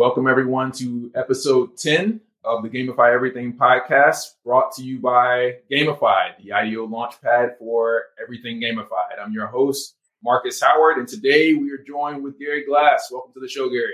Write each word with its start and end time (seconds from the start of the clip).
Welcome, 0.00 0.26
everyone, 0.26 0.72
to 0.72 1.12
episode 1.14 1.76
10 1.76 2.22
of 2.42 2.62
the 2.62 2.70
GamiFi 2.70 3.12
Everything 3.12 3.52
podcast, 3.52 4.36
brought 4.46 4.74
to 4.76 4.82
you 4.82 4.98
by 4.98 5.56
GamiFi, 5.70 6.42
the 6.42 6.54
ideal 6.54 6.88
launch 6.88 7.20
pad 7.20 7.56
for 7.58 8.04
everything 8.18 8.62
gamified. 8.62 9.20
I'm 9.22 9.34
your 9.34 9.48
host, 9.48 9.96
Marcus 10.24 10.58
Howard, 10.58 10.96
and 10.96 11.06
today 11.06 11.52
we 11.52 11.70
are 11.70 11.84
joined 11.86 12.24
with 12.24 12.38
Gary 12.38 12.64
Glass. 12.64 13.10
Welcome 13.12 13.34
to 13.34 13.40
the 13.40 13.48
show, 13.48 13.68
Gary. 13.68 13.92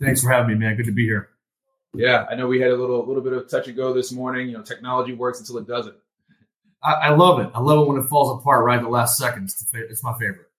Thanks 0.00 0.24
for 0.24 0.28
having 0.28 0.48
me, 0.48 0.54
man. 0.56 0.74
Good 0.74 0.86
to 0.86 0.92
be 0.92 1.04
here. 1.04 1.28
Yeah, 1.94 2.26
I 2.28 2.34
know 2.34 2.48
we 2.48 2.60
had 2.60 2.72
a 2.72 2.76
little 2.76 3.06
little 3.06 3.22
bit 3.22 3.32
of 3.32 3.48
touch 3.48 3.68
and 3.68 3.76
go 3.76 3.92
this 3.92 4.10
morning. 4.10 4.48
You 4.48 4.56
know, 4.56 4.64
technology 4.64 5.12
works 5.12 5.38
until 5.38 5.58
it 5.58 5.68
doesn't. 5.68 5.94
I, 6.82 6.94
I 6.94 7.08
love 7.10 7.38
it. 7.38 7.48
I 7.54 7.60
love 7.60 7.86
it 7.86 7.88
when 7.88 8.02
it 8.02 8.08
falls 8.08 8.40
apart 8.40 8.64
right 8.64 8.78
in 8.78 8.82
the 8.82 8.90
last 8.90 9.18
second. 9.18 9.44
It's, 9.44 9.70
the, 9.70 9.88
it's 9.88 10.02
my 10.02 10.14
favorite. 10.14 10.50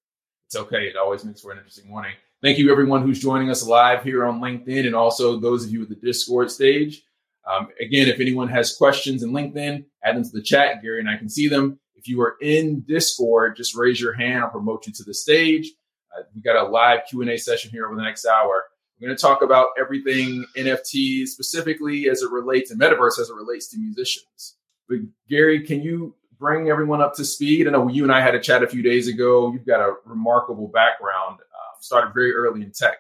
It's 0.45 0.55
okay. 0.55 0.86
It 0.86 0.95
always 0.95 1.25
makes 1.25 1.41
for 1.41 1.52
an 1.52 1.58
interesting 1.58 1.89
morning. 1.89 2.14
Thank 2.43 2.57
you, 2.57 2.70
everyone 2.70 3.03
who's 3.03 3.21
joining 3.21 3.49
us 3.49 3.65
live 3.65 4.03
here 4.03 4.25
on 4.25 4.41
LinkedIn, 4.41 4.85
and 4.85 4.93
also 4.93 5.39
those 5.39 5.63
of 5.63 5.71
you 5.71 5.83
at 5.83 5.88
the 5.88 5.95
Discord 5.95 6.52
stage. 6.52 7.02
Um, 7.49 7.69
again, 7.79 8.09
if 8.09 8.19
anyone 8.19 8.49
has 8.49 8.75
questions 8.75 9.23
in 9.23 9.31
LinkedIn, 9.31 9.85
add 10.03 10.17
them 10.17 10.25
to 10.25 10.29
the 10.29 10.41
chat. 10.41 10.81
Gary 10.81 10.99
and 10.99 11.09
I 11.09 11.16
can 11.16 11.29
see 11.29 11.47
them. 11.47 11.80
If 11.95 12.09
you 12.09 12.19
are 12.22 12.35
in 12.41 12.81
Discord, 12.81 13.55
just 13.55 13.77
raise 13.77 14.02
your 14.02 14.11
hand. 14.11 14.44
I'll 14.44 14.50
promote 14.50 14.85
you 14.85 14.91
to 14.91 15.03
the 15.05 15.13
stage. 15.13 15.72
Uh, 16.13 16.23
we 16.35 16.41
got 16.41 16.58
a 16.58 16.67
live 16.67 17.03
Q 17.09 17.22
and 17.22 17.30
A 17.30 17.38
session 17.38 17.72
here 17.72 17.85
over 17.85 17.95
the 17.95 18.02
next 18.02 18.25
hour. 18.25 18.66
We're 19.00 19.07
going 19.07 19.17
to 19.17 19.22
talk 19.22 19.41
about 19.41 19.67
everything 19.80 20.45
NFT 20.57 21.25
specifically 21.28 22.09
as 22.09 22.23
it 22.23 22.30
relates 22.30 22.72
to 22.72 22.75
metaverse 22.75 23.19
as 23.19 23.30
it 23.30 23.35
relates 23.35 23.69
to 23.69 23.78
musicians. 23.78 24.57
But 24.89 24.97
Gary, 25.30 25.66
can 25.66 25.81
you 25.81 26.13
bring 26.38 26.69
everyone 26.69 27.02
up 27.02 27.16
to 27.16 27.23
speed? 27.23 27.69
I 27.69 27.72
know 27.72 27.88
you 27.88 28.03
and 28.03 28.11
I 28.11 28.19
had 28.19 28.35
a 28.35 28.41
chat 28.41 28.63
a 28.63 28.67
few 28.67 28.81
days 28.81 29.07
ago. 29.07 29.53
You've 29.53 29.66
got 29.66 29.80
a 29.80 29.94
remarkable 30.05 30.67
background. 30.67 31.39
Started 31.84 32.14
very 32.14 32.34
early 32.34 32.62
in 32.62 32.72
tech. 32.72 32.95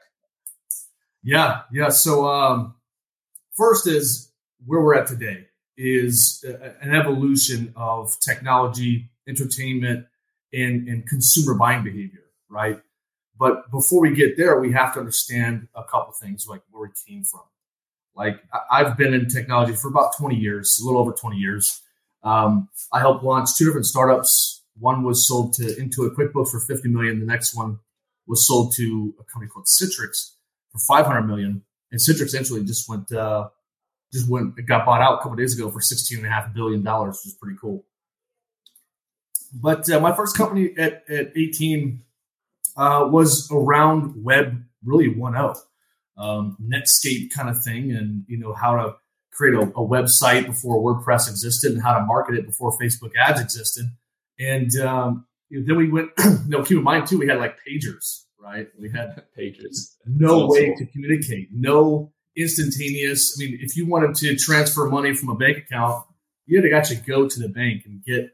Yeah, 1.23 1.61
yeah. 1.71 1.87
So 1.87 2.27
um, 2.27 2.75
first 3.55 3.87
is 3.87 4.29
where 4.65 4.81
we're 4.81 4.95
at 4.95 5.07
today 5.07 5.47
is 5.77 6.43
an 6.81 6.93
evolution 6.93 7.71
of 7.77 8.13
technology, 8.19 9.09
entertainment, 9.25 10.05
and, 10.51 10.89
and 10.89 11.07
consumer 11.07 11.53
buying 11.53 11.85
behavior, 11.85 12.25
right? 12.49 12.81
But 13.39 13.71
before 13.71 14.01
we 14.01 14.13
get 14.13 14.35
there, 14.35 14.59
we 14.59 14.73
have 14.73 14.93
to 14.95 14.99
understand 14.99 15.69
a 15.75 15.85
couple 15.85 16.11
things, 16.11 16.45
like 16.45 16.61
where 16.69 16.81
we 16.81 16.89
came 17.07 17.23
from. 17.23 17.43
Like 18.13 18.43
I've 18.69 18.97
been 18.97 19.13
in 19.13 19.29
technology 19.29 19.75
for 19.75 19.87
about 19.87 20.17
20 20.17 20.35
years, 20.35 20.77
a 20.81 20.85
little 20.85 20.99
over 20.99 21.13
20 21.13 21.37
years. 21.37 21.81
Um, 22.21 22.67
I 22.91 22.99
helped 22.99 23.23
launch 23.23 23.55
two 23.57 23.63
different 23.63 23.85
startups. 23.85 24.61
One 24.77 25.03
was 25.03 25.25
sold 25.25 25.53
to 25.53 25.63
Intuit 25.63 26.15
QuickBooks 26.15 26.51
for 26.51 26.59
50 26.59 26.89
million. 26.89 27.21
The 27.21 27.25
next 27.25 27.55
one 27.55 27.79
was 28.27 28.47
sold 28.47 28.73
to 28.75 29.13
a 29.19 29.23
company 29.23 29.49
called 29.49 29.65
Citrix 29.65 30.33
for 30.71 30.79
500 30.79 31.23
million. 31.23 31.63
And 31.91 31.99
Citrix 31.99 32.37
actually 32.37 32.63
just 32.65 32.89
went, 32.89 33.11
uh, 33.11 33.49
just 34.11 34.29
went, 34.29 34.57
it 34.57 34.63
got 34.63 34.85
bought 34.85 35.01
out 35.01 35.15
a 35.15 35.17
couple 35.17 35.35
days 35.35 35.57
ago 35.57 35.69
for 35.69 35.81
16 35.81 36.17
and 36.19 36.27
a 36.27 36.29
half 36.29 36.53
billion 36.53 36.83
dollars, 36.83 37.19
which 37.23 37.33
is 37.33 37.37
pretty 37.39 37.57
cool. 37.59 37.85
But 39.53 39.89
uh, 39.89 39.99
my 39.99 40.15
first 40.15 40.35
company 40.35 40.73
at, 40.77 41.03
at 41.09 41.37
18 41.37 42.01
uh, 42.75 43.07
was 43.09 43.49
around 43.51 44.23
web 44.23 44.63
really 44.83 45.13
1.0, 45.13 45.57
um, 46.17 46.57
Netscape 46.61 47.31
kind 47.31 47.49
of 47.49 47.63
thing, 47.63 47.91
and 47.91 48.23
you 48.27 48.37
know 48.37 48.53
how 48.53 48.75
to 48.75 48.95
create 49.31 49.55
a, 49.55 49.61
a, 49.61 49.87
website 49.87 50.45
before 50.45 50.77
WordPress 50.77 51.29
existed 51.29 51.71
and 51.71 51.81
how 51.81 51.97
to 51.97 52.05
market 52.05 52.35
it 52.35 52.45
before 52.45 52.77
Facebook 52.77 53.11
ads 53.19 53.41
existed. 53.41 53.85
And 54.39 54.75
um, 54.77 55.25
you 55.53 55.59
know, 55.59 55.65
then 55.67 55.77
we 55.77 55.91
went, 55.91 56.09
you 56.17 56.49
know, 56.49 56.63
keep 56.63 56.77
in 56.77 56.83
mind 56.83 57.05
too, 57.05 57.19
we 57.19 57.27
had 57.27 57.37
like 57.37 57.57
pagers, 57.67 58.23
right? 58.41 58.67
We 58.79 58.89
had 58.89 59.23
pagers. 59.39 59.95
No 60.07 60.47
way 60.47 60.73
to 60.75 60.85
communicate, 60.87 61.49
no 61.51 62.11
instantaneous. 62.35 63.37
I 63.37 63.45
mean, 63.45 63.59
if 63.61 63.77
you 63.77 63.85
wanted 63.85 64.15
to 64.15 64.35
transfer 64.35 64.89
money 64.89 65.13
from 65.13 65.29
a 65.29 65.35
bank 65.35 65.57
account, 65.59 66.05
you 66.47 66.59
had 66.59 66.67
to 66.67 66.75
actually 66.75 67.01
go 67.07 67.29
to 67.29 67.39
the 67.39 67.49
bank 67.49 67.83
and 67.85 68.03
get 68.03 68.31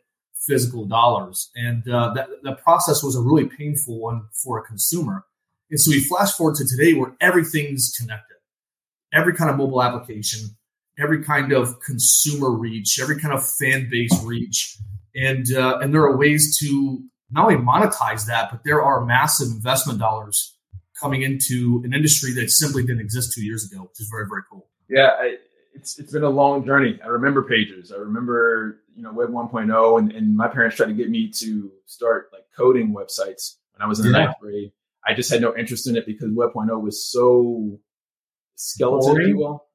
physical 0.48 0.86
dollars. 0.86 1.52
And 1.56 1.88
uh, 1.90 2.14
that, 2.16 2.30
that 2.44 2.64
process 2.64 3.04
was 3.04 3.18
a 3.18 3.22
really 3.22 3.48
painful 3.48 4.00
one 4.00 4.30
for 4.42 4.58
a 4.58 4.64
consumer. 4.64 5.26
And 5.70 5.80
so 5.80 5.92
we 5.92 6.00
flash 6.00 6.32
forward 6.32 6.56
to 6.56 6.66
today 6.66 6.94
where 6.94 7.16
everything's 7.20 7.94
connected. 8.00 8.38
Every 9.14 9.36
kind 9.36 9.52
of 9.52 9.58
mobile 9.58 9.84
application, 9.84 10.56
every 10.98 11.22
kind 11.22 11.52
of 11.52 11.82
consumer 11.82 12.50
reach, 12.50 12.98
every 13.02 13.20
kind 13.20 13.34
of 13.34 13.46
fan 13.46 13.90
base 13.92 14.18
reach. 14.24 14.78
And, 15.16 15.46
uh, 15.56 15.80
and 15.82 15.94
there 15.94 16.02
are 16.02 16.18
ways 16.18 16.58
to 16.60 17.04
not 17.32 17.46
only 17.46 17.58
monetize 17.58 18.26
that, 18.28 18.50
but 18.52 18.64
there 18.64 18.82
are 18.82 19.06
massive 19.06 19.48
investment 19.50 20.00
dollars 20.00 20.56
coming 21.00 21.22
into 21.22 21.82
an 21.86 21.94
industry 21.94 22.34
that 22.34 22.50
simply 22.50 22.84
didn't 22.84 23.02
exist 23.02 23.34
two 23.34 23.44
years 23.44 23.70
ago, 23.72 23.84
which 23.84 24.00
is 24.00 24.10
very, 24.12 24.28
very 24.28 24.42
cool. 24.50 24.68
Yeah, 24.90 25.12
I, 25.20 25.36
it's 25.74 26.00
it's 26.00 26.12
been 26.12 26.24
a 26.24 26.30
long 26.30 26.66
journey. 26.66 27.00
I 27.04 27.08
remember 27.08 27.44
pages. 27.44 27.92
I 27.92 27.98
remember 27.98 28.82
you 28.96 29.04
know 29.04 29.14
Web 29.14 29.30
1.0, 29.30 30.00
and, 30.00 30.12
and 30.12 30.36
my 30.36 30.48
parents 30.48 30.76
tried 30.76 30.88
to 30.88 30.94
get 30.94 31.10
me 31.10 31.32
to 31.40 31.72
start 31.86 32.30
like 32.34 32.44
coding 32.58 32.94
websites 32.94 33.56
when 33.74 33.82
I 33.82 33.88
was 33.88 34.00
in 34.00 34.12
the 34.12 34.18
yeah. 34.18 34.26
ninth 34.26 34.38
grade. 34.42 34.72
I 35.06 35.14
just 35.14 35.32
had 35.32 35.42
no 35.42 35.56
interest 35.56 35.88
in 35.88 35.96
it 35.96 36.06
because 36.06 36.30
Web 36.34 36.50
1.0 36.56 36.82
was 36.82 37.10
so 37.10 37.80
skeleton, 38.56 39.14
boring. 39.14 39.24
if 39.24 39.30
you 39.30 39.38
will. 39.38 39.66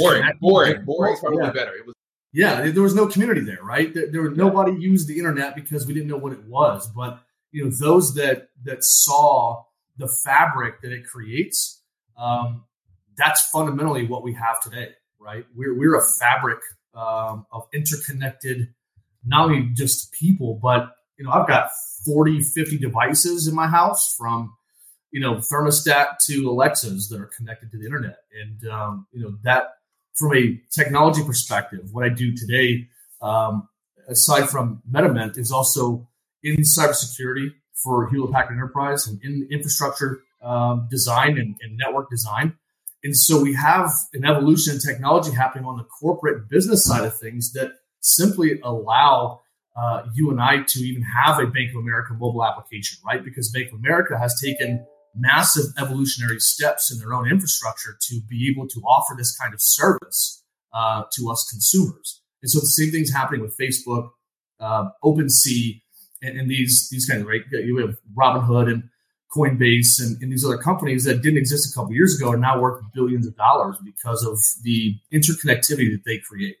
Boring, 0.00 0.22
boring, 0.40 0.84
boring. 0.84 1.16
Probably 1.18 1.44
yeah. 1.44 1.52
better. 1.52 1.74
It 1.74 1.86
was. 1.86 1.94
Yeah, 2.32 2.70
there 2.70 2.82
was 2.82 2.94
no 2.94 3.06
community 3.06 3.40
there, 3.40 3.62
right? 3.62 3.92
There, 3.92 4.06
there 4.10 4.22
was 4.22 4.36
nobody 4.36 4.72
used 4.72 5.08
the 5.08 5.18
internet 5.18 5.56
because 5.56 5.86
we 5.86 5.94
didn't 5.94 6.08
know 6.08 6.16
what 6.16 6.32
it 6.32 6.44
was. 6.44 6.88
But 6.88 7.20
you 7.50 7.64
know, 7.64 7.70
those 7.70 8.14
that 8.14 8.48
that 8.64 8.84
saw 8.84 9.64
the 9.96 10.08
fabric 10.08 10.80
that 10.82 10.92
it 10.92 11.04
creates, 11.06 11.82
um, 12.16 12.64
that's 13.16 13.48
fundamentally 13.50 14.06
what 14.06 14.22
we 14.22 14.32
have 14.34 14.60
today 14.60 14.94
right? 15.20 15.44
We're, 15.54 15.76
we're 15.78 15.96
a 15.96 16.02
fabric 16.02 16.60
um, 16.94 17.46
of 17.52 17.68
interconnected, 17.72 18.72
not 19.24 19.44
only 19.44 19.68
just 19.74 20.12
people, 20.12 20.58
but, 20.60 20.90
you 21.18 21.24
know, 21.24 21.30
I've 21.30 21.46
got 21.46 21.70
40, 22.04 22.42
50 22.42 22.78
devices 22.78 23.46
in 23.46 23.54
my 23.54 23.68
house 23.68 24.14
from, 24.16 24.56
you 25.12 25.20
know, 25.20 25.36
thermostat 25.36 26.18
to 26.26 26.50
Alexas 26.50 27.08
that 27.10 27.20
are 27.20 27.30
connected 27.36 27.70
to 27.72 27.78
the 27.78 27.84
internet. 27.84 28.18
And, 28.40 28.72
um, 28.72 29.06
you 29.12 29.22
know, 29.22 29.36
that 29.42 29.74
from 30.20 30.36
a 30.36 30.60
technology 30.70 31.24
perspective, 31.24 31.88
what 31.92 32.04
I 32.04 32.10
do 32.10 32.36
today, 32.36 32.86
um, 33.22 33.68
aside 34.06 34.50
from 34.50 34.82
MetaMint, 34.88 35.38
is 35.38 35.50
also 35.50 36.06
in 36.42 36.56
cybersecurity 36.56 37.54
for 37.74 38.08
Hewlett 38.10 38.32
Packard 38.32 38.56
Enterprise 38.56 39.06
and 39.06 39.20
in 39.24 39.48
infrastructure 39.50 40.20
um, 40.42 40.88
design 40.90 41.38
and, 41.38 41.56
and, 41.62 41.76
network 41.76 42.10
design. 42.10 42.54
And 43.02 43.16
so 43.16 43.40
we 43.40 43.54
have 43.54 43.90
an 44.12 44.24
evolution 44.24 44.74
in 44.74 44.80
technology 44.80 45.34
happening 45.34 45.64
on 45.64 45.76
the 45.76 45.84
corporate 45.84 46.48
business 46.48 46.84
side 46.84 47.04
of 47.04 47.16
things 47.18 47.52
that 47.52 47.72
simply 48.00 48.60
allow 48.62 49.40
uh, 49.76 50.02
you 50.14 50.30
and 50.30 50.40
I 50.40 50.62
to 50.62 50.80
even 50.80 51.02
have 51.02 51.38
a 51.38 51.46
Bank 51.46 51.70
of 51.70 51.76
America 51.76 52.14
mobile 52.14 52.44
application, 52.44 52.98
right? 53.06 53.22
Because 53.24 53.50
Bank 53.50 53.68
of 53.68 53.78
America 53.78 54.18
has 54.18 54.38
taken 54.40 54.86
massive 55.14 55.64
evolutionary 55.78 56.40
steps 56.40 56.92
in 56.92 56.98
their 56.98 57.12
own 57.12 57.28
infrastructure 57.30 57.96
to 58.00 58.20
be 58.28 58.52
able 58.52 58.68
to 58.68 58.80
offer 58.80 59.14
this 59.16 59.36
kind 59.36 59.54
of 59.54 59.60
service 59.60 60.42
uh, 60.72 61.02
to 61.12 61.30
us 61.30 61.46
consumers. 61.50 62.22
And 62.42 62.50
so 62.50 62.60
the 62.60 62.66
same 62.66 62.90
thing's 62.90 63.12
happening 63.12 63.42
with 63.42 63.56
Facebook, 63.58 64.10
uh, 64.60 64.88
OpenSea, 65.04 65.80
and, 66.22 66.38
and, 66.38 66.50
these 66.50 66.88
these 66.90 67.06
kinds 67.06 67.22
of 67.22 67.28
right. 67.28 67.40
You 67.50 67.78
have 67.78 67.96
Robinhood 68.16 68.70
and 68.70 68.84
Coinbase 69.34 70.00
and, 70.00 70.20
and, 70.22 70.30
these 70.30 70.44
other 70.44 70.58
companies 70.58 71.04
that 71.04 71.22
didn't 71.22 71.38
exist 71.38 71.72
a 71.72 71.74
couple 71.74 71.94
years 71.94 72.18
ago 72.18 72.32
are 72.32 72.36
now 72.36 72.60
worth 72.60 72.82
billions 72.92 73.26
of 73.26 73.36
dollars 73.36 73.76
because 73.84 74.24
of 74.24 74.38
the 74.62 74.96
interconnectivity 75.12 75.90
that 75.92 76.02
they 76.04 76.18
create. 76.18 76.56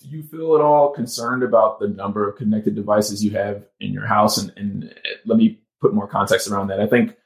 Do 0.00 0.08
you 0.08 0.22
feel 0.22 0.54
at 0.54 0.60
all 0.60 0.92
concerned 0.92 1.42
about 1.42 1.80
the 1.80 1.88
number 1.88 2.28
of 2.28 2.36
connected 2.36 2.74
devices 2.74 3.24
you 3.24 3.32
have 3.32 3.64
in 3.80 3.92
your 3.92 4.06
house? 4.06 4.38
And, 4.38 4.52
and 4.56 4.94
let 5.26 5.38
me 5.38 5.60
put 5.80 5.94
more 5.94 6.06
context 6.06 6.48
around 6.48 6.68
that. 6.68 6.80
I 6.80 6.86
think 6.86 7.16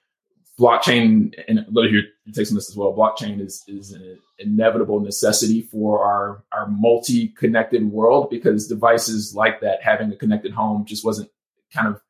blockchain, 0.59 1.33
and 1.49 1.67
let 1.73 1.91
you 1.91 2.03
take 2.33 2.47
some 2.47 2.57
of 2.57 2.63
this 2.63 2.71
as 2.71 2.77
well. 2.77 2.95
Blockchain 2.95 3.41
is 3.41 3.65
is 3.67 3.93
an 3.93 4.19
inevitable 4.39 5.01
necessity 5.01 5.63
for 5.63 6.05
our 6.05 6.45
our 6.53 6.69
multi-connected 6.69 7.91
world 7.91 8.31
because 8.31 8.69
devices 8.69 9.35
like 9.35 9.61
that, 9.61 9.83
having 9.83 10.13
a 10.13 10.17
connected 10.17 10.53
home, 10.53 10.85
just 10.85 11.05
wasn't 11.05 11.29
kind 11.73 11.89
of 11.89 12.01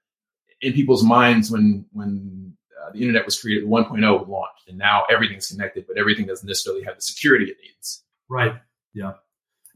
in 0.61 0.73
people's 0.73 1.05
minds 1.05 1.50
when 1.50 1.87
when 1.93 2.55
uh, 2.82 2.91
the 2.93 3.00
internet 3.00 3.25
was 3.25 3.41
created, 3.41 3.69
1.0 3.69 4.29
launched, 4.29 4.69
and 4.69 4.79
now 4.79 5.05
everything's 5.11 5.49
connected, 5.49 5.87
but 5.87 5.99
everything 5.99 6.26
doesn't 6.26 6.47
necessarily 6.47 6.82
have 6.85 6.97
the 6.97 7.02
security 7.02 7.47
it 7.47 7.56
needs. 7.62 8.02
Right. 8.29 8.55
Yeah. 8.93 9.12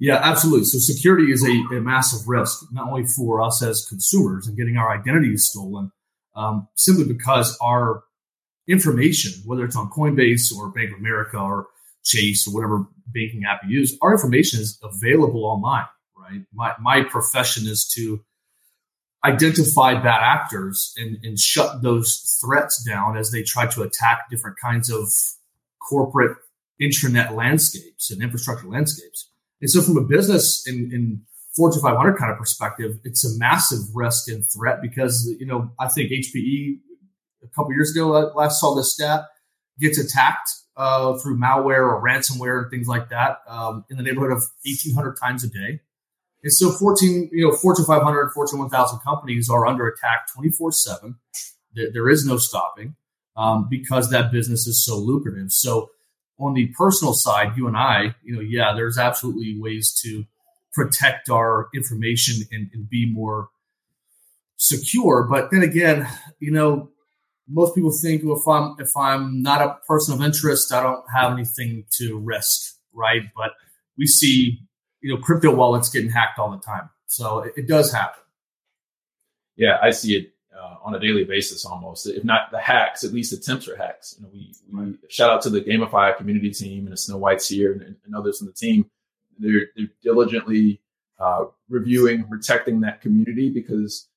Yeah, 0.00 0.20
absolutely. 0.22 0.64
So 0.66 0.78
security 0.78 1.32
is 1.32 1.44
a, 1.44 1.76
a 1.76 1.80
massive 1.80 2.28
risk, 2.28 2.64
not 2.70 2.88
only 2.88 3.04
for 3.04 3.42
us 3.42 3.62
as 3.62 3.84
consumers 3.88 4.46
and 4.46 4.56
getting 4.56 4.76
our 4.76 4.96
identities 4.96 5.46
stolen, 5.46 5.90
um, 6.36 6.68
simply 6.76 7.04
because 7.04 7.58
our 7.60 8.04
information, 8.68 9.32
whether 9.46 9.64
it's 9.64 9.76
on 9.76 9.90
Coinbase 9.90 10.54
or 10.54 10.68
Bank 10.68 10.92
of 10.92 10.98
America 10.98 11.38
or 11.38 11.66
Chase 12.04 12.46
or 12.46 12.54
whatever 12.54 12.86
banking 13.06 13.44
app 13.44 13.60
you 13.66 13.80
use, 13.80 13.96
our 14.02 14.12
information 14.12 14.60
is 14.60 14.78
available 14.82 15.44
online, 15.44 15.86
right? 16.16 16.42
My, 16.52 16.74
my 16.80 17.02
profession 17.02 17.66
is 17.66 17.88
to 17.94 18.20
identify 19.24 19.94
bad 19.94 20.20
actors 20.22 20.94
and, 20.96 21.18
and 21.24 21.38
shut 21.38 21.82
those 21.82 22.38
threats 22.40 22.82
down 22.84 23.16
as 23.16 23.30
they 23.30 23.42
try 23.42 23.66
to 23.66 23.82
attack 23.82 24.30
different 24.30 24.56
kinds 24.58 24.90
of 24.90 25.08
corporate 25.88 26.36
intranet 26.80 27.34
landscapes 27.34 28.10
and 28.10 28.22
infrastructure 28.22 28.68
landscapes. 28.68 29.30
And 29.60 29.68
so, 29.68 29.82
from 29.82 29.96
a 29.96 30.04
business 30.04 30.64
and, 30.66 30.92
and 30.92 31.20
Fortune 31.56 31.82
500 31.82 32.16
kind 32.16 32.30
of 32.30 32.38
perspective, 32.38 33.00
it's 33.02 33.24
a 33.24 33.36
massive 33.38 33.80
risk 33.92 34.28
and 34.28 34.44
threat 34.48 34.80
because 34.80 35.34
you 35.40 35.46
know 35.46 35.72
I 35.80 35.88
think 35.88 36.12
HPE 36.12 36.78
a 37.42 37.48
couple 37.48 37.72
years 37.72 37.90
ago 37.90 38.08
last 38.34 38.60
saw 38.60 38.74
this 38.74 38.94
stat 38.94 39.26
gets 39.78 39.98
attacked 39.98 40.50
uh, 40.76 41.16
through 41.18 41.36
malware 41.36 41.82
or 41.82 42.02
ransomware 42.02 42.62
and 42.62 42.70
things 42.70 42.86
like 42.86 43.08
that 43.10 43.38
um, 43.48 43.84
in 43.90 43.96
the 43.96 44.02
neighborhood 44.02 44.30
of 44.30 44.42
1,800 44.64 45.16
times 45.16 45.44
a 45.44 45.48
day. 45.48 45.80
And 46.42 46.52
so 46.52 46.70
14, 46.70 47.30
you 47.32 47.48
know, 47.48 47.56
Fortune 47.56 47.84
500, 47.84 48.30
Fortune 48.30 48.60
1000 48.60 49.00
companies 49.00 49.50
are 49.50 49.66
under 49.66 49.88
attack 49.88 50.32
24 50.32 50.72
seven. 50.72 51.16
There 51.74 52.08
is 52.08 52.24
no 52.24 52.36
stopping 52.36 52.94
um, 53.36 53.66
because 53.68 54.10
that 54.10 54.32
business 54.32 54.66
is 54.66 54.84
so 54.84 54.96
lucrative. 54.96 55.52
So 55.52 55.90
on 56.38 56.54
the 56.54 56.68
personal 56.68 57.12
side, 57.12 57.56
you 57.56 57.66
and 57.66 57.76
I, 57.76 58.14
you 58.22 58.34
know, 58.34 58.40
yeah, 58.40 58.72
there's 58.74 58.98
absolutely 58.98 59.58
ways 59.58 59.92
to 60.04 60.24
protect 60.72 61.28
our 61.28 61.68
information 61.74 62.46
and, 62.52 62.70
and 62.72 62.88
be 62.88 63.10
more 63.10 63.48
secure. 64.56 65.26
But 65.28 65.50
then 65.50 65.62
again, 65.62 66.08
you 66.38 66.52
know, 66.52 66.90
most 67.48 67.74
people 67.74 67.90
think 67.90 68.22
well, 68.24 68.36
if 68.36 68.46
I'm 68.46 68.76
if 68.78 68.96
I'm 68.96 69.42
not 69.42 69.62
a 69.62 69.78
person 69.86 70.14
of 70.14 70.22
interest, 70.22 70.72
I 70.72 70.82
don't 70.82 71.04
have 71.14 71.32
anything 71.32 71.84
to 71.98 72.18
risk, 72.18 72.76
right? 72.92 73.22
But 73.36 73.52
we 73.96 74.06
see 74.06 74.60
you 75.00 75.14
know 75.14 75.20
crypto 75.20 75.54
wallets 75.54 75.88
getting 75.88 76.10
hacked 76.10 76.38
all 76.38 76.50
the 76.50 76.58
time, 76.58 76.90
so 77.06 77.40
it, 77.40 77.54
it 77.56 77.68
does 77.68 77.92
happen. 77.92 78.22
Yeah, 79.56 79.78
I 79.82 79.90
see 79.90 80.16
it 80.16 80.32
uh, 80.56 80.76
on 80.84 80.94
a 80.94 81.00
daily 81.00 81.24
basis 81.24 81.64
almost. 81.64 82.06
If 82.06 82.24
not 82.24 82.50
the 82.50 82.60
hacks, 82.60 83.04
at 83.04 83.12
least 83.12 83.32
attempts 83.32 83.66
for 83.66 83.76
hacks. 83.76 84.16
You 84.18 84.24
know, 84.24 84.30
we, 84.32 84.54
we 84.72 84.98
shout 85.08 85.30
out 85.30 85.42
to 85.42 85.50
the 85.50 85.60
GamiFi 85.60 86.16
community 86.16 86.50
team 86.50 86.84
and 86.84 86.92
the 86.92 86.96
Snow 86.96 87.16
Whites 87.16 87.48
here 87.48 87.72
and, 87.72 87.96
and 88.04 88.14
others 88.14 88.40
on 88.40 88.46
the 88.46 88.52
team. 88.52 88.88
They're, 89.38 89.66
they're 89.76 89.90
diligently 90.02 90.80
uh, 91.20 91.46
reviewing, 91.68 92.24
protecting 92.24 92.80
that 92.80 93.00
community 93.00 93.50
because 93.50 94.07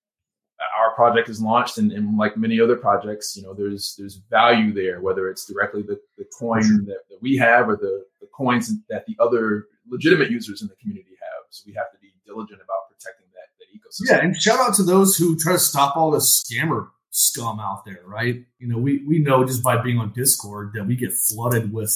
our 0.92 0.96
project 0.96 1.30
is 1.30 1.42
launched 1.42 1.78
and, 1.78 1.92
and, 1.92 2.18
like 2.18 2.38
many 2.38 2.60
other 2.60 2.76
projects, 2.76 3.36
you 3.36 3.44
know, 3.44 3.54
there's 3.54 3.96
there's 3.98 4.16
value 4.30 4.74
there, 4.74 5.02
whether 5.02 5.30
it's 5.30 5.46
directly 5.46 5.82
the, 5.82 6.00
the 6.18 6.26
coin 6.38 6.86
that, 6.86 7.00
that 7.10 7.20
we 7.22 7.38
have 7.38 7.70
or 7.70 7.76
the, 7.76 8.06
the 8.20 8.28
coins 8.36 8.72
that 8.90 9.06
the 9.06 9.16
other 9.20 9.68
legitimate 9.90 10.30
users 10.30 10.62
in 10.62 10.68
the 10.68 10.76
community 10.76 11.12
have. 11.20 11.46
So 11.50 11.64
we 11.66 11.74
have 11.74 11.92
to 11.92 11.98
be 12.00 12.10
diligent 12.26 12.62
about 12.62 12.90
protecting 12.90 13.28
that, 13.34 13.48
that 13.60 13.68
ecosystem. 13.76 14.10
Yeah, 14.10 14.26
and 14.26 14.36
shout 14.36 14.60
out 14.60 14.76
to 14.76 14.84
those 14.84 15.18
who 15.18 15.38
try 15.38 15.54
to 15.54 15.60
stop 15.60 15.96
all 15.96 16.12
the 16.12 16.20
scammer 16.20 16.88
scum 17.12 17.60
out 17.60 17.86
there, 17.86 18.02
right? 18.06 18.44
You 18.60 18.68
know, 18.68 18.78
we 18.78 19.04
we 19.06 19.20
know 19.20 19.46
just 19.46 19.64
by 19.64 19.82
being 19.82 20.00
on 20.00 20.14
Discord 20.14 20.72
that 20.74 20.86
we 20.86 20.96
get 20.96 21.14
flooded 21.14 21.74
with, 21.74 21.96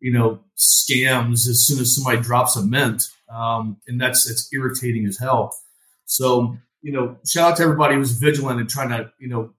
you 0.00 0.12
know, 0.12 0.40
scams 0.58 1.48
as 1.48 1.66
soon 1.66 1.80
as 1.80 1.94
somebody 1.94 2.20
drops 2.20 2.56
a 2.56 2.62
mint. 2.62 3.04
Um, 3.28 3.78
and 3.88 4.00
that's 4.00 4.28
it's 4.30 4.48
irritating 4.52 5.06
as 5.06 5.18
hell. 5.18 5.56
So 6.04 6.56
you 6.82 6.92
know, 6.92 7.16
shout 7.26 7.52
out 7.52 7.56
to 7.56 7.62
everybody 7.62 7.94
who's 7.94 8.12
vigilant 8.12 8.60
and 8.60 8.68
trying 8.68 8.90
to, 8.90 9.10
you 9.18 9.28
know, 9.28 9.50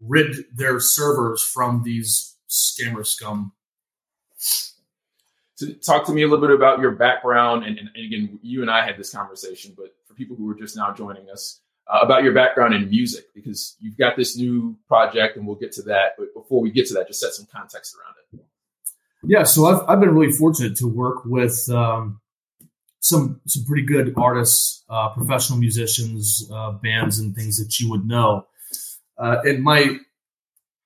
rid 0.00 0.36
their 0.54 0.80
servers 0.80 1.42
from 1.42 1.82
these 1.82 2.36
scammer 2.48 3.06
scum. 3.06 3.52
So 5.56 5.68
talk 5.84 6.04
to 6.06 6.12
me 6.12 6.22
a 6.22 6.28
little 6.28 6.46
bit 6.46 6.54
about 6.54 6.80
your 6.80 6.90
background, 6.90 7.64
and, 7.64 7.78
and, 7.78 7.88
again, 7.96 8.40
you 8.42 8.60
and 8.62 8.70
I 8.70 8.84
had 8.84 8.98
this 8.98 9.10
conversation, 9.10 9.72
but 9.76 9.94
for 10.06 10.14
people 10.14 10.36
who 10.36 10.50
are 10.50 10.54
just 10.54 10.76
now 10.76 10.92
joining 10.92 11.30
us, 11.30 11.60
uh, 11.86 12.00
about 12.02 12.24
your 12.24 12.32
background 12.32 12.74
in 12.74 12.90
music, 12.90 13.26
because 13.34 13.76
you've 13.80 13.96
got 13.96 14.16
this 14.16 14.36
new 14.36 14.76
project, 14.88 15.36
and 15.36 15.46
we'll 15.46 15.56
get 15.56 15.70
to 15.72 15.82
that. 15.82 16.14
But 16.18 16.34
before 16.34 16.60
we 16.60 16.72
get 16.72 16.88
to 16.88 16.94
that, 16.94 17.06
just 17.06 17.20
set 17.20 17.34
some 17.34 17.46
context 17.52 17.94
around 17.94 18.14
it. 18.32 18.46
Yeah, 19.26 19.44
so 19.44 19.66
I've, 19.66 19.88
I've 19.88 20.00
been 20.00 20.14
really 20.14 20.32
fortunate 20.32 20.76
to 20.78 20.88
work 20.88 21.24
with 21.24 21.70
um, 21.70 22.20
some 23.04 23.38
some 23.46 23.64
pretty 23.64 23.82
good 23.82 24.14
artists, 24.16 24.82
uh, 24.88 25.10
professional 25.10 25.58
musicians, 25.58 26.48
uh, 26.52 26.72
bands, 26.72 27.18
and 27.18 27.34
things 27.34 27.58
that 27.58 27.78
you 27.78 27.90
would 27.90 28.06
know. 28.06 28.46
Uh, 29.18 29.36
and 29.44 29.62
my 29.62 29.98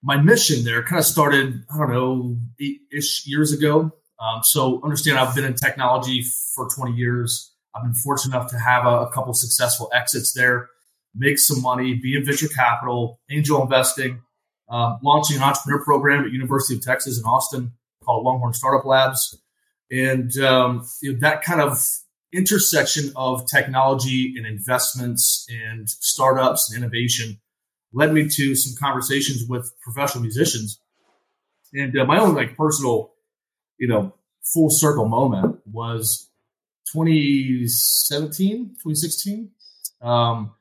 my 0.02 0.16
mission 0.16 0.64
there 0.64 0.82
kind 0.82 0.98
of 0.98 1.04
started, 1.04 1.62
I 1.72 1.78
don't 1.78 1.92
know, 1.92 2.36
eight 2.60 2.80
ish 2.92 3.24
years 3.26 3.52
ago. 3.52 3.92
Um, 4.20 4.40
so 4.42 4.82
understand, 4.82 5.16
I've 5.16 5.34
been 5.34 5.44
in 5.44 5.54
technology 5.54 6.24
for 6.54 6.68
20 6.68 6.96
years. 6.96 7.54
I've 7.74 7.84
been 7.84 7.94
fortunate 7.94 8.34
enough 8.34 8.50
to 8.50 8.58
have 8.58 8.84
a, 8.84 9.02
a 9.02 9.12
couple 9.12 9.32
successful 9.32 9.88
exits 9.94 10.32
there, 10.32 10.70
make 11.14 11.38
some 11.38 11.62
money, 11.62 11.94
be 11.94 12.16
in 12.16 12.24
venture 12.24 12.48
capital, 12.48 13.20
angel 13.30 13.62
investing, 13.62 14.22
uh, 14.68 14.96
launching 15.04 15.36
an 15.36 15.44
entrepreneur 15.44 15.84
program 15.84 16.24
at 16.24 16.32
University 16.32 16.76
of 16.76 16.82
Texas 16.82 17.16
in 17.16 17.24
Austin 17.24 17.72
called 18.04 18.24
Longhorn 18.24 18.54
Startup 18.54 18.84
Labs, 18.84 19.38
and 19.92 20.36
um, 20.38 20.84
you 21.00 21.12
know, 21.12 21.18
that 21.20 21.44
kind 21.44 21.60
of 21.60 21.78
intersection 22.32 23.12
of 23.16 23.46
technology 23.48 24.34
and 24.36 24.46
investments 24.46 25.46
and 25.50 25.88
startups 25.88 26.70
and 26.70 26.82
innovation 26.82 27.40
led 27.92 28.12
me 28.12 28.28
to 28.28 28.54
some 28.54 28.74
conversations 28.78 29.48
with 29.48 29.72
professional 29.80 30.22
musicians. 30.22 30.80
And 31.72 31.96
uh, 31.98 32.04
my 32.04 32.18
own 32.18 32.34
like 32.34 32.56
personal, 32.56 33.12
you 33.78 33.88
know, 33.88 34.14
full 34.42 34.70
circle 34.70 35.08
moment 35.08 35.58
was 35.70 36.28
2017, 36.92 38.68
2016. 38.82 39.50
Um, 40.00 40.52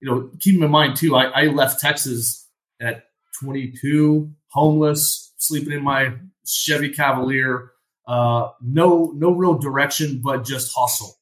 you 0.00 0.10
know, 0.10 0.30
keeping 0.40 0.62
in 0.62 0.70
mind 0.70 0.96
too, 0.96 1.14
I, 1.16 1.24
I 1.26 1.46
left 1.46 1.80
Texas 1.80 2.48
at 2.80 3.04
22, 3.40 4.30
homeless, 4.48 5.32
sleeping 5.38 5.72
in 5.72 5.82
my 5.82 6.14
Chevy 6.46 6.90
Cavalier, 6.90 7.72
uh, 8.06 8.50
no 8.60 9.12
no 9.14 9.32
real 9.32 9.58
direction, 9.58 10.20
but 10.22 10.44
just 10.44 10.72
hustle. 10.76 11.16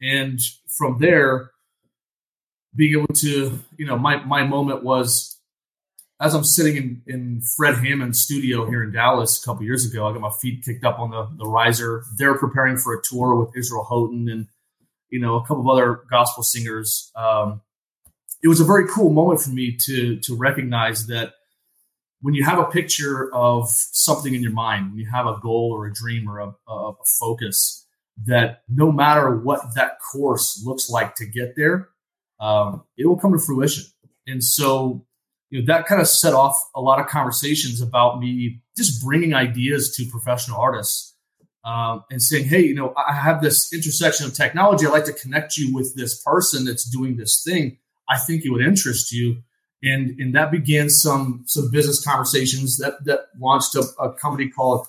And 0.00 0.40
from 0.68 0.98
there, 0.98 1.50
being 2.74 3.00
able 3.00 3.14
to, 3.14 3.58
you 3.76 3.86
know, 3.86 3.98
my 3.98 4.16
my 4.24 4.44
moment 4.44 4.84
was 4.84 5.38
as 6.20 6.34
I'm 6.34 6.44
sitting 6.44 6.76
in, 6.76 7.02
in 7.06 7.42
Fred 7.56 7.76
Hammond's 7.76 8.20
studio 8.20 8.66
here 8.66 8.82
in 8.82 8.92
Dallas 8.92 9.42
a 9.42 9.44
couple 9.44 9.64
years 9.64 9.84
ago. 9.84 10.06
I 10.06 10.12
got 10.12 10.20
my 10.20 10.30
feet 10.40 10.64
kicked 10.64 10.84
up 10.84 10.98
on 10.98 11.10
the 11.10 11.28
the 11.36 11.46
riser. 11.46 12.04
They're 12.16 12.38
preparing 12.38 12.76
for 12.76 12.94
a 12.94 13.02
tour 13.02 13.34
with 13.34 13.56
Israel 13.56 13.84
Houghton 13.84 14.28
and 14.28 14.46
you 15.10 15.18
know 15.18 15.36
a 15.36 15.42
couple 15.42 15.62
of 15.62 15.68
other 15.68 16.02
gospel 16.10 16.42
singers. 16.42 17.10
Um, 17.16 17.60
it 18.42 18.48
was 18.48 18.60
a 18.60 18.64
very 18.64 18.86
cool 18.88 19.10
moment 19.10 19.40
for 19.40 19.50
me 19.50 19.76
to 19.86 20.16
to 20.20 20.36
recognize 20.36 21.06
that 21.08 21.34
when 22.24 22.32
you 22.32 22.42
have 22.42 22.58
a 22.58 22.64
picture 22.64 23.30
of 23.34 23.68
something 23.68 24.32
in 24.32 24.42
your 24.42 24.50
mind, 24.50 24.90
when 24.90 24.98
you 24.98 25.06
have 25.12 25.26
a 25.26 25.38
goal 25.42 25.70
or 25.74 25.84
a 25.84 25.92
dream 25.92 26.26
or 26.26 26.38
a, 26.38 26.54
a, 26.66 26.72
a 26.72 27.04
focus, 27.20 27.86
that 28.24 28.62
no 28.66 28.90
matter 28.90 29.36
what 29.36 29.74
that 29.74 29.98
course 30.10 30.62
looks 30.64 30.88
like 30.88 31.14
to 31.16 31.26
get 31.26 31.54
there, 31.54 31.90
um, 32.40 32.82
it 32.96 33.04
will 33.06 33.18
come 33.18 33.32
to 33.32 33.38
fruition. 33.38 33.84
And 34.26 34.42
so, 34.42 35.04
you 35.50 35.60
know, 35.60 35.66
that 35.66 35.84
kind 35.84 36.00
of 36.00 36.08
set 36.08 36.32
off 36.32 36.56
a 36.74 36.80
lot 36.80 36.98
of 36.98 37.08
conversations 37.08 37.82
about 37.82 38.20
me 38.20 38.62
just 38.74 39.04
bringing 39.04 39.34
ideas 39.34 39.94
to 39.96 40.06
professional 40.06 40.58
artists 40.58 41.14
um, 41.62 42.04
and 42.10 42.22
saying, 42.22 42.46
hey, 42.46 42.62
you 42.62 42.74
know, 42.74 42.94
I 42.96 43.12
have 43.12 43.42
this 43.42 43.70
intersection 43.70 44.24
of 44.24 44.32
technology. 44.32 44.86
I'd 44.86 44.92
like 44.92 45.04
to 45.04 45.12
connect 45.12 45.58
you 45.58 45.74
with 45.74 45.94
this 45.94 46.22
person 46.22 46.64
that's 46.64 46.88
doing 46.88 47.18
this 47.18 47.42
thing. 47.46 47.76
I 48.08 48.18
think 48.18 48.46
it 48.46 48.50
would 48.50 48.64
interest 48.64 49.12
you 49.12 49.42
and 49.84 50.18
and 50.18 50.34
that 50.34 50.50
began 50.50 50.88
some 50.88 51.44
some 51.46 51.70
business 51.70 52.04
conversations 52.04 52.78
that 52.78 53.04
that 53.04 53.26
launched 53.38 53.74
a, 53.74 53.84
a 54.00 54.12
company 54.12 54.48
called 54.48 54.86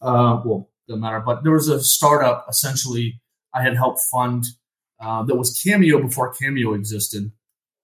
uh, 0.00 0.40
well 0.44 0.70
doesn't 0.86 1.00
matter 1.00 1.20
but 1.20 1.42
there 1.42 1.52
was 1.52 1.68
a 1.68 1.82
startup 1.82 2.46
essentially 2.48 3.20
I 3.54 3.62
had 3.62 3.76
helped 3.76 4.00
fund 4.10 4.44
uh, 5.00 5.22
that 5.24 5.36
was 5.36 5.60
Cameo 5.62 6.00
before 6.00 6.32
Cameo 6.32 6.74
existed 6.74 7.30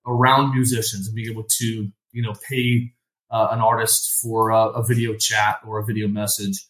around 0.06 0.54
musicians 0.54 1.06
and 1.06 1.14
being 1.14 1.30
able 1.30 1.44
to 1.44 1.90
you 2.12 2.22
know 2.22 2.34
pay 2.48 2.92
uh, 3.30 3.48
an 3.50 3.60
artist 3.60 4.20
for 4.22 4.50
a, 4.50 4.68
a 4.68 4.84
video 4.84 5.14
chat 5.14 5.58
or 5.66 5.78
a 5.78 5.84
video 5.84 6.06
message. 6.06 6.64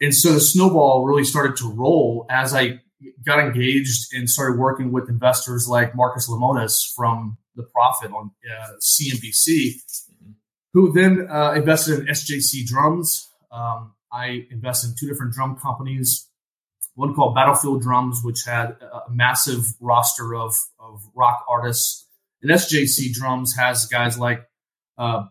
And 0.00 0.14
so 0.14 0.32
the 0.32 0.40
snowball 0.40 1.04
really 1.04 1.24
started 1.24 1.56
to 1.56 1.70
roll 1.70 2.26
as 2.30 2.54
I 2.54 2.80
got 3.24 3.40
engaged 3.40 4.14
and 4.14 4.28
started 4.28 4.58
working 4.58 4.90
with 4.90 5.08
investors 5.08 5.68
like 5.68 5.94
Marcus 5.94 6.28
Lemonis 6.30 6.92
from 6.94 7.36
The 7.56 7.64
Profit 7.64 8.12
on 8.12 8.30
uh, 8.50 8.72
CNBC, 8.80 9.74
who 10.72 10.92
then 10.92 11.28
uh, 11.30 11.52
invested 11.52 12.00
in 12.00 12.06
SJC 12.06 12.66
Drums. 12.66 13.28
Um, 13.50 13.94
I 14.12 14.46
invested 14.50 14.90
in 14.90 14.94
two 14.98 15.08
different 15.08 15.32
drum 15.32 15.56
companies, 15.56 16.28
one 16.94 17.14
called 17.14 17.34
Battlefield 17.34 17.82
Drums, 17.82 18.20
which 18.22 18.44
had 18.46 18.76
a 18.82 19.10
massive 19.10 19.66
roster 19.80 20.34
of, 20.34 20.54
of 20.78 21.02
rock 21.14 21.44
artists. 21.48 22.06
And 22.42 22.50
SJC 22.50 23.12
Drums 23.12 23.56
has 23.56 23.86
guys 23.86 24.18
like 24.18 24.46
uh, 24.98 25.24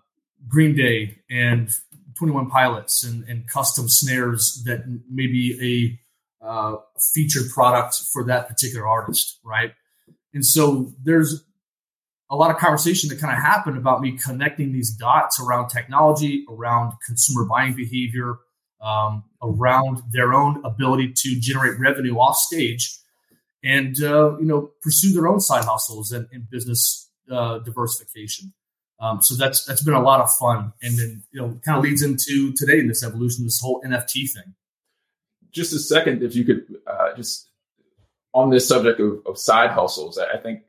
Green 0.47 0.75
Day 0.75 1.17
and 1.29 1.69
21 2.17 2.49
Pilots 2.49 3.03
and, 3.03 3.23
and 3.27 3.47
custom 3.47 3.87
snares 3.89 4.63
that 4.65 4.83
may 5.09 5.27
be 5.27 5.99
a 6.41 6.45
uh, 6.45 6.77
featured 7.13 7.49
product 7.53 7.95
for 8.11 8.23
that 8.25 8.47
particular 8.47 8.87
artist, 8.87 9.39
right? 9.43 9.73
And 10.33 10.45
so 10.45 10.93
there's 11.03 11.43
a 12.31 12.35
lot 12.35 12.49
of 12.49 12.57
conversation 12.57 13.09
that 13.09 13.19
kind 13.19 13.33
of 13.33 13.43
happened 13.43 13.77
about 13.77 14.01
me 14.01 14.17
connecting 14.17 14.71
these 14.71 14.89
dots 14.89 15.39
around 15.39 15.67
technology, 15.67 16.45
around 16.49 16.93
consumer 17.05 17.45
buying 17.45 17.73
behavior, 17.73 18.37
um, 18.81 19.23
around 19.43 20.01
their 20.11 20.33
own 20.33 20.63
ability 20.65 21.13
to 21.15 21.39
generate 21.39 21.77
revenue 21.77 22.15
off 22.15 22.37
stage 22.37 22.97
and 23.63 24.01
uh, 24.01 24.37
you 24.39 24.45
know 24.45 24.71
pursue 24.81 25.13
their 25.13 25.27
own 25.27 25.39
side 25.39 25.65
hustles 25.65 26.11
and, 26.11 26.27
and 26.31 26.49
business 26.49 27.09
uh, 27.29 27.59
diversification. 27.59 28.53
Um, 28.99 29.21
so 29.21 29.35
that's 29.35 29.65
that's 29.65 29.83
been 29.83 29.93
a 29.93 30.01
lot 30.01 30.21
of 30.21 30.31
fun, 30.33 30.73
and 30.81 30.97
then 30.97 31.23
you 31.31 31.41
know 31.41 31.59
kind 31.65 31.77
of 31.77 31.83
leads 31.83 32.01
into 32.01 32.53
today 32.53 32.79
in 32.79 32.87
this 32.87 33.03
evolution, 33.03 33.43
this 33.43 33.59
whole 33.59 33.81
NFT 33.85 34.31
thing. 34.31 34.55
Just 35.51 35.73
a 35.73 35.79
second, 35.79 36.23
if 36.23 36.35
you 36.35 36.45
could 36.45 36.65
uh, 36.87 37.13
just 37.15 37.49
on 38.33 38.49
this 38.49 38.67
subject 38.67 38.99
of, 38.99 39.19
of 39.25 39.37
side 39.37 39.71
hustles, 39.71 40.17
I 40.17 40.37
think, 40.37 40.61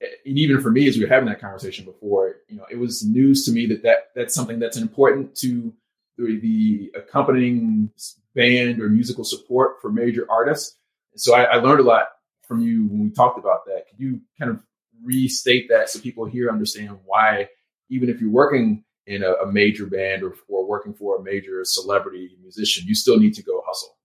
and 0.00 0.38
even 0.38 0.60
for 0.60 0.70
me, 0.70 0.88
as 0.88 0.96
we 0.96 1.04
were 1.04 1.08
having 1.08 1.28
that 1.28 1.40
conversation 1.40 1.84
before, 1.84 2.36
you 2.48 2.56
know, 2.56 2.66
it 2.70 2.78
was 2.78 3.04
news 3.04 3.44
to 3.44 3.52
me 3.52 3.66
that, 3.66 3.82
that 3.82 4.10
that's 4.14 4.34
something 4.34 4.58
that's 4.58 4.76
important 4.76 5.34
to 5.36 5.72
the, 6.16 6.92
accompanying 6.96 7.90
band 8.34 8.80
or 8.80 8.88
musical 8.88 9.24
support 9.24 9.80
for 9.80 9.90
major 9.90 10.26
artists. 10.30 10.76
So 11.16 11.34
I, 11.34 11.44
I 11.44 11.56
learned 11.56 11.80
a 11.80 11.84
lot 11.84 12.08
from 12.46 12.60
you 12.60 12.86
when 12.86 13.02
we 13.02 13.10
talked 13.10 13.38
about 13.38 13.64
that. 13.66 13.88
Could 13.88 13.98
you 13.98 14.20
kind 14.38 14.50
of 14.50 14.60
restate 15.02 15.68
that 15.68 15.88
so 15.88 16.00
people 16.00 16.24
here 16.24 16.50
understand 16.50 16.98
why, 17.04 17.48
even 17.88 18.08
if 18.08 18.20
you're 18.20 18.30
working 18.30 18.84
in 19.06 19.22
a, 19.22 19.32
a 19.34 19.52
major 19.52 19.86
band 19.86 20.22
or, 20.22 20.34
or 20.48 20.66
working 20.66 20.94
for 20.94 21.16
a 21.16 21.22
major 21.22 21.64
celebrity 21.64 22.36
musician, 22.42 22.86
you 22.86 22.94
still 22.94 23.18
need 23.18 23.34
to 23.34 23.42
go 23.42 23.62
hustle? 23.66 23.96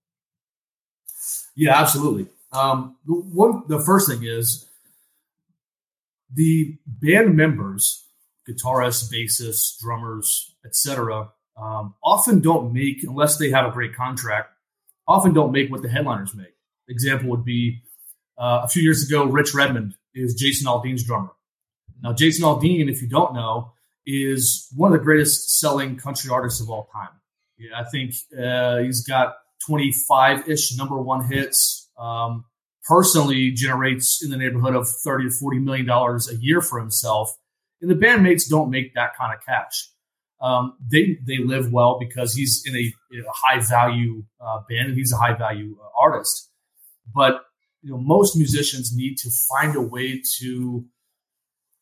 Yeah, 1.54 1.80
absolutely. 1.80 2.26
Um, 2.52 2.96
one, 3.06 3.64
the 3.68 3.80
first 3.80 4.08
thing 4.08 4.24
is 4.24 4.68
the 6.34 6.76
band 6.86 7.36
members, 7.36 8.04
guitarists, 8.48 9.10
bassists, 9.12 9.78
drummers, 9.80 10.54
etc., 10.64 11.30
um, 11.56 11.94
often 12.02 12.40
don't 12.40 12.72
make, 12.72 13.04
unless 13.04 13.38
they 13.38 13.50
have 13.50 13.66
a 13.66 13.70
great 13.70 13.94
contract, 13.94 14.50
often 15.06 15.32
don't 15.32 15.52
make 15.52 15.70
what 15.70 15.82
the 15.82 15.88
headliners 15.88 16.34
make. 16.34 16.54
Example 16.88 17.30
would 17.30 17.44
be 17.44 17.82
uh, 18.36 18.62
a 18.64 18.68
few 18.68 18.82
years 18.82 19.08
ago, 19.08 19.24
Rich 19.24 19.54
Redmond 19.54 19.94
is 20.14 20.34
Jason 20.34 20.66
Aldean's 20.66 21.04
drummer. 21.04 21.30
Now, 22.02 22.12
Jason 22.12 22.44
Aldean, 22.44 22.90
if 22.90 23.00
you 23.00 23.08
don't 23.08 23.34
know, 23.34 23.72
is 24.06 24.68
one 24.74 24.92
of 24.92 24.98
the 24.98 25.04
greatest 25.04 25.58
selling 25.58 25.96
country 25.96 26.30
artists 26.30 26.60
of 26.60 26.68
all 26.68 26.88
time. 26.92 27.08
Yeah, 27.56 27.80
I 27.80 27.84
think 27.84 28.14
uh, 28.38 28.78
he's 28.78 29.06
got 29.06 29.36
25 29.66 30.48
ish 30.48 30.76
number 30.76 31.00
one 31.00 31.24
hits. 31.24 31.88
Um, 31.96 32.44
personally, 32.84 33.50
generates 33.50 34.22
in 34.22 34.30
the 34.30 34.36
neighborhood 34.36 34.74
of 34.74 34.88
30 34.88 35.28
to 35.28 35.30
40 35.30 35.58
million 35.58 35.86
dollars 35.86 36.28
a 36.28 36.36
year 36.36 36.60
for 36.60 36.78
himself. 36.78 37.36
And 37.80 37.90
the 37.90 37.94
bandmates 37.94 38.48
don't 38.48 38.70
make 38.70 38.94
that 38.94 39.16
kind 39.16 39.34
of 39.34 39.44
cash. 39.44 39.90
Um, 40.40 40.76
they 40.80 41.18
they 41.26 41.38
live 41.38 41.72
well 41.72 41.98
because 41.98 42.34
he's 42.34 42.62
in 42.66 42.76
a, 42.76 42.92
a 43.18 43.32
high 43.32 43.60
value 43.60 44.24
uh, 44.40 44.60
band 44.68 44.88
and 44.88 44.96
he's 44.96 45.12
a 45.12 45.16
high 45.16 45.34
value 45.34 45.76
uh, 45.82 45.88
artist. 45.98 46.50
But 47.14 47.42
you 47.82 47.90
know, 47.90 47.98
most 47.98 48.36
musicians 48.36 48.94
need 48.94 49.16
to 49.18 49.30
find 49.48 49.76
a 49.76 49.80
way 49.80 50.22
to 50.40 50.84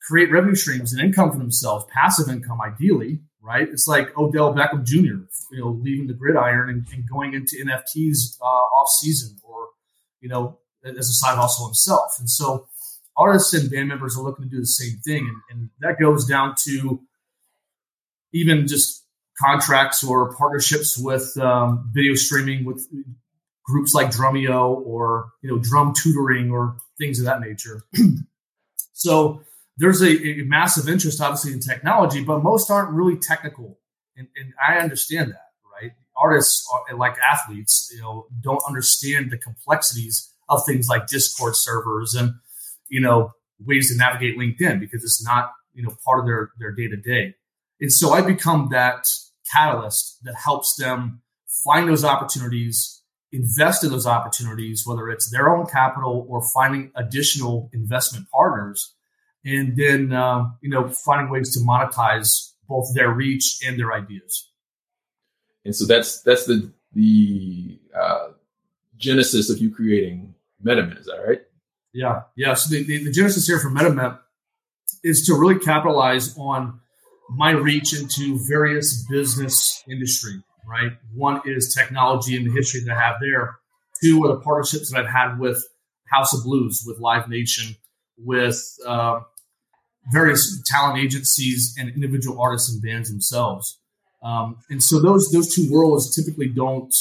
create 0.02 0.30
revenue 0.32 0.54
streams 0.54 0.92
and 0.92 1.00
income 1.00 1.30
for 1.30 1.38
themselves, 1.38 1.87
passive 1.92 2.28
income, 2.28 2.61
ideally, 2.61 3.21
right? 3.40 3.68
It's 3.68 3.87
like 3.87 4.16
Odell 4.18 4.52
Beckham 4.54 4.85
Jr., 4.85 5.26
you 5.52 5.61
know, 5.61 5.78
leaving 5.80 6.09
the 6.09 6.14
gridiron 6.14 6.71
and, 6.71 6.87
and 6.92 7.09
going 7.09 7.35
into 7.35 7.56
NFTs 7.64 8.38
uh, 8.40 8.44
off 8.44 8.88
season, 8.88 9.38
or 9.44 9.68
you 10.21 10.28
know, 10.28 10.59
as 10.85 11.09
a 11.09 11.12
side 11.12 11.37
hustle 11.37 11.67
himself. 11.67 12.17
And 12.19 12.29
so, 12.29 12.67
artists 13.17 13.55
and 13.55 13.71
band 13.71 13.89
members 13.89 14.17
are 14.17 14.23
looking 14.23 14.45
to 14.45 14.51
do 14.51 14.61
the 14.61 14.67
same 14.67 14.99
thing, 15.05 15.29
and, 15.29 15.61
and 15.61 15.71
that 15.81 16.01
goes 16.01 16.27
down 16.27 16.55
to 16.65 17.01
even 18.33 18.67
just 18.67 19.05
contracts 19.39 20.05
or 20.05 20.35
partnerships 20.35 20.99
with 20.99 21.37
um, 21.39 21.91
video 21.93 22.15
streaming 22.15 22.65
with 22.65 22.87
groups 23.65 23.95
like 23.95 24.09
Drumeo 24.09 24.85
or 24.87 25.31
you 25.43 25.51
know 25.51 25.59
drum 25.59 25.93
tutoring 25.95 26.51
or 26.51 26.77
things 26.99 27.19
of 27.19 27.27
that 27.27 27.41
nature. 27.41 27.83
so 28.93 29.43
there's 29.77 30.03
a, 30.03 30.11
a, 30.11 30.45
massive 30.45 30.89
interest, 30.89 31.21
obviously, 31.21 31.53
in 31.53 31.61
technology, 31.61 32.23
but 32.23 32.43
most 32.43 32.71
aren't 32.71 32.91
really 32.91 33.17
technical, 33.17 33.79
and, 34.17 34.29
and 34.37 34.53
I 34.62 34.79
understand 34.79 35.31
that. 35.31 35.49
Right, 35.81 35.93
artists 36.17 36.67
are, 36.73 36.97
like 36.97 37.17
athletes, 37.19 37.91
you 37.95 38.01
know, 38.01 38.27
don't 38.41 38.62
understand 38.67 39.31
the 39.31 39.39
complexities 39.39 40.32
of 40.52 40.64
things 40.66 40.88
like 40.88 41.06
Discord 41.06 41.56
servers 41.56 42.14
and 42.14 42.35
you 42.88 43.00
know 43.00 43.32
ways 43.64 43.90
to 43.90 43.97
navigate 43.97 44.38
LinkedIn 44.38 44.80
because 44.80 45.02
it's 45.02 45.25
not 45.25 45.52
you 45.75 45.82
know 45.82 45.97
part 46.04 46.21
of 46.21 46.26
their 46.26 46.50
their 46.59 46.73
day 46.73 46.88
to 46.88 46.97
day. 46.97 47.35
And 47.80 47.92
so 47.92 48.12
I 48.12 48.23
become 48.23 48.68
that 48.71 49.06
catalyst 49.52 50.18
that 50.23 50.35
helps 50.37 50.76
them 50.76 51.21
find 51.64 51.88
those 51.88 52.04
opportunities 52.04 53.02
invest 53.32 53.82
in 53.82 53.90
those 53.90 54.06
opportunities, 54.06 54.87
whether 54.87 55.09
it's 55.09 55.30
their 55.30 55.50
own 55.50 55.66
capital 55.66 56.26
or 56.28 56.42
finding 56.54 56.92
additional 56.94 57.71
investment 57.73 58.26
partners, 58.30 58.94
and 59.44 59.76
then 59.76 60.12
um, 60.12 60.56
you 60.61 60.71
know 60.71 60.88
finding 60.88 61.30
ways 61.30 61.54
to 61.54 61.61
monetize 61.61 62.52
both 62.68 62.94
their 62.94 63.11
reach 63.11 63.59
and 63.66 63.78
their 63.78 63.92
ideas. 63.92 64.50
And 65.64 65.75
so 65.75 65.87
that's 65.87 66.21
that's 66.23 66.47
the 66.47 66.71
the 66.92 67.80
uh, 67.99 68.28
genesis 68.97 69.50
of 69.50 69.59
you 69.59 69.75
creating 69.75 70.35
MetaMint. 70.64 71.00
Is 71.00 71.07
that 71.07 71.23
right? 71.26 71.40
Yeah, 71.92 72.23
yeah. 72.37 72.54
So 72.54 72.75
the, 72.75 72.85
the, 72.85 73.04
the 73.04 73.12
genesis 73.12 73.47
here 73.47 73.59
for 73.59 73.71
MetaMint 73.71 74.19
is 75.04 75.26
to 75.26 75.35
really 75.35 75.59
capitalize 75.59 76.37
on 76.38 76.81
my 77.31 77.50
reach 77.50 77.99
into 77.99 78.38
various 78.47 79.04
business 79.09 79.83
industry 79.88 80.42
right? 80.66 80.92
One 81.14 81.40
is 81.45 81.75
technology 81.75 82.37
and 82.37 82.47
the 82.47 82.52
history 82.52 82.81
that 82.85 82.97
I 82.97 83.00
have 83.00 83.16
there. 83.21 83.59
Two 84.02 84.25
are 84.25 84.28
the 84.28 84.40
partnerships 84.40 84.90
that 84.90 85.00
I've 85.04 85.11
had 85.11 85.38
with 85.38 85.64
House 86.11 86.35
of 86.35 86.45
Blues, 86.45 86.85
with 86.87 86.99
Live 86.99 87.28
Nation, 87.28 87.76
with 88.19 88.61
uh, 88.87 89.21
various 90.12 90.62
talent 90.66 90.99
agencies 90.99 91.75
and 91.78 91.88
individual 91.90 92.40
artists 92.40 92.73
and 92.73 92.83
bands 92.83 93.11
themselves. 93.11 93.78
Um, 94.23 94.59
and 94.71 94.83
so 94.83 95.00
those 95.00 95.31
those 95.33 95.52
two 95.52 95.71
worlds 95.71 96.14
typically 96.14 96.49
don't 96.49 96.95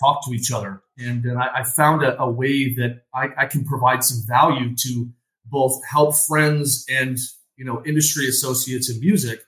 talk 0.00 0.24
to 0.26 0.34
each 0.34 0.50
other. 0.52 0.82
And, 0.98 1.24
and 1.24 1.38
I, 1.38 1.48
I, 1.56 1.64
found 1.64 2.02
a, 2.02 2.20
a, 2.20 2.30
way 2.30 2.74
that 2.74 3.02
I, 3.14 3.28
I, 3.38 3.46
can 3.46 3.64
provide 3.64 4.02
some 4.02 4.26
value 4.26 4.74
to 4.76 5.08
both 5.46 5.80
help 5.84 6.16
friends 6.16 6.84
and 6.90 7.18
you 7.56 7.64
know 7.64 7.82
industry 7.84 8.28
associates 8.28 8.90
in 8.90 9.00
music 9.00 9.42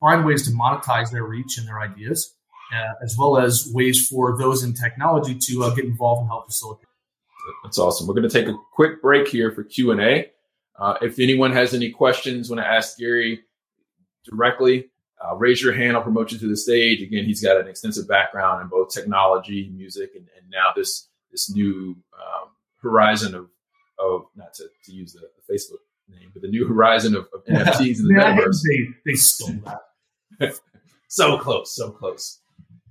find 0.00 0.24
ways 0.24 0.46
to 0.48 0.54
monetize 0.54 1.10
their 1.10 1.24
reach 1.24 1.58
and 1.58 1.66
their 1.66 1.80
ideas 1.80 2.34
uh, 2.72 2.94
as 3.02 3.16
well 3.18 3.38
as 3.38 3.70
ways 3.72 4.08
for 4.08 4.36
those 4.36 4.62
in 4.62 4.74
technology 4.74 5.36
to 5.38 5.64
uh, 5.64 5.74
get 5.74 5.84
involved 5.84 6.20
and 6.20 6.28
help 6.28 6.46
facilitate. 6.46 6.86
That's 7.62 7.78
awesome. 7.78 8.06
We're 8.06 8.14
going 8.14 8.28
to 8.28 8.40
take 8.40 8.48
a 8.48 8.56
quick 8.74 9.02
break 9.02 9.28
here 9.28 9.52
for 9.52 9.64
Q 9.64 9.92
and 9.92 10.00
A. 10.00 10.30
Uh, 10.78 10.94
if 11.02 11.18
anyone 11.18 11.52
has 11.52 11.74
any 11.74 11.90
questions, 11.90 12.50
want 12.50 12.60
to 12.60 12.66
ask 12.66 12.98
Gary 12.98 13.40
directly, 14.24 14.90
uh, 15.22 15.34
raise 15.36 15.62
your 15.62 15.72
hand. 15.72 15.96
I'll 15.96 16.02
promote 16.02 16.32
you 16.32 16.38
to 16.38 16.48
the 16.48 16.56
stage. 16.56 17.02
Again, 17.02 17.24
he's 17.24 17.42
got 17.42 17.60
an 17.60 17.68
extensive 17.68 18.08
background 18.08 18.62
in 18.62 18.68
both 18.68 18.90
technology, 18.90 19.70
music, 19.74 20.10
and, 20.14 20.26
and 20.36 20.50
now 20.50 20.70
this 20.74 21.08
this 21.30 21.50
new 21.50 21.96
um, 22.14 22.50
horizon 22.82 23.34
of 23.34 23.48
of 23.98 24.26
not 24.36 24.52
to, 24.54 24.64
to 24.84 24.92
use 24.92 25.12
the, 25.12 25.20
the, 25.20 25.54
Facebook 25.54 25.78
name, 26.08 26.30
but 26.32 26.42
the 26.42 26.48
new 26.48 26.66
horizon 26.66 27.14
of, 27.14 27.28
of 27.32 27.44
NFTs 27.48 28.00
in 28.00 28.08
the 28.08 28.14
metaverse. 28.14 28.58
They, 28.68 29.10
they 29.10 29.16
stole 29.16 29.56
that. 30.40 30.60
so 31.08 31.38
close, 31.38 31.74
so 31.76 31.90
close. 31.90 32.40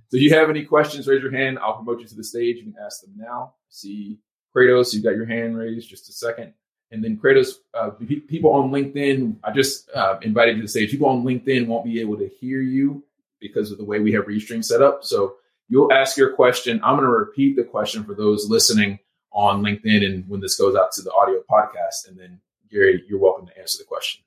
So 0.07 0.17
if 0.17 0.23
you 0.23 0.33
have 0.33 0.49
any 0.49 0.63
questions, 0.63 1.07
raise 1.07 1.21
your 1.21 1.31
hand. 1.31 1.59
I'll 1.59 1.75
promote 1.75 1.99
you 1.99 2.07
to 2.07 2.15
the 2.15 2.23
stage. 2.23 2.57
You 2.57 2.63
can 2.63 2.75
ask 2.83 3.01
them 3.01 3.13
now. 3.17 3.55
See 3.69 4.19
Kratos, 4.55 4.93
you've 4.93 5.03
got 5.03 5.15
your 5.15 5.25
hand 5.25 5.57
raised. 5.57 5.89
Just 5.89 6.09
a 6.09 6.13
second. 6.13 6.53
And 6.91 7.03
then 7.03 7.17
Kratos, 7.17 7.55
uh, 7.73 7.89
people 8.27 8.51
on 8.51 8.69
LinkedIn, 8.69 9.37
I 9.43 9.51
just 9.51 9.89
uh, 9.91 10.17
invited 10.21 10.57
you 10.57 10.61
to 10.61 10.67
say, 10.67 10.81
stage. 10.81 10.91
People 10.91 11.09
on 11.09 11.23
LinkedIn 11.23 11.65
won't 11.65 11.85
be 11.85 11.99
able 11.99 12.17
to 12.17 12.27
hear 12.27 12.61
you 12.61 13.03
because 13.39 13.71
of 13.71 13.77
the 13.77 13.83
way 13.83 13.99
we 13.99 14.11
have 14.13 14.25
Restream 14.25 14.63
set 14.63 14.81
up. 14.81 15.03
So 15.03 15.35
you'll 15.69 15.91
ask 15.91 16.17
your 16.17 16.33
question. 16.33 16.79
I'm 16.83 16.95
going 16.95 17.07
to 17.07 17.11
repeat 17.11 17.55
the 17.55 17.63
question 17.63 18.03
for 18.03 18.13
those 18.13 18.47
listening 18.49 18.99
on 19.31 19.63
LinkedIn 19.63 20.05
and 20.05 20.29
when 20.29 20.39
this 20.39 20.55
goes 20.55 20.75
out 20.75 20.91
to 20.93 21.01
the 21.01 21.11
audio 21.13 21.41
podcast. 21.49 22.07
And 22.07 22.17
then 22.17 22.39
Gary, 22.71 23.03
you're 23.09 23.19
welcome 23.19 23.47
to 23.47 23.57
answer 23.59 23.79
the 23.79 23.85
question. 23.85 24.21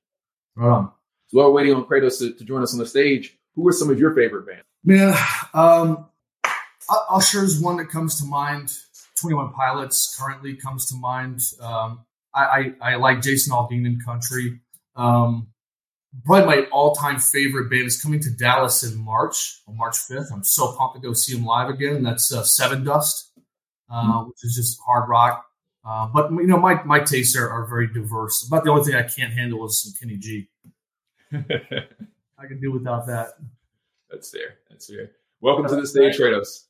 Right 0.57 0.69
on. 0.69 0.93
So 1.29 1.39
while 1.39 1.49
we're 1.49 1.55
waiting 1.55 1.75
on 1.75 1.85
Kratos 1.85 2.19
to, 2.19 2.33
to 2.33 2.45
join 2.45 2.63
us 2.63 2.73
on 2.73 2.81
the 2.81 2.87
stage, 2.87 3.39
who 3.55 3.67
are 3.69 3.73
some 3.73 3.91
of 3.91 3.99
your 3.99 4.15
favorite 4.15 4.47
bands? 4.47 4.65
Man, 4.85 5.17
um, 5.55 6.07
Usher 7.11 7.43
is 7.43 7.61
one 7.61 7.77
that 7.79 7.89
comes 7.89 8.21
to 8.21 8.25
mind. 8.25 8.73
Twenty 9.21 9.35
One 9.35 9.53
Pilots 9.53 10.17
currently 10.17 10.55
comes 10.55 10.87
to 10.91 10.97
mind. 10.97 11.41
Um, 11.61 12.06
I, 12.37 12.43
I, 12.43 12.93
I, 12.93 12.95
like 12.97 13.23
Jason 13.23 13.53
Aldean 13.53 13.87
in 13.87 13.99
country. 14.05 14.61
Um, 14.95 15.49
probably 16.25 16.47
my 16.47 16.67
all 16.71 16.95
time 16.95 17.19
favorite 17.19 17.71
band 17.71 17.87
is 17.87 18.01
coming 18.01 18.21
to 18.21 18.31
Dallas 18.31 18.83
in 18.83 19.03
March, 19.03 19.63
on 19.67 19.77
March 19.77 19.97
fifth. 19.97 20.31
I'm 20.33 20.45
so 20.45 20.75
pumped 20.77 20.97
to 20.97 21.01
go 21.01 21.13
see 21.15 21.35
them 21.35 21.47
live 21.47 21.71
again. 21.71 22.03
That's 22.03 22.33
uh, 22.33 22.45
Dust, 22.77 23.33
uh, 23.91 24.03
mm-hmm. 24.03 24.29
which 24.29 24.45
is 24.45 24.55
just 24.55 24.79
hard 24.85 25.09
rock. 25.09 25.47
Uh, 25.85 26.09
but 26.13 26.31
you 26.33 26.47
know, 26.47 26.59
my 26.59 26.83
my 26.85 27.01
tastes 27.01 27.37
are, 27.37 27.49
are 27.49 27.67
very 27.67 27.87
diverse. 27.93 28.47
About 28.47 28.65
the 28.65 28.71
only 28.71 28.85
thing 28.85 28.95
I 28.95 29.05
can't 29.05 29.33
handle 29.33 29.65
is 29.67 29.83
some 29.83 29.93
Kenny 29.99 30.19
G. 30.19 30.49
I 31.33 32.47
can 32.47 32.61
do 32.61 32.73
without 32.73 33.07
that. 33.07 33.31
That's 34.11 34.31
fair. 34.31 34.59
That's 34.69 34.87
fair. 34.87 35.13
Welcome 35.41 35.69
to 35.69 35.77
the 35.77 35.87
stage, 35.87 36.19
Kratos. 36.19 36.65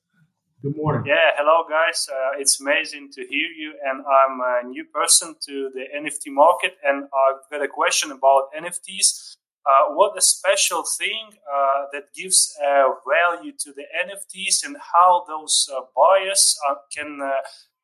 Good 0.63 0.75
morning. 0.75 1.05
Yeah, 1.07 1.37
hello 1.37 1.69
guys. 1.69 2.09
Uh, 2.11 2.41
it's 2.41 2.63
amazing 2.63 3.11
to 3.13 3.21
hear 3.29 3.49
you. 3.61 3.75
And 3.85 4.01
I'm 4.01 4.41
a 4.41 4.67
new 4.67 4.87
person 4.87 5.37
to 5.47 5.71
the 5.75 5.85
NFT 5.95 6.33
market, 6.33 6.79
and 6.83 7.05
I've 7.05 7.45
got 7.51 7.63
a 7.63 7.69
question 7.69 8.11
about 8.11 8.49
NFTs. 8.59 9.37
Uh, 9.67 9.93
what 9.93 10.17
a 10.17 10.23
special 10.23 10.83
thing 10.99 11.29
uh, 11.45 11.85
that 11.93 12.05
gives 12.15 12.57
uh, 12.65 12.85
value 13.05 13.53
to 13.59 13.75
the 13.75 13.83
NFTs, 13.83 14.65
and 14.65 14.79
how 14.95 15.27
those 15.29 15.69
uh, 15.71 15.83
buyers 15.95 16.59
uh, 16.71 16.77
can 16.91 17.21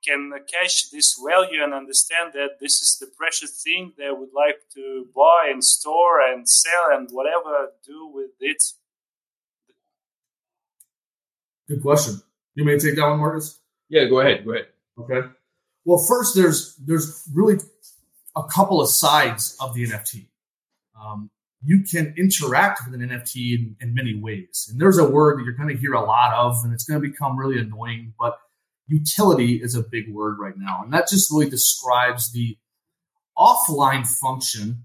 can 0.03 0.33
catch 0.51 0.91
this 0.91 1.21
value 1.23 1.63
and 1.63 1.75
understand 1.75 2.33
that 2.33 2.59
this 2.59 2.81
is 2.81 2.97
the 2.99 3.07
precious 3.19 3.63
thing 3.63 3.93
they 3.99 4.11
would 4.11 4.33
like 4.35 4.61
to 4.75 5.07
buy 5.15 5.51
and 5.53 5.63
store 5.63 6.23
and 6.27 6.49
sell 6.49 6.89
and 6.91 7.11
whatever 7.13 7.69
do 7.87 8.11
with 8.13 8.31
it. 8.41 8.63
Good 11.69 11.83
question. 11.83 12.23
You 12.55 12.65
may 12.65 12.79
take 12.79 12.97
that 12.97 13.09
one, 13.09 13.19
Marcus. 13.19 13.61
Yeah, 13.89 14.07
go 14.07 14.21
ahead. 14.21 14.45
Go 14.45 14.53
ahead. 14.53 14.67
Okay. 14.99 15.29
Well, 15.85 15.99
first, 15.99 16.35
there's 16.35 16.77
there's 16.77 17.29
really 17.33 17.59
a 18.37 18.43
couple 18.45 18.81
of 18.81 18.89
sides 18.89 19.57
of 19.61 19.75
the 19.75 19.87
NFT. 19.87 20.27
Um, 21.01 21.31
you 21.65 21.83
can 21.83 22.15
interact 22.17 22.83
with 22.85 23.01
an 23.01 23.09
NFT 23.09 23.55
in, 23.55 23.77
in 23.81 23.95
many 23.95 24.15
ways, 24.15 24.69
and 24.71 24.81
there's 24.81 24.99
a 24.99 25.09
word 25.09 25.39
that 25.39 25.45
you're 25.45 25.55
going 25.55 25.69
to 25.69 25.77
hear 25.77 25.95
a 25.95 26.05
lot 26.05 26.35
of, 26.35 26.57
and 26.65 26.73
it's 26.73 26.85
going 26.85 27.01
to 27.01 27.09
become 27.09 27.39
really 27.39 27.59
annoying. 27.59 28.15
But 28.19 28.39
utility 28.87 29.57
is 29.63 29.75
a 29.75 29.83
big 29.83 30.13
word 30.13 30.39
right 30.39 30.57
now, 30.57 30.83
and 30.85 30.93
that 30.93 31.09
just 31.09 31.31
really 31.31 31.49
describes 31.49 32.33
the 32.33 32.57
offline 33.39 34.07
function 34.07 34.85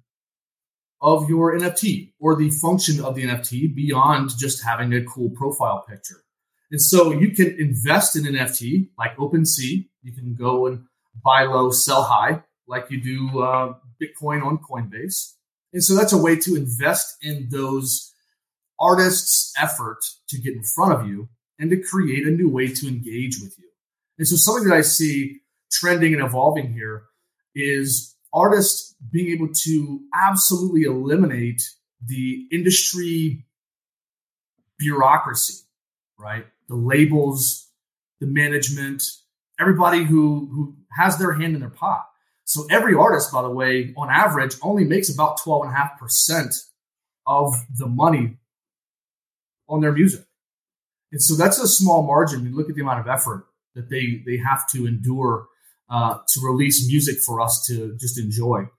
of 1.02 1.30
your 1.30 1.58
NFT 1.58 2.14
or 2.20 2.36
the 2.36 2.50
function 2.50 3.04
of 3.04 3.16
the 3.16 3.24
NFT 3.24 3.74
beyond 3.76 4.32
just 4.38 4.64
having 4.64 4.94
a 4.94 5.04
cool 5.04 5.30
profile 5.30 5.86
picture. 5.88 6.24
And 6.72 6.82
so 6.82 7.12
you 7.12 7.32
can 7.32 7.56
invest 7.60 8.16
in 8.16 8.24
NFT 8.24 8.90
like 8.98 9.16
OpenSea. 9.18 9.88
You 10.04 10.12
can 10.12 10.36
go 10.36 10.68
and 10.68 10.86
buy 11.24 11.44
low, 11.44 11.72
sell 11.72 12.04
high, 12.04 12.44
like 12.68 12.88
you 12.90 13.02
do 13.02 13.40
uh, 13.42 13.74
Bitcoin 14.02 14.46
on 14.46 14.58
Coinbase. 14.58 15.34
And 15.74 15.84
so 15.84 15.96
that's 15.96 16.14
a 16.14 16.18
way 16.18 16.36
to 16.38 16.56
invest 16.56 17.18
in 17.22 17.48
those 17.50 18.14
artists' 18.80 19.54
effort 19.58 20.00
to 20.30 20.38
get 20.38 20.56
in 20.56 20.64
front 20.64 20.94
of 20.94 21.08
you 21.08 21.30
and 21.60 21.70
to 21.72 21.82
create 21.82 22.28
a 22.28 22.32
new 22.32 22.50
way 22.50 22.68
to 22.68 22.88
engage 22.88 23.40
with 23.42 23.58
you. 23.58 23.66
And 24.18 24.28
so 24.28 24.36
something 24.36 24.68
that 24.68 24.76
I 24.76 24.82
see 24.82 25.40
trending 25.72 26.14
and 26.14 26.24
evolving 26.24 26.74
here 26.74 27.04
is 27.56 28.16
artists 28.34 28.96
being 29.12 29.30
able 29.30 29.54
to 29.54 30.02
absolutely 30.14 30.84
eliminate 30.84 31.62
the 32.06 32.48
industry 32.52 33.46
bureaucracy, 34.78 35.64
right? 36.20 36.46
The 36.68 36.76
labels, 36.76 37.70
the 38.20 38.28
management, 38.28 39.04
everybody 39.60 40.04
who 40.04 40.50
who 40.54 40.76
has 40.92 41.18
their 41.18 41.34
hand 41.34 41.54
in 41.56 41.62
their 41.62 41.70
pot. 41.70 42.06
So 42.44 42.66
every 42.70 42.96
artist, 42.96 43.32
by 43.32 43.42
the 43.42 43.50
way, 43.50 43.94
on 43.98 44.10
average, 44.10 44.56
only 44.62 44.86
makes 44.86 45.14
about 45.14 45.38
12.5% 45.40 46.56
of 47.26 47.54
the 47.78 47.88
money 47.88 48.38
on 49.68 49.82
their 49.82 49.92
music. 49.92 50.24
And 51.12 51.22
so 51.22 51.36
that's 51.36 51.60
a 51.60 51.68
small 51.68 52.04
margin. 52.04 52.46
You 52.46 52.56
look 52.56 52.70
at 52.70 52.76
the 52.76 52.82
amount 52.82 53.02
of 53.02 53.08
effort 53.08 53.46
that 53.76 53.90
they 53.90 54.24
they 54.26 54.38
have 54.38 54.68
to 54.70 54.88
endure 54.88 55.48
uh, 55.90 56.20
to 56.28 56.42
release 56.42 56.88
music 56.88 57.20
for 57.20 57.42
us 57.42 57.66
to 57.68 57.96
just 57.98 58.20
enjoy. 58.20 58.70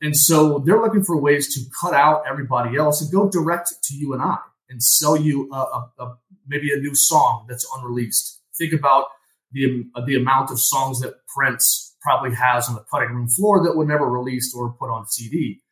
And 0.00 0.16
so 0.16 0.58
they're 0.58 0.80
looking 0.80 1.02
for 1.02 1.16
ways 1.16 1.54
to 1.54 1.60
cut 1.80 1.94
out 1.94 2.24
everybody 2.28 2.76
else 2.76 3.00
and 3.00 3.10
go 3.10 3.28
direct 3.28 3.72
to 3.84 3.94
you 3.94 4.12
and 4.12 4.22
I 4.22 4.38
and 4.68 4.82
sell 4.82 5.16
you 5.16 5.48
a, 5.52 5.56
a, 5.56 5.90
a 5.98 6.16
maybe 6.46 6.72
a 6.72 6.76
new 6.76 6.94
song 6.94 7.46
that's 7.48 7.66
unreleased. 7.76 8.40
Think 8.56 8.72
about 8.72 9.06
the 9.52 9.84
the 10.06 10.16
amount 10.16 10.50
of 10.50 10.60
songs 10.60 11.00
that 11.00 11.14
Prince 11.34 11.96
probably 12.00 12.34
has 12.34 12.68
on 12.68 12.74
the 12.74 12.84
cutting 12.90 13.14
room 13.14 13.28
floor 13.28 13.64
that 13.64 13.76
were 13.76 13.86
never 13.86 14.08
released 14.08 14.54
or 14.54 14.72
put 14.72 14.90
on 14.90 15.06
CD. 15.06 15.62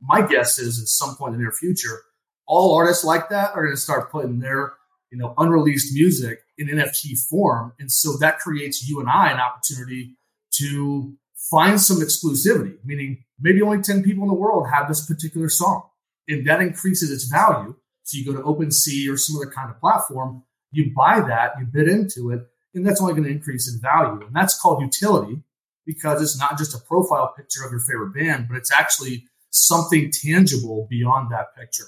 My 0.00 0.26
guess 0.26 0.58
is 0.58 0.80
at 0.80 0.88
some 0.88 1.16
point 1.16 1.34
in 1.34 1.38
the 1.38 1.44
near 1.44 1.52
future, 1.52 2.00
all 2.46 2.74
artists 2.74 3.04
like 3.04 3.28
that 3.28 3.54
are 3.54 3.62
going 3.62 3.74
to 3.74 3.80
start 3.80 4.10
putting 4.10 4.40
their 4.40 4.72
you 5.10 5.18
know 5.18 5.34
unreleased 5.38 5.94
music 5.94 6.40
in 6.58 6.68
NFT 6.68 7.18
form, 7.28 7.72
and 7.78 7.90
so 7.90 8.16
that 8.18 8.38
creates 8.38 8.86
you 8.86 9.00
and 9.00 9.08
I 9.08 9.30
an 9.30 9.40
opportunity 9.40 10.16
to 10.58 11.16
find 11.50 11.80
some 11.80 11.98
exclusivity, 11.98 12.76
meaning 12.84 13.24
maybe 13.40 13.62
only 13.62 13.82
10 13.82 14.02
people 14.02 14.22
in 14.22 14.28
the 14.28 14.34
world 14.34 14.68
have 14.70 14.88
this 14.88 15.04
particular 15.04 15.48
song. 15.48 15.82
And 16.28 16.46
that 16.46 16.60
increases 16.60 17.10
its 17.10 17.24
value 17.24 17.74
so 18.04 18.18
you 18.18 18.24
go 18.24 18.32
to 18.32 18.42
OpenSea 18.42 19.12
or 19.12 19.16
some 19.16 19.36
other 19.36 19.50
kind 19.50 19.70
of 19.70 19.80
platform, 19.80 20.42
you 20.70 20.92
buy 20.94 21.20
that, 21.20 21.52
you 21.58 21.66
bid 21.66 21.88
into 21.88 22.30
it, 22.30 22.40
and 22.74 22.86
that's 22.86 23.00
only 23.00 23.14
going 23.14 23.24
to 23.24 23.30
increase 23.30 23.72
in 23.72 23.80
value. 23.80 24.24
And 24.26 24.34
that's 24.34 24.58
called 24.58 24.80
utility 24.80 25.42
because 25.86 26.22
it's 26.22 26.38
not 26.38 26.58
just 26.58 26.74
a 26.74 26.78
profile 26.78 27.34
picture 27.36 27.64
of 27.64 27.70
your 27.70 27.80
favorite 27.80 28.14
band, 28.14 28.46
but 28.48 28.56
it's 28.56 28.72
actually 28.72 29.26
something 29.50 30.10
tangible 30.10 30.86
beyond 30.88 31.30
that 31.32 31.54
picture. 31.56 31.84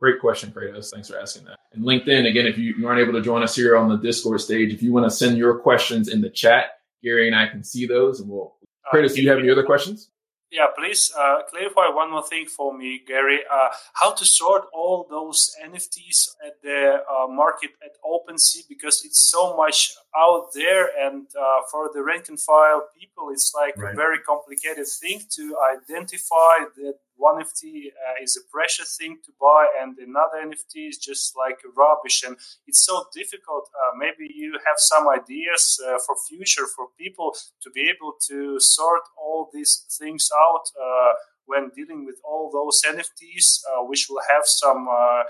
Great 0.00 0.20
question, 0.20 0.50
Kratos. 0.50 0.90
Thanks 0.92 1.08
for 1.08 1.18
asking 1.18 1.44
that. 1.44 1.58
And 1.72 1.84
LinkedIn, 1.84 2.28
again, 2.28 2.46
if 2.46 2.58
you, 2.58 2.74
you 2.76 2.86
aren't 2.86 3.00
able 3.00 3.12
to 3.12 3.22
join 3.22 3.42
us 3.42 3.54
here 3.54 3.76
on 3.76 3.88
the 3.88 3.96
Discord 3.96 4.40
stage, 4.40 4.72
if 4.72 4.82
you 4.82 4.92
want 4.92 5.06
to 5.06 5.10
send 5.10 5.38
your 5.38 5.58
questions 5.58 6.08
in 6.08 6.20
the 6.20 6.30
chat, 6.30 6.78
Gary 7.02 7.26
and 7.26 7.36
I 7.36 7.48
can 7.48 7.62
see 7.62 7.86
those 7.86 8.20
and 8.20 8.28
we'll. 8.28 8.54
Kratos, 8.92 9.12
uh, 9.12 9.14
do 9.14 9.22
you 9.22 9.30
have 9.30 9.38
any 9.38 9.50
other 9.50 9.62
questions? 9.62 10.10
Yeah, 10.54 10.66
please 10.78 11.12
uh, 11.18 11.42
clarify 11.50 11.88
one 11.88 12.12
more 12.12 12.24
thing 12.24 12.46
for 12.46 12.78
me, 12.78 13.02
Gary. 13.04 13.40
Uh, 13.52 13.70
how 13.94 14.14
to 14.14 14.24
sort 14.24 14.66
all 14.72 15.04
those 15.10 15.50
NFTs 15.60 16.28
at 16.46 16.62
the 16.62 17.02
uh, 17.10 17.26
market 17.26 17.70
at 17.84 17.96
OpenSea 18.06 18.62
because 18.68 19.02
it's 19.04 19.18
so 19.32 19.56
much 19.56 19.96
out 20.16 20.52
there, 20.54 20.90
and 20.96 21.26
uh, 21.36 21.62
for 21.72 21.90
the 21.92 22.04
rank 22.04 22.28
and 22.28 22.38
file 22.38 22.86
people, 22.96 23.30
it's 23.32 23.52
like 23.52 23.76
right. 23.76 23.94
a 23.94 23.96
very 23.96 24.20
complicated 24.20 24.86
thing 24.86 25.22
to 25.30 25.56
identify 25.74 26.70
that 26.76 26.98
one 27.16 27.40
NFT 27.40 27.88
uh, 27.88 28.22
is 28.22 28.36
a 28.36 28.44
precious 28.50 28.96
thing 28.96 29.18
to 29.24 29.32
buy, 29.40 29.66
and 29.80 29.96
another 29.98 30.38
NFT 30.44 30.88
is 30.88 30.98
just 30.98 31.34
like 31.36 31.58
rubbish, 31.76 32.22
and 32.26 32.36
it's 32.66 32.84
so 32.84 33.04
difficult. 33.14 33.68
Uh, 33.74 33.96
maybe 33.98 34.30
you 34.34 34.52
have 34.66 34.76
some 34.76 35.08
ideas 35.08 35.80
uh, 35.86 35.98
for 36.06 36.16
future 36.28 36.66
for 36.74 36.86
people 36.98 37.34
to 37.62 37.70
be 37.70 37.90
able 37.94 38.14
to 38.28 38.58
sort 38.60 39.02
all 39.16 39.50
these 39.52 39.84
things 39.98 40.28
out 40.36 40.64
uh, 40.80 41.12
when 41.46 41.70
dealing 41.74 42.04
with 42.04 42.16
all 42.24 42.50
those 42.52 42.80
NFTs, 42.86 43.60
uh, 43.68 43.84
which 43.84 44.06
will 44.08 44.22
have 44.32 44.42
some 44.44 44.88
uh, 44.88 45.22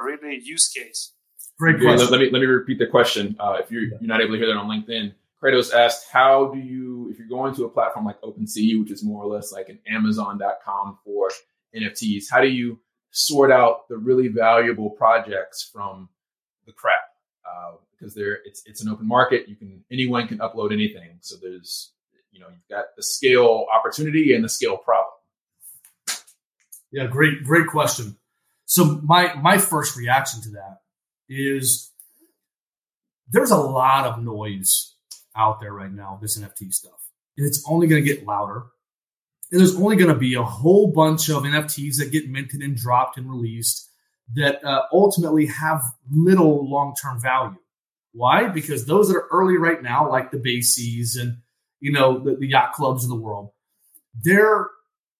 really 0.00 0.40
use 0.42 0.68
case. 0.68 1.12
Great 1.58 1.80
question. 1.80 2.10
Let 2.10 2.20
me 2.20 2.30
let 2.30 2.40
me 2.40 2.46
repeat 2.46 2.78
the 2.78 2.86
question. 2.86 3.36
if 3.40 3.70
you're, 3.70 3.82
you're 3.82 4.00
not 4.00 4.20
able 4.20 4.32
to 4.32 4.38
hear 4.38 4.48
that 4.48 4.56
on 4.56 4.68
LinkedIn, 4.68 5.12
Kratos 5.42 5.74
asked, 5.74 6.06
how 6.12 6.52
do 6.52 6.58
you, 6.58 7.08
if 7.10 7.18
you're 7.18 7.28
going 7.28 7.54
to 7.54 7.64
a 7.64 7.68
platform 7.68 8.04
like 8.04 8.20
OpenSea, 8.20 8.78
which 8.78 8.92
is 8.92 9.02
more 9.02 9.24
or 9.24 9.26
less 9.26 9.52
like 9.52 9.68
an 9.68 9.80
Amazon.com 9.88 10.98
for 11.04 11.30
NFTs, 11.74 12.24
how 12.30 12.40
do 12.40 12.48
you 12.48 12.78
sort 13.10 13.50
out 13.50 13.88
the 13.88 13.96
really 13.96 14.28
valuable 14.28 14.90
projects 14.90 15.68
from 15.72 16.08
the 16.66 16.72
crap? 16.72 17.00
Uh, 17.44 17.72
because 17.90 18.14
there, 18.14 18.38
it's 18.44 18.62
it's 18.66 18.82
an 18.82 18.88
open 18.88 19.06
market. 19.06 19.48
You 19.48 19.54
can 19.54 19.84
anyone 19.90 20.26
can 20.26 20.38
upload 20.38 20.72
anything. 20.72 21.18
So 21.20 21.36
there's, 21.40 21.92
you 22.32 22.40
know, 22.40 22.48
you've 22.48 22.68
got 22.68 22.86
the 22.96 23.02
scale 23.02 23.66
opportunity 23.72 24.34
and 24.34 24.42
the 24.42 24.48
scale 24.48 24.76
problem. 24.76 25.14
Yeah, 26.90 27.06
great, 27.06 27.44
great 27.44 27.68
question. 27.68 28.16
So 28.66 29.00
my 29.04 29.34
my 29.34 29.58
first 29.58 29.96
reaction 29.96 30.40
to 30.42 30.50
that 30.50 30.80
is 31.28 31.92
there's 33.28 33.50
a 33.50 33.56
lot 33.56 34.06
of 34.06 34.22
noise 34.22 34.91
out 35.36 35.60
there 35.60 35.72
right 35.72 35.92
now, 35.92 36.18
this 36.20 36.38
NFT 36.38 36.72
stuff. 36.72 37.08
And 37.36 37.46
it's 37.46 37.64
only 37.68 37.86
going 37.86 38.02
to 38.02 38.08
get 38.08 38.26
louder. 38.26 38.64
And 39.50 39.60
there's 39.60 39.76
only 39.76 39.96
going 39.96 40.12
to 40.12 40.18
be 40.18 40.34
a 40.34 40.42
whole 40.42 40.90
bunch 40.92 41.28
of 41.28 41.42
NFTs 41.42 41.98
that 41.98 42.10
get 42.10 42.28
minted 42.28 42.60
and 42.60 42.76
dropped 42.76 43.18
and 43.18 43.28
released 43.28 43.90
that 44.34 44.64
uh, 44.64 44.82
ultimately 44.92 45.46
have 45.46 45.82
little 46.10 46.68
long 46.68 46.94
term 47.00 47.20
value. 47.20 47.58
Why? 48.12 48.48
Because 48.48 48.86
those 48.86 49.08
that 49.08 49.16
are 49.16 49.28
early 49.30 49.56
right 49.56 49.82
now, 49.82 50.08
like 50.08 50.30
the 50.30 50.38
Bases 50.38 51.16
and 51.16 51.38
you 51.80 51.92
know 51.92 52.18
the, 52.18 52.36
the 52.36 52.46
yacht 52.46 52.72
clubs 52.72 53.04
of 53.04 53.10
the 53.10 53.16
world, 53.16 53.50
they're 54.22 54.68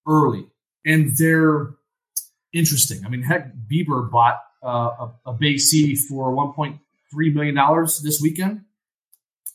early 0.06 0.46
and 0.84 1.16
they're 1.16 1.74
interesting. 2.52 3.04
I 3.04 3.08
mean, 3.08 3.22
heck, 3.22 3.52
Bieber 3.70 4.10
bought 4.10 4.40
uh, 4.62 5.08
a, 5.26 5.30
a 5.30 5.34
BAYC 5.34 5.98
for 6.08 6.32
1.3 6.32 6.78
million 7.34 7.54
dollars 7.54 8.00
this 8.02 8.20
weekend, 8.20 8.62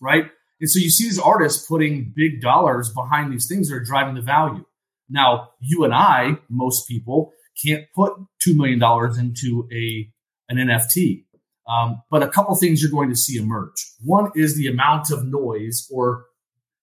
right? 0.02 0.26
And 0.60 0.70
so 0.70 0.80
you 0.80 0.89
see 0.89 1.06
these 1.06 1.20
artists 1.20 1.65
putting 1.67 2.13
big 2.15 2.41
dollars 2.41 2.91
behind 2.91 3.32
these 3.32 3.48
things 3.48 3.70
that 3.70 3.76
are 3.76 3.84
driving 3.84 4.15
the 4.15 4.22
value. 4.22 4.65
Now, 5.10 5.50
you 5.60 5.84
and 5.84 5.93
I, 5.93 6.38
most 6.50 6.88
people, 6.88 7.34
can't 7.63 7.86
put 7.96 8.13
$2 8.46 8.56
million 8.56 8.82
into 9.20 9.67
a, 9.72 10.10
an 10.50 10.58
NFT. 10.58 11.26
Um, 11.67 12.02
but 12.10 12.24
a 12.24 12.28
couple 12.30 12.56
things 12.56 12.82
you're 12.82 12.91
going 12.91 13.10
to 13.10 13.15
see 13.15 13.38
emerge. 13.38 13.86
One 14.04 14.32
is 14.36 14.56
the 14.56 14.67
amount 14.67 15.12
of 15.12 15.26
noise 15.26 15.88
or 15.91 16.26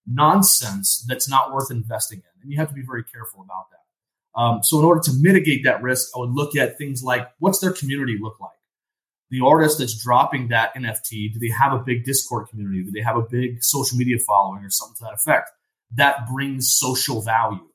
nonsense 0.07 1.05
that's 1.09 1.29
not 1.29 1.53
worth 1.53 1.71
investing 1.71 2.19
in. 2.19 2.43
And 2.43 2.53
you 2.53 2.59
have 2.59 2.69
to 2.69 2.75
be 2.75 2.83
very 2.87 3.05
careful 3.05 3.43
about 3.43 3.67
that. 3.71 4.41
Um, 4.41 4.61
so, 4.63 4.79
in 4.81 4.85
order 4.85 5.01
to 5.05 5.13
mitigate 5.21 5.65
that 5.65 5.81
risk, 5.81 6.09
I 6.15 6.19
would 6.19 6.33
look 6.33 6.57
at 6.57 6.77
things 6.77 7.03
like 7.03 7.29
what's 7.39 7.61
their 7.61 7.73
community 7.73 8.19
look 8.21 8.39
like? 8.41 8.51
The 9.35 9.45
artist 9.45 9.79
that's 9.79 10.01
dropping 10.01 10.49
that 10.49 10.73
NFT, 10.77 11.33
do 11.33 11.41
they 11.41 11.49
have 11.49 11.73
a 11.73 11.79
big 11.79 12.05
Discord 12.05 12.49
community? 12.49 12.85
Do 12.85 12.93
they 12.93 13.01
have 13.01 13.17
a 13.17 13.23
big 13.23 13.65
social 13.65 13.99
media 13.99 14.17
following 14.25 14.63
or 14.63 14.71
something 14.71 14.95
to 14.99 15.05
that 15.05 15.15
effect? 15.15 15.51
That 15.97 16.29
brings 16.33 16.71
social 16.71 17.21
value. 17.21 17.67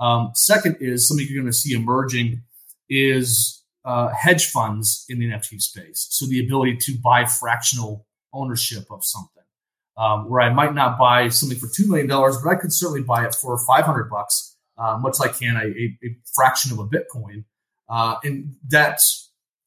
Um, 0.00 0.32
second 0.34 0.78
is 0.80 1.06
something 1.06 1.24
you're 1.28 1.40
going 1.40 1.50
to 1.50 1.56
see 1.56 1.74
emerging 1.74 2.42
is 2.88 3.62
uh, 3.84 4.08
hedge 4.08 4.50
funds 4.50 5.04
in 5.08 5.20
the 5.20 5.26
NFT 5.26 5.62
space. 5.62 6.08
So 6.10 6.26
the 6.26 6.44
ability 6.44 6.78
to 6.78 6.98
buy 6.98 7.26
fractional 7.26 8.04
ownership 8.32 8.84
of 8.90 9.04
something, 9.04 9.44
um, 9.96 10.28
where 10.28 10.40
I 10.40 10.52
might 10.52 10.74
not 10.74 10.98
buy 10.98 11.28
something 11.28 11.58
for 11.58 11.68
two 11.72 11.86
million 11.86 12.08
dollars, 12.08 12.38
but 12.42 12.50
I 12.50 12.56
could 12.56 12.72
certainly 12.72 13.02
buy 13.02 13.24
it 13.24 13.36
for 13.36 13.56
500 13.56 14.10
bucks, 14.10 14.56
uh, 14.76 14.98
much 15.00 15.20
like 15.20 15.38
can 15.38 15.56
a, 15.56 16.06
a, 16.06 16.16
fraction 16.34 16.72
of 16.72 16.80
a 16.80 16.86
Bitcoin, 16.88 17.44
uh, 17.88 18.16
and 18.24 18.56
that 18.68 19.00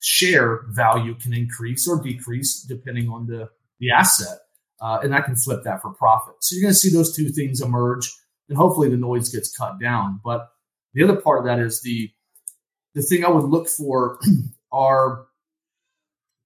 share 0.02 0.66
value 0.70 1.16
can 1.16 1.34
increase 1.34 1.88
or 1.88 2.02
decrease 2.02 2.62
depending 2.62 3.10
on 3.10 3.28
the 3.28 3.50
the 3.80 3.92
asset, 3.92 4.40
uh, 4.80 5.00
and 5.02 5.16
I 5.16 5.22
can 5.22 5.36
flip 5.36 5.64
that 5.64 5.82
for 5.82 5.92
profit. 5.92 6.36
So 6.42 6.56
you're 6.56 6.64
going 6.64 6.74
to 6.74 6.80
see 6.80 6.92
those 6.92 7.16
two 7.16 7.30
things 7.30 7.62
emerge, 7.62 8.12
and 8.48 8.58
hopefully 8.58 8.90
the 8.90 8.98
noise 8.98 9.30
gets 9.30 9.56
cut 9.56 9.80
down. 9.80 10.20
But 10.24 10.50
the 10.94 11.04
other 11.04 11.16
part 11.16 11.40
of 11.40 11.46
that 11.46 11.60
is 11.60 11.82
the 11.82 12.12
the 12.94 13.02
thing 13.02 13.26
I 13.26 13.30
would 13.30 13.46
look 13.46 13.68
for 13.68 14.20
are 14.72 15.26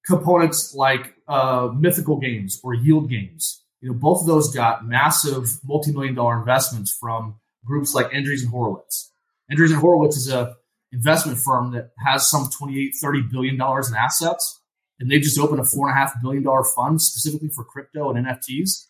components 0.05 0.75
like 0.75 1.15
uh, 1.27 1.69
mythical 1.75 2.17
games 2.17 2.59
or 2.63 2.73
yield 2.73 3.09
games. 3.09 3.63
You 3.81 3.89
know, 3.89 3.97
both 3.97 4.21
of 4.21 4.27
those 4.27 4.53
got 4.53 4.87
massive 4.87 5.59
multi-million 5.63 6.15
dollar 6.15 6.39
investments 6.39 6.95
from 6.97 7.35
groups 7.65 7.93
like 7.93 8.11
Andreessen 8.11 8.47
Horowitz. 8.47 9.11
Andreessen 9.51 9.79
Horowitz 9.79 10.17
is 10.17 10.31
a 10.31 10.55
investment 10.95 11.37
firm 11.37 11.71
that 11.73 11.91
has 12.05 12.29
some 12.29 12.49
28, 12.49 12.93
30 12.99 13.23
billion 13.31 13.57
dollars 13.57 13.89
in 13.89 13.95
assets. 13.95 14.61
And 14.99 15.11
they 15.11 15.19
just 15.19 15.37
opened 15.37 15.59
a 15.59 15.65
four 15.65 15.89
and 15.89 15.95
a 15.95 15.99
half 15.99 16.13
billion 16.21 16.43
dollar 16.43 16.63
fund 16.63 17.01
specifically 17.01 17.49
for 17.49 17.65
crypto 17.65 18.11
and 18.11 18.25
NFTs. 18.25 18.87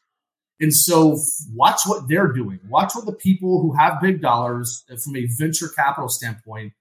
And 0.60 0.74
so 0.74 1.20
watch 1.54 1.82
what 1.86 2.08
they're 2.08 2.32
doing. 2.32 2.60
Watch 2.70 2.96
what 2.96 3.06
the 3.06 3.12
people 3.12 3.62
who 3.62 3.74
have 3.74 4.02
big 4.02 4.22
dollars 4.22 4.86
from 5.04 5.16
a 5.16 5.26
venture 5.38 5.68
capital 5.68 6.08
standpoint 6.08 6.74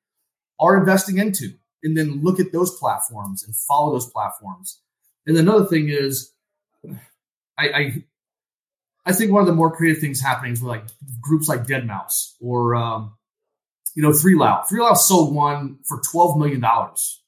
are 0.61 0.77
investing 0.77 1.19
into. 1.19 1.55
And 1.83 1.97
then 1.97 2.23
look 2.23 2.39
at 2.39 2.53
those 2.53 2.79
platforms 2.79 3.43
and 3.43 3.57
follow 3.57 3.93
those 3.93 4.09
platforms. 4.11 4.81
And 5.27 5.37
another 5.37 5.65
thing 5.65 5.89
is, 5.89 6.33
I, 7.59 7.69
I, 7.69 8.05
I 9.07 9.13
think 9.13 9.33
one 9.33 9.41
of 9.41 9.47
the 9.47 9.55
more 9.55 9.75
creative 9.75 10.01
things 10.01 10.21
happening 10.21 10.53
is 10.53 10.63
with 10.63 10.69
like 10.69 10.85
groups 11.21 11.49
like 11.49 11.67
Deadmau5 11.67 12.35
or 12.41 12.75
um, 12.75 13.15
you 13.95 14.03
know 14.03 14.11
3LAU. 14.11 14.67
Three 14.69 14.81
Lao 14.81 14.95
sold 14.95 15.35
one 15.35 15.79
for 15.85 16.01
twelve 16.11 16.39
million 16.39 16.61
dollars 16.61 17.23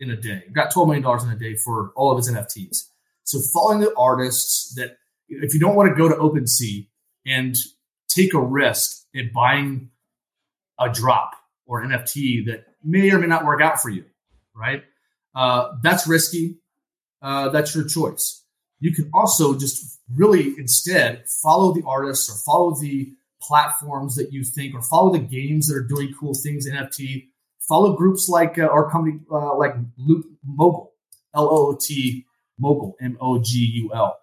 in 0.00 0.10
a 0.10 0.16
day. 0.16 0.44
Got 0.52 0.72
twelve 0.72 0.88
million 0.88 1.02
dollars 1.02 1.24
in 1.24 1.30
a 1.30 1.38
day 1.38 1.56
for 1.56 1.92
all 1.96 2.10
of 2.10 2.18
his 2.18 2.30
NFTs. 2.30 2.84
So 3.24 3.40
following 3.52 3.80
the 3.80 3.94
artists 3.96 4.74
that 4.76 4.98
if 5.28 5.54
you 5.54 5.60
don't 5.60 5.74
want 5.74 5.90
to 5.90 5.94
go 5.94 6.08
to 6.08 6.14
OpenSea 6.14 6.86
and 7.26 7.54
take 8.08 8.34
a 8.34 8.40
risk 8.40 9.04
in 9.12 9.30
buying 9.34 9.90
a 10.80 10.90
drop 10.90 11.32
or 11.66 11.84
NFT 11.84 12.46
that 12.46 12.64
may 12.82 13.10
or 13.10 13.18
may 13.18 13.26
not 13.26 13.44
work 13.44 13.60
out 13.60 13.80
for 13.80 13.90
you, 13.90 14.04
right? 14.54 14.82
Uh, 15.34 15.72
that's 15.82 16.06
risky. 16.06 16.58
Uh, 17.20 17.50
that's 17.50 17.74
your 17.74 17.86
choice. 17.86 18.44
You 18.80 18.94
can 18.94 19.10
also 19.12 19.58
just 19.58 20.00
really 20.14 20.54
instead 20.56 21.24
follow 21.42 21.74
the 21.74 21.82
artists 21.86 22.30
or 22.30 22.36
follow 22.46 22.74
the 22.80 23.12
platforms 23.40 24.16
that 24.16 24.32
you 24.32 24.44
think 24.44 24.74
or 24.74 24.82
follow 24.82 25.12
the 25.12 25.18
games 25.18 25.68
that 25.68 25.76
are 25.76 25.82
doing 25.82 26.14
cool 26.18 26.34
things 26.34 26.66
in 26.66 26.74
NFT. 26.74 27.28
Follow 27.60 27.94
groups 27.94 28.28
like 28.28 28.58
uh, 28.58 28.66
or 28.66 28.90
company 28.90 29.20
uh, 29.30 29.56
like 29.56 29.74
Loot 29.96 30.26
Mogul, 30.44 30.92
L 31.34 31.44
O 31.44 31.68
O 31.68 31.78
T 31.80 32.26
Mogul, 32.58 32.96
M 33.00 33.18
O 33.20 33.38
G 33.38 33.58
U 33.82 33.90
L 33.94 34.16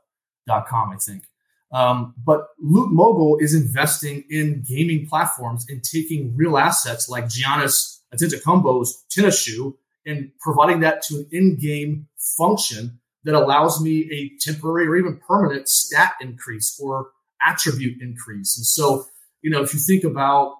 dot 0.47 0.67
com, 0.67 0.91
I 0.91 0.97
think. 0.97 1.23
Um, 1.71 2.13
but 2.23 2.47
Loot 2.59 2.91
Mogul 2.91 3.37
is 3.39 3.53
investing 3.53 4.23
in 4.29 4.63
gaming 4.67 5.07
platforms 5.07 5.65
and 5.69 5.83
taking 5.83 6.35
real 6.35 6.57
assets 6.57 7.09
like 7.09 7.25
Giannis 7.25 7.99
Antetokounmpo's 8.13 9.03
tennis 9.09 9.41
shoe 9.41 9.77
and 10.05 10.31
providing 10.39 10.81
that 10.81 11.01
to 11.03 11.15
an 11.17 11.27
in-game 11.31 12.07
function 12.37 12.99
that 13.23 13.33
allows 13.33 13.81
me 13.81 14.07
a 14.11 14.31
temporary 14.39 14.87
or 14.87 14.95
even 14.95 15.19
permanent 15.27 15.67
stat 15.67 16.13
increase 16.21 16.79
or 16.81 17.07
attribute 17.45 18.01
increase. 18.01 18.57
And 18.57 18.65
so, 18.65 19.05
you 19.41 19.49
know, 19.49 19.61
if 19.61 19.73
you 19.73 19.79
think 19.79 20.03
about, 20.03 20.55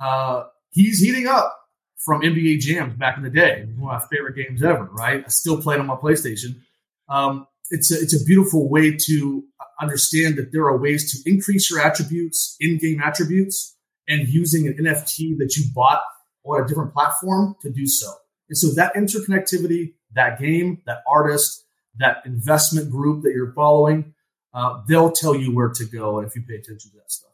uh, 0.00 0.44
he's 0.70 1.00
heating 1.00 1.26
up 1.26 1.56
from 1.98 2.22
NBA 2.22 2.60
Jams 2.60 2.96
back 2.96 3.16
in 3.16 3.22
the 3.22 3.30
day, 3.30 3.66
one 3.76 3.94
of 3.94 4.02
my 4.02 4.08
favorite 4.14 4.36
games 4.36 4.62
ever, 4.62 4.84
right? 4.84 5.24
I 5.24 5.28
still 5.28 5.60
play 5.60 5.76
it 5.76 5.80
on 5.80 5.86
my 5.86 5.96
PlayStation. 5.96 6.60
Um, 7.08 7.46
it's 7.70 7.90
a, 7.90 8.00
it's 8.00 8.20
a 8.20 8.24
beautiful 8.24 8.68
way 8.68 8.96
to 8.96 9.44
understand 9.80 10.36
that 10.36 10.52
there 10.52 10.64
are 10.64 10.78
ways 10.78 11.12
to 11.12 11.30
increase 11.30 11.70
your 11.70 11.80
attributes, 11.80 12.56
in-game 12.60 13.00
attributes, 13.02 13.76
and 14.06 14.28
using 14.28 14.66
an 14.66 14.74
NFT 14.74 15.38
that 15.38 15.56
you 15.56 15.64
bought 15.74 16.02
on 16.44 16.62
a 16.62 16.66
different 16.66 16.92
platform 16.92 17.56
to 17.62 17.70
do 17.70 17.86
so. 17.86 18.12
And 18.48 18.58
so 18.58 18.68
that 18.74 18.94
interconnectivity, 18.94 19.94
that 20.14 20.38
game, 20.38 20.82
that 20.86 20.98
artist, 21.08 21.64
that 21.98 22.18
investment 22.26 22.90
group 22.90 23.22
that 23.22 23.32
you're 23.34 23.52
following, 23.52 24.13
uh, 24.54 24.82
they'll 24.88 25.10
tell 25.10 25.34
you 25.34 25.52
where 25.52 25.68
to 25.68 25.84
go 25.84 26.20
if 26.20 26.34
you 26.36 26.42
pay 26.42 26.54
attention 26.54 26.92
to 26.92 26.96
that 26.98 27.10
stuff. 27.10 27.32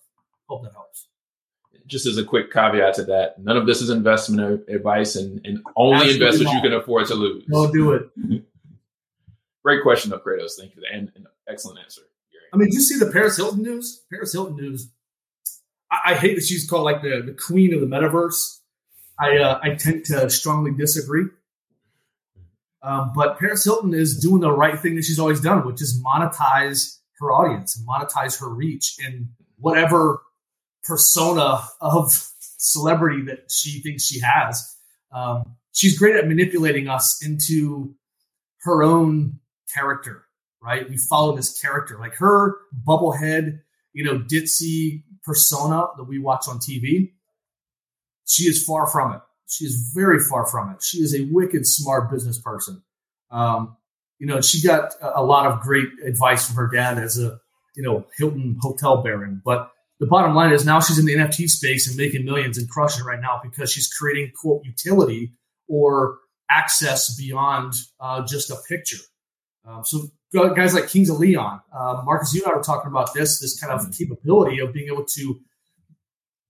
Hope 0.49 0.63
that 0.65 0.73
helps. 0.73 1.07
Just 1.87 2.07
as 2.07 2.17
a 2.17 2.25
quick 2.25 2.53
caveat 2.53 2.95
to 2.95 3.05
that, 3.05 3.39
none 3.39 3.57
of 3.57 3.67
this 3.67 3.83
is 3.83 3.91
investment 3.91 4.69
advice, 4.69 5.17
and, 5.17 5.41
and 5.45 5.61
only 5.77 5.97
Absolutely 5.97 6.27
invest 6.27 6.45
what 6.45 6.55
you 6.55 6.61
can 6.63 6.73
afford 6.73 7.07
to 7.09 7.15
lose. 7.15 7.45
Don't 7.47 7.73
do 7.73 7.93
it. 7.93 8.11
Great 9.63 9.83
question, 9.83 10.11
though, 10.11 10.19
Kratos. 10.19 10.53
Thank 10.59 10.77
you, 10.77 10.83
and 10.91 11.13
an 11.17 11.27
excellent 11.49 11.81
answer. 11.81 12.03
Gary. 12.33 12.45
I 12.55 12.57
mean, 12.57 12.69
did 12.69 12.75
you 12.75 12.81
see 12.81 12.99
the 12.99 13.11
Paris 13.11 13.37
Hilton 13.37 13.63
news? 13.63 14.03
Paris 14.11 14.33
Hilton 14.33 14.57
news. 14.57 14.89
I, 15.91 16.13
I 16.13 16.15
hate 16.15 16.37
that 16.37 16.45
she's 16.45 16.69
called 16.69 16.85
like 16.85 17.03
the, 17.03 17.23
the 17.27 17.35
queen 17.35 17.75
of 17.75 17.81
the 17.81 17.87
metaverse. 17.87 18.61
I 19.19 19.37
uh, 19.37 19.61
I 19.63 19.75
tend 19.75 20.07
to 20.07 20.31
strongly 20.31 20.73
disagree. 20.73 21.27
Um, 22.83 23.13
but 23.15 23.39
Paris 23.39 23.65
Hilton 23.65 23.93
is 23.93 24.19
doing 24.19 24.41
the 24.41 24.51
right 24.51 24.79
thing 24.79 24.95
that 24.95 25.05
she's 25.05 25.19
always 25.19 25.41
done, 25.41 25.67
which 25.67 25.83
is 25.83 26.03
monetize 26.03 27.00
her 27.21 27.33
audience 27.33 27.77
and 27.77 27.87
monetize 27.87 28.41
her 28.41 28.49
reach 28.49 28.97
and 29.05 29.29
whatever 29.59 30.23
persona 30.83 31.63
of 31.81 32.13
celebrity 32.57 33.23
that 33.23 33.51
she 33.51 33.81
thinks 33.81 34.05
she 34.05 34.21
has. 34.21 34.77
Um, 35.13 35.57
she's 35.73 35.99
great 35.99 36.17
at 36.17 36.27
manipulating 36.27 36.89
us 36.89 37.25
into 37.25 37.95
her 38.63 38.83
own 38.83 39.39
character, 39.73 40.25
right? 40.63 40.89
We 40.89 40.97
follow 40.97 41.37
this 41.37 41.61
character, 41.61 41.99
like 41.99 42.15
her 42.17 42.57
bubblehead, 42.87 43.61
you 43.93 44.05
know, 44.05 44.19
ditzy 44.19 45.03
persona 45.25 45.87
that 45.97 46.05
we 46.05 46.19
watch 46.19 46.47
on 46.49 46.59
TV. 46.59 47.13
She 48.27 48.45
is 48.45 48.65
far 48.65 48.87
from 48.87 49.15
it. 49.15 49.21
She 49.49 49.65
is 49.65 49.91
very 49.95 50.21
far 50.21 50.47
from 50.47 50.71
it. 50.71 50.83
She 50.83 50.99
is 50.99 51.15
a 51.15 51.25
wicked 51.31 51.67
smart 51.67 52.11
business 52.11 52.39
person. 52.39 52.83
Um, 53.31 53.77
you 54.21 54.27
know, 54.27 54.41
she 54.43 54.63
got 54.63 54.93
a 55.03 55.25
lot 55.25 55.47
of 55.47 55.61
great 55.61 55.89
advice 56.05 56.47
from 56.47 56.55
her 56.57 56.69
dad 56.69 56.99
as 56.99 57.19
a, 57.19 57.41
you 57.75 57.83
know, 57.83 58.07
Hilton 58.19 58.59
hotel 58.61 59.03
baron. 59.03 59.41
But 59.43 59.73
the 59.99 60.07
bottom 60.07 60.35
line 60.35 60.53
is 60.53 60.65
now 60.65 60.79
she's 60.79 60.99
in 60.99 61.07
the 61.07 61.15
NFT 61.15 61.49
space 61.49 61.89
and 61.89 61.97
making 61.97 62.27
millions 62.27 62.59
and 62.59 62.69
crushing 62.69 63.01
it 63.01 63.09
right 63.09 63.21
now 63.21 63.41
because 63.43 63.73
she's 63.73 63.89
creating 63.89 64.33
quote 64.39 64.63
utility 64.65 65.33
or 65.69 66.19
access 66.51 67.17
beyond 67.17 67.73
uh, 67.99 68.25
just 68.27 68.51
a 68.51 68.57
picture. 68.69 68.99
Um, 69.67 69.85
so 69.87 70.11
guys 70.33 70.75
like 70.75 70.89
Kings 70.89 71.09
of 71.09 71.19
Leon, 71.19 71.63
uh, 71.73 72.03
Marcus, 72.05 72.35
you 72.35 72.43
and 72.43 72.53
I 72.53 72.57
were 72.57 72.63
talking 72.63 72.91
about 72.91 73.15
this 73.15 73.41
this 73.41 73.59
kind 73.59 73.73
of 73.73 73.81
mm-hmm. 73.81 73.93
capability 73.93 74.61
of 74.61 74.75
being 74.75 74.89
able 74.89 75.05
to 75.05 75.41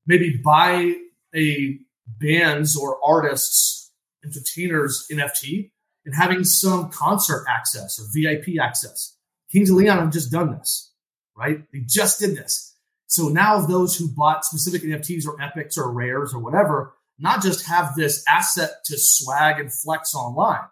maybe 0.06 0.40
buy 0.44 0.94
a 1.36 1.78
band's 2.06 2.76
or 2.76 2.98
artists, 3.04 3.92
entertainers 4.24 5.06
NFT 5.12 5.70
and 6.04 6.14
having 6.14 6.44
some 6.44 6.90
concert 6.90 7.44
access 7.48 7.98
or 7.98 8.06
VIP 8.12 8.60
access. 8.60 9.16
Kings 9.50 9.70
of 9.70 9.76
Leon 9.76 9.98
have 9.98 10.12
just 10.12 10.30
done 10.30 10.52
this, 10.56 10.92
right? 11.36 11.64
They 11.72 11.80
just 11.80 12.20
did 12.20 12.36
this. 12.36 12.76
So 13.06 13.28
now 13.28 13.60
those 13.60 13.96
who 13.96 14.08
bought 14.08 14.44
specific 14.44 14.82
NFTs 14.82 15.26
or 15.26 15.40
epics 15.42 15.76
or 15.76 15.92
rares 15.92 16.32
or 16.32 16.38
whatever, 16.38 16.94
not 17.18 17.42
just 17.42 17.66
have 17.66 17.94
this 17.96 18.24
asset 18.28 18.70
to 18.84 18.96
swag 18.96 19.58
and 19.58 19.72
flex 19.72 20.14
online, 20.14 20.68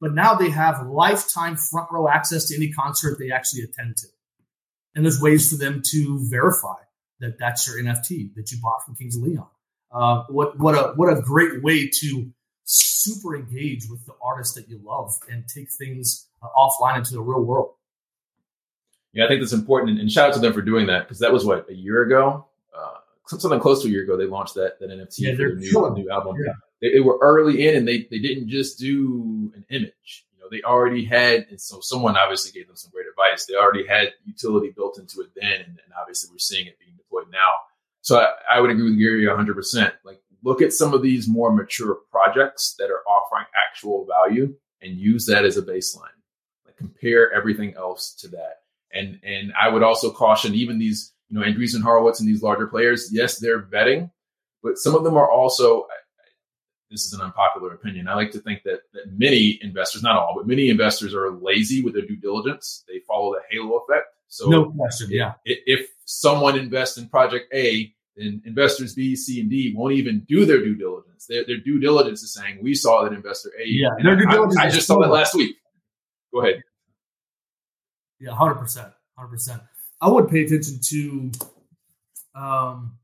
but 0.00 0.12
now 0.12 0.34
they 0.34 0.50
have 0.50 0.86
lifetime 0.86 1.56
front 1.56 1.88
row 1.92 2.08
access 2.08 2.48
to 2.48 2.56
any 2.56 2.72
concert 2.72 3.18
they 3.18 3.30
actually 3.30 3.62
attend 3.62 3.96
to. 3.98 4.08
And 4.94 5.04
there's 5.04 5.20
ways 5.20 5.50
for 5.50 5.56
them 5.56 5.82
to 5.90 6.18
verify 6.28 6.74
that 7.20 7.38
that's 7.38 7.66
your 7.66 7.82
NFT 7.82 8.34
that 8.34 8.50
you 8.50 8.58
bought 8.60 8.84
from 8.84 8.96
Kings 8.96 9.16
of 9.16 9.22
Leon. 9.22 9.46
Uh, 9.92 10.24
what 10.28 10.58
what 10.58 10.74
a 10.74 10.92
what 10.96 11.16
a 11.16 11.22
great 11.22 11.62
way 11.62 11.88
to 11.88 12.30
super 12.66 13.36
engage 13.36 13.88
with 13.88 14.04
the 14.06 14.12
artists 14.22 14.54
that 14.54 14.68
you 14.68 14.80
love 14.84 15.12
and 15.30 15.44
take 15.48 15.70
things 15.70 16.28
uh, 16.42 16.48
offline 16.56 16.98
into 16.98 17.14
the 17.14 17.20
real 17.20 17.42
world. 17.42 17.74
Yeah, 19.12 19.24
I 19.24 19.28
think 19.28 19.40
that's 19.40 19.54
important, 19.54 19.98
and 19.98 20.12
shout 20.12 20.28
out 20.28 20.34
to 20.34 20.40
them 20.40 20.52
for 20.52 20.60
doing 20.60 20.88
that 20.88 21.04
because 21.04 21.20
that 21.20 21.32
was 21.32 21.44
what 21.44 21.70
a 21.70 21.74
year 21.74 22.02
ago, 22.02 22.46
uh, 22.76 22.96
something 23.26 23.60
close 23.60 23.82
to 23.82 23.88
a 23.88 23.90
year 23.90 24.02
ago. 24.02 24.16
They 24.18 24.26
launched 24.26 24.54
that 24.56 24.78
that 24.80 24.90
NFT 24.90 25.18
yeah, 25.18 25.36
for 25.36 25.54
the 25.54 25.54
new, 25.54 25.94
new 25.94 26.10
album. 26.10 26.36
Yeah. 26.44 26.52
They, 26.82 26.92
they, 26.92 27.00
were 27.00 27.18
early 27.22 27.66
in, 27.66 27.76
and 27.76 27.88
they 27.88 28.06
they 28.10 28.18
didn't 28.18 28.48
just 28.48 28.78
do 28.78 29.52
an 29.54 29.64
image. 29.70 30.26
You 30.34 30.40
know, 30.40 30.48
they 30.50 30.60
already 30.62 31.04
had, 31.04 31.46
and 31.48 31.58
so 31.58 31.80
someone 31.80 32.18
obviously 32.18 32.52
gave 32.52 32.66
them 32.66 32.76
some 32.76 32.90
great 32.90 33.06
advice. 33.06 33.46
They 33.46 33.54
already 33.54 33.86
had 33.86 34.12
utility 34.26 34.70
built 34.76 34.98
into 34.98 35.20
it 35.20 35.30
then, 35.34 35.52
and, 35.52 35.64
and 35.64 35.92
obviously 35.98 36.30
we're 36.30 36.38
seeing 36.38 36.66
it 36.66 36.78
being 36.78 36.96
deployed 36.98 37.30
now. 37.32 37.52
So 38.02 38.20
I, 38.20 38.58
I 38.58 38.60
would 38.60 38.70
agree 38.70 38.84
with 38.84 38.98
Gary 39.00 39.24
100%. 39.24 39.92
Like, 40.04 40.20
look 40.42 40.62
at 40.62 40.72
some 40.72 40.94
of 40.94 41.02
these 41.02 41.28
more 41.28 41.52
mature 41.52 41.98
projects 42.10 42.74
that 42.78 42.90
are 42.90 43.02
offering 43.08 43.46
actual 43.68 44.06
value 44.06 44.54
and 44.82 44.98
use 44.98 45.26
that 45.26 45.44
as 45.44 45.56
a 45.56 45.62
baseline. 45.62 46.16
Like, 46.64 46.76
compare 46.76 47.32
everything 47.32 47.74
else 47.74 48.14
to 48.20 48.28
that. 48.28 48.60
And 48.92 49.18
and 49.22 49.52
I 49.60 49.68
would 49.68 49.82
also 49.82 50.10
caution 50.10 50.54
even 50.54 50.78
these, 50.78 51.12
you 51.28 51.38
know, 51.38 51.44
Andreessen 51.44 51.82
Horowitz 51.82 52.20
and 52.20 52.28
these 52.28 52.42
larger 52.42 52.66
players. 52.66 53.10
Yes, 53.12 53.38
they're 53.38 53.62
vetting, 53.62 54.10
but 54.62 54.78
some 54.78 54.94
of 54.94 55.04
them 55.04 55.16
are 55.16 55.30
also 55.30 55.86
this 56.90 57.04
is 57.04 57.12
an 57.12 57.20
unpopular 57.20 57.72
opinion. 57.74 58.08
I 58.08 58.14
like 58.14 58.30
to 58.32 58.38
think 58.38 58.62
that, 58.64 58.82
that 58.92 59.12
many 59.16 59.58
investors, 59.62 60.02
not 60.02 60.16
all, 60.16 60.34
but 60.36 60.46
many 60.46 60.68
investors 60.68 61.14
are 61.14 61.32
lazy 61.32 61.82
with 61.82 61.94
their 61.94 62.06
due 62.06 62.16
diligence. 62.16 62.84
They 62.88 63.00
follow 63.06 63.34
the 63.34 63.40
halo 63.50 63.78
effect. 63.78 64.06
So 64.28 64.48
no 64.48 64.70
question, 64.70 65.10
yeah. 65.10 65.34
If 65.44 65.88
someone 66.04 66.58
invests 66.58 66.98
in 66.98 67.08
project 67.08 67.52
A, 67.52 67.92
then 68.16 68.42
investors 68.44 68.94
B, 68.94 69.14
C, 69.14 69.40
and 69.40 69.50
D 69.50 69.74
won't 69.76 69.94
even 69.94 70.24
do 70.28 70.46
their 70.46 70.58
due 70.58 70.74
diligence. 70.74 71.26
Their, 71.26 71.44
their 71.44 71.58
due 71.58 71.78
diligence 71.78 72.22
is 72.22 72.32
saying, 72.32 72.58
we 72.62 72.74
saw 72.74 73.04
that 73.04 73.12
investor 73.12 73.50
A. 73.60 73.64
Yeah, 73.66 73.90
their 74.02 74.16
due 74.16 74.26
diligence 74.26 74.58
I, 74.58 74.66
I 74.66 74.70
just 74.70 74.86
saw 74.86 75.00
that 75.00 75.10
last 75.10 75.34
week. 75.34 75.56
Go 76.32 76.40
ahead. 76.40 76.62
Yeah, 78.18 78.30
100%. 78.30 78.92
100%. 79.18 79.60
I 80.00 80.08
would 80.08 80.28
pay 80.28 80.44
attention 80.44 80.78
to 80.82 81.30
um, 82.34 82.98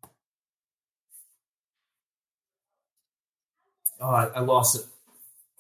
oh, 4.01 4.09
I, 4.11 4.25
I, 4.27 4.40
lost 4.40 4.77
it. 4.77 4.85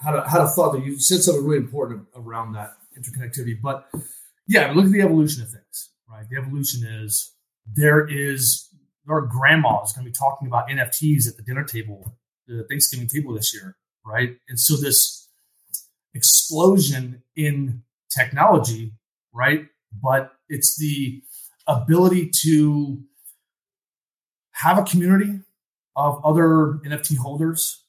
Had 0.02 0.14
a, 0.14 0.28
had 0.28 0.42
a 0.42 0.48
thought 0.48 0.72
that 0.72 0.84
you 0.84 0.98
said 0.98 1.22
something 1.22 1.44
really 1.44 1.64
important 1.64 2.06
around 2.14 2.52
that 2.52 2.74
interconnectivity. 2.98 3.60
But 3.60 3.88
yeah, 4.46 4.72
look 4.72 4.86
at 4.86 4.92
the 4.92 5.00
evolution 5.00 5.42
of 5.42 5.50
things, 5.50 5.90
right? 6.10 6.26
The 6.28 6.36
evolution 6.36 6.86
is 6.86 7.32
there 7.66 8.06
is 8.06 8.68
our 9.08 9.24
is 9.24 9.92
going 9.92 10.04
to 10.04 10.10
be 10.10 10.12
talking 10.12 10.48
about 10.48 10.68
NFTs 10.68 11.28
at 11.28 11.36
the 11.36 11.42
dinner 11.42 11.64
table, 11.64 12.16
the 12.46 12.64
Thanksgiving 12.68 13.08
table 13.08 13.34
this 13.34 13.52
year, 13.54 13.76
right? 14.04 14.36
And 14.48 14.58
so 14.58 14.76
this 14.76 15.28
explosion 16.14 17.22
in 17.36 17.82
technology, 18.16 18.92
right? 19.32 19.66
But 19.92 20.32
it's 20.48 20.76
the 20.78 21.22
ability 21.66 22.30
to 22.42 23.02
have 24.52 24.78
a 24.78 24.82
community 24.82 25.40
of 25.96 26.24
other 26.24 26.80
NFT 26.84 27.18
holders 27.18 27.82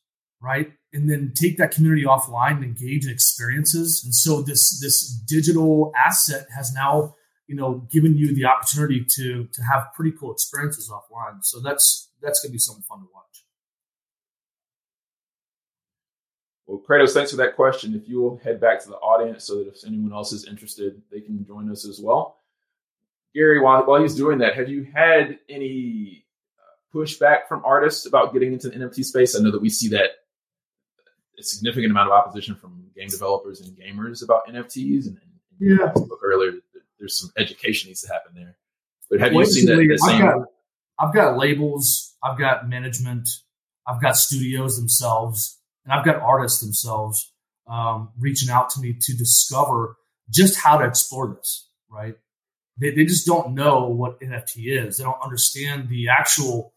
right? 0.44 0.74
And 0.92 1.10
then 1.10 1.32
take 1.34 1.58
that 1.58 1.72
community 1.72 2.04
offline 2.04 2.58
and 2.58 2.66
engage 2.66 3.06
in 3.06 3.12
experiences. 3.12 4.04
And 4.04 4.14
so 4.14 4.42
this 4.42 4.80
this 4.80 5.08
digital 5.10 5.92
asset 5.96 6.48
has 6.56 6.72
now, 6.74 7.16
you 7.48 7.56
know, 7.56 7.88
giving 7.92 8.16
you 8.16 8.34
the 8.34 8.46
opportunity 8.46 9.06
to 9.16 9.46
to 9.52 9.62
have 9.62 9.94
pretty 9.96 10.16
cool 10.18 10.32
experiences 10.32 10.92
offline. 10.92 11.44
So 11.44 11.60
that's 11.60 12.10
that's 12.22 12.42
gonna 12.42 12.52
be 12.52 12.58
something 12.58 12.84
fun 12.84 13.00
to 13.00 13.08
watch. 13.14 13.24
Well, 16.66 16.82
Kratos, 16.88 17.14
thanks 17.14 17.32
for 17.32 17.38
that 17.38 17.56
question. 17.56 17.94
If 17.94 18.08
you 18.08 18.22
will 18.22 18.38
head 18.38 18.62
back 18.62 18.82
to 18.84 18.90
the 18.90 18.96
audience 18.96 19.44
so 19.44 19.58
that 19.58 19.68
if 19.68 19.86
anyone 19.86 20.14
else 20.14 20.32
is 20.32 20.48
interested, 20.48 21.02
they 21.12 21.20
can 21.20 21.46
join 21.46 21.70
us 21.70 21.86
as 21.86 22.00
well. 22.02 22.38
Gary, 23.36 23.60
while, 23.60 23.86
while 23.86 24.02
he's 24.02 24.16
doing 24.16 24.38
that, 24.40 24.56
have 24.56 24.70
you 24.70 24.88
had 24.94 25.40
any 25.50 26.26
uh, 26.60 26.98
pushback 26.98 27.48
from 27.50 27.64
artists 27.66 28.06
about 28.06 28.32
getting 28.32 28.54
into 28.54 28.70
the 28.70 28.76
NFT 28.78 29.04
space? 29.04 29.36
I 29.36 29.44
know 29.44 29.52
that 29.52 29.62
we 29.62 29.70
see 29.70 29.90
that 29.90 30.12
a 31.38 31.44
significant 31.44 31.92
amount 31.92 32.12
of 32.12 32.14
opposition 32.14 32.56
from 32.56 32.86
game 32.96 33.10
developers 33.10 33.62
and 33.62 33.76
gamers 33.78 34.24
about 34.24 34.48
NFTs. 34.48 35.08
And, 35.08 35.18
and 35.18 35.80
yeah, 35.80 35.94
earlier, 36.24 36.54
there's 37.04 37.20
some 37.20 37.32
education 37.38 37.90
needs 37.90 38.02
to 38.02 38.14
happen 38.14 38.32
there. 38.34 38.56
But 39.10 39.20
have 39.20 39.34
you 39.34 39.46
seen 39.46 39.66
that? 39.66 40.00
Same? 40.00 40.16
I've 40.16 40.22
got, 40.22 40.48
I've 41.00 41.14
got 41.14 41.38
labels, 41.38 42.16
I've 42.24 42.40
got 42.40 42.70
management, 42.70 43.28
I've 43.86 44.02
got 44.02 44.16
studios 44.16 44.78
themselves, 44.78 45.60
and 45.84 45.94
I've 45.94 46.06
got 46.06 46.22
artists 46.22 46.62
themselves 46.62 47.34
um, 47.68 48.12
reaching 48.18 48.50
out 48.50 48.70
to 48.72 48.80
me 48.80 48.96
to 49.02 49.18
discover 49.18 49.98
just 50.30 50.58
how 50.58 50.78
to 50.78 50.86
explore 50.86 51.36
this. 51.36 51.68
Right? 51.92 52.16
They, 52.80 52.92
they 52.92 53.04
just 53.04 53.28
don't 53.28 53.54
know 53.54 53.90
what 53.90 54.22
NFT 54.22 54.88
is. 54.88 54.98
They 54.98 55.04
don't 55.04 55.22
understand 55.22 55.90
the 55.90 56.08
actual 56.08 56.74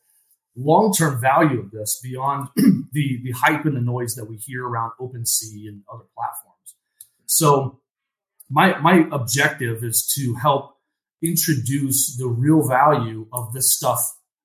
long 0.57 0.93
term 0.93 1.21
value 1.21 1.61
of 1.61 1.71
this 1.71 2.01
beyond 2.03 2.49
the 2.57 3.21
the 3.23 3.31
hype 3.31 3.65
and 3.65 3.77
the 3.77 3.81
noise 3.81 4.17
that 4.17 4.25
we 4.25 4.39
hear 4.39 4.67
around 4.67 4.91
OpenSea 5.01 5.69
and 5.69 5.83
other 5.93 6.05
platforms. 6.17 6.75
So 7.27 7.79
my 8.49 8.79
my 8.79 9.07
objective 9.11 9.83
is 9.83 10.07
to 10.15 10.35
help 10.35 10.77
introduce 11.23 12.17
the 12.17 12.29
real 12.29 12.67
value 12.67 13.27
of 13.33 13.53
this 13.53 13.75
stuff 13.75 14.01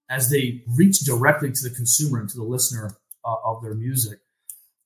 as 0.10 0.30
they 0.30 0.64
reach 0.68 1.00
directly 1.00 1.52
to 1.52 1.70
the 1.70 1.74
consumer 1.74 2.20
and 2.20 2.30
to 2.30 2.38
the 2.38 2.44
listener 2.44 2.98
uh, 3.26 3.36
of 3.46 3.62
their 3.62 3.76
music. 3.76 4.20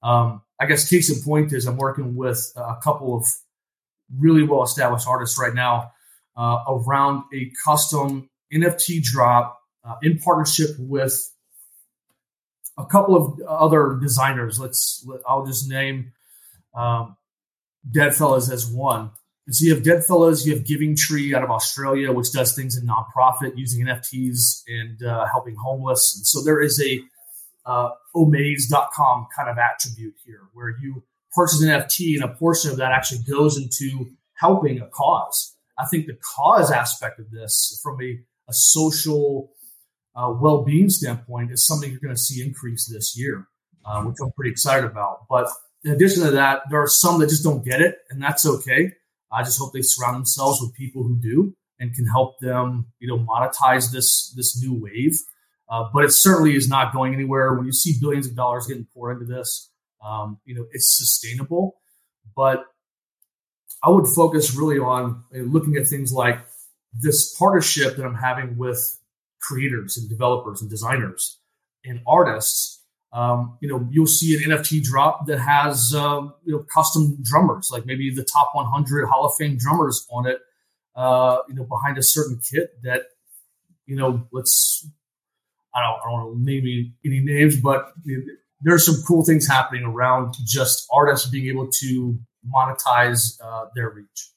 Um, 0.04 0.42
I 0.60 0.66
guess 0.66 0.90
case 0.90 1.10
in 1.10 1.24
point 1.24 1.52
is 1.54 1.66
I'm 1.66 1.78
working 1.78 2.16
with 2.16 2.52
a 2.56 2.76
couple 2.82 3.16
of 3.16 3.28
really 4.16 4.44
well 4.44 4.64
established 4.64 5.08
artists 5.08 5.40
right 5.40 5.54
now 5.54 5.92
uh, 6.38 6.64
around 6.68 7.24
a 7.34 7.52
custom 7.64 8.30
NFT 8.54 9.02
drop 9.02 9.60
uh, 9.84 9.96
in 10.02 10.20
partnership 10.20 10.70
with 10.78 11.32
a 12.78 12.86
couple 12.86 13.16
of 13.16 13.42
other 13.48 13.98
designers. 14.02 14.60
Let's 14.60 15.08
I'll 15.28 15.46
just 15.46 15.70
name 15.70 16.12
um, 16.76 17.16
Deadfellaz 17.92 18.52
as 18.52 18.68
one. 18.68 19.12
And 19.48 19.56
so 19.56 19.66
you 19.66 19.76
have 19.76 19.84
Deadfellaz, 19.84 20.46
you 20.46 20.56
have 20.56 20.66
Giving 20.66 20.96
Tree 20.96 21.36
out 21.36 21.44
of 21.44 21.52
Australia, 21.52 22.12
which 22.12 22.32
does 22.32 22.56
things 22.56 22.78
in 22.78 22.88
nonprofit 22.88 23.58
using 23.58 23.86
NFTs 23.86 24.64
and 24.68 25.04
uh, 25.04 25.26
helping 25.32 25.56
homeless. 25.56 26.16
And 26.18 26.26
so 26.26 26.44
there 26.44 26.62
is 26.62 26.82
a 26.82 27.02
uh, 27.66 27.90
omaze.com 28.16 29.28
kind 29.36 29.50
of 29.50 29.58
attribute 29.58 30.16
here 30.26 30.42
where 30.54 30.76
you 30.82 31.04
purchase 31.34 31.62
an 31.62 31.70
NFT 31.70 32.16
and 32.16 32.24
a 32.24 32.34
portion 32.36 32.72
of 32.72 32.78
that 32.78 32.92
actually 32.92 33.22
goes 33.30 33.58
into 33.58 34.12
helping 34.36 34.80
a 34.80 34.88
cause. 34.88 35.56
I 35.78 35.86
think 35.86 36.08
the 36.08 36.18
cause 36.36 36.72
aspect 36.72 37.20
of 37.20 37.30
this 37.32 37.80
from 37.84 38.02
a, 38.02 38.20
a 38.48 38.54
social 38.54 39.52
uh, 40.16 40.34
well-being 40.40 40.90
standpoint 40.90 41.52
is 41.52 41.66
something 41.66 41.92
you're 41.92 42.00
going 42.00 42.16
to 42.16 42.22
see 42.22 42.44
increase 42.44 42.86
this 42.86 43.18
year, 43.18 43.48
uh, 43.86 44.02
which 44.04 44.16
I'm 44.22 44.32
pretty 44.32 44.52
excited 44.52 44.86
about. 44.90 45.26
But 45.30 45.50
in 45.86 45.92
addition 45.92 46.24
to 46.24 46.32
that, 46.32 46.64
there 46.70 46.82
are 46.82 46.88
some 46.88 47.20
that 47.20 47.30
just 47.30 47.44
don't 47.44 47.64
get 47.64 47.80
it, 47.80 48.00
and 48.10 48.22
that's 48.22 48.46
okay. 48.46 48.92
I 49.32 49.44
just 49.44 49.60
hope 49.60 49.72
they 49.72 49.82
surround 49.82 50.16
themselves 50.16 50.60
with 50.62 50.74
people 50.74 51.04
who 51.04 51.16
do 51.16 51.56
and 51.80 51.94
can 51.94 52.08
help 52.08 52.40
them, 52.40 52.88
you 53.00 53.08
know, 53.08 53.20
monetize 53.20 53.92
this 53.92 54.34
this 54.36 54.62
new 54.62 54.74
wave. 54.74 55.20
Uh, 55.70 55.90
but 55.94 56.04
it 56.04 56.12
certainly 56.12 56.56
is 56.56 56.68
not 56.68 56.94
going 56.94 57.14
anywhere. 57.14 57.54
When 57.54 57.66
you 57.66 57.72
see 57.72 57.96
billions 58.00 58.28
of 58.28 58.36
dollars 58.36 58.68
getting 58.68 58.88
poured 58.94 59.20
into 59.20 59.32
this, 59.32 59.70
um, 60.04 60.40
you 60.46 60.56
know, 60.56 60.66
it's 60.72 60.98
sustainable. 60.98 61.78
But 62.36 62.66
I 63.84 63.90
would 63.90 64.08
focus 64.08 64.56
really 64.56 64.80
on 64.80 65.24
uh, 65.34 65.40
looking 65.40 65.76
at 65.76 65.88
things 65.88 66.12
like 66.12 66.40
this 66.94 67.36
partnership 67.36 67.96
that 67.96 68.06
I'm 68.06 68.16
having 68.16 68.58
with 68.58 69.00
creators 69.40 69.98
and 69.98 70.10
developers 70.10 70.62
and 70.62 70.70
designers 70.70 71.40
and 71.84 72.02
artists, 72.08 72.75
um, 73.16 73.58
you 73.62 73.70
know, 73.70 73.88
you'll 73.92 74.08
see 74.08 74.36
an 74.36 74.52
NFT 74.52 74.84
drop 74.84 75.26
that 75.28 75.40
has 75.40 75.96
um, 75.96 76.34
you 76.44 76.54
know 76.54 76.66
custom 76.74 77.18
drummers, 77.24 77.70
like 77.72 77.86
maybe 77.86 78.14
the 78.14 78.26
top 78.26 78.52
100 78.54 79.08
Hall 79.08 79.26
of 79.26 79.32
Fame 79.40 79.58
drummers 79.58 80.06
on 80.12 80.28
it, 80.28 80.40
uh, 80.98 81.38
you 81.48 81.56
know, 81.56 81.64
behind 81.64 81.98
a 81.98 82.04
certain 82.04 82.42
kit 82.52 82.72
that, 82.84 83.04
you 83.86 83.96
know, 83.96 84.28
let's 84.34 84.86
I 85.74 85.82
don't, 85.82 86.00
I 86.00 86.12
don't 86.12 86.28
want 86.28 86.38
to 86.38 86.44
name 86.44 86.94
any 87.06 87.22
names, 87.22 87.56
but 87.62 87.94
there's 88.60 88.86
some 88.86 89.02
cool 89.08 89.24
things 89.24 89.48
happening 89.48 89.86
around 89.86 90.36
just 90.46 90.86
artists 90.92 91.30
being 91.30 91.48
able 91.48 91.70
to 91.80 92.20
monetize 92.54 93.40
uh, 93.42 93.68
their 93.76 93.92
reach. 93.92 94.32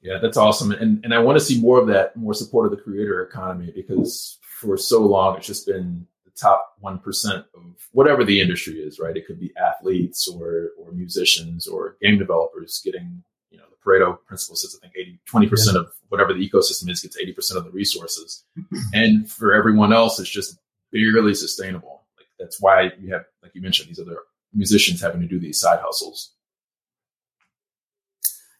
Yeah, 0.00 0.18
that's 0.20 0.38
awesome. 0.38 0.72
And 0.72 1.04
and 1.04 1.12
I 1.12 1.18
want 1.18 1.38
to 1.38 1.44
see 1.44 1.60
more 1.60 1.78
of 1.78 1.88
that, 1.88 2.16
more 2.16 2.32
support 2.32 2.64
of 2.64 2.70
the 2.70 2.82
creator 2.82 3.22
economy 3.22 3.70
because 3.74 4.38
for 4.60 4.78
so 4.78 5.02
long 5.02 5.36
it's 5.36 5.46
just 5.46 5.66
been 5.66 6.06
top 6.40 6.74
one 6.80 6.98
percent 6.98 7.44
of 7.54 7.62
whatever 7.92 8.24
the 8.24 8.40
industry 8.40 8.74
is, 8.74 8.98
right? 8.98 9.16
It 9.16 9.26
could 9.26 9.40
be 9.40 9.52
athletes 9.56 10.28
or 10.28 10.70
or 10.78 10.92
musicians 10.92 11.66
or 11.66 11.96
game 12.02 12.18
developers 12.18 12.80
getting, 12.84 13.22
you 13.50 13.58
know, 13.58 13.64
the 13.70 13.76
Pareto 13.84 14.18
principle 14.26 14.56
says 14.56 14.76
I 14.78 14.86
think 14.86 14.94
80, 14.96 15.20
20 15.26 15.48
percent 15.48 15.76
of 15.76 15.92
whatever 16.08 16.32
the 16.32 16.48
ecosystem 16.48 16.90
is 16.90 17.00
gets 17.00 17.18
80 17.18 17.32
percent 17.32 17.58
of 17.58 17.64
the 17.64 17.70
resources. 17.70 18.44
and 18.92 19.30
for 19.30 19.54
everyone 19.54 19.92
else, 19.92 20.18
it's 20.18 20.30
just 20.30 20.58
barely 20.92 21.34
sustainable. 21.34 22.02
Like 22.16 22.28
that's 22.38 22.60
why 22.60 22.90
you 23.00 23.12
have, 23.12 23.24
like 23.42 23.54
you 23.54 23.62
mentioned, 23.62 23.88
these 23.88 24.00
other 24.00 24.18
musicians 24.52 25.00
having 25.00 25.20
to 25.20 25.26
do 25.26 25.38
these 25.38 25.60
side 25.60 25.80
hustles. 25.82 26.32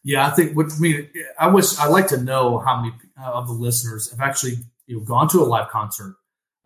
Yeah, 0.03 0.27
I 0.27 0.31
think 0.31 0.55
what 0.55 0.67
I 0.71 0.79
mean, 0.79 1.09
I 1.41 1.47
wish 1.47 1.79
I'd 1.79 1.89
like 1.89 2.09
to 2.09 2.19
know 2.19 2.59
how 2.59 2.77
many 2.77 2.93
uh, 3.19 3.33
of 3.33 3.47
the 3.47 3.55
listeners 3.55 4.11
have 4.11 4.21
actually 4.21 4.57
you 4.87 4.99
know 4.99 5.05
gone 5.05 5.29
to 5.29 5.41
a 5.41 5.47
live 5.47 5.71
concert, 5.71 6.17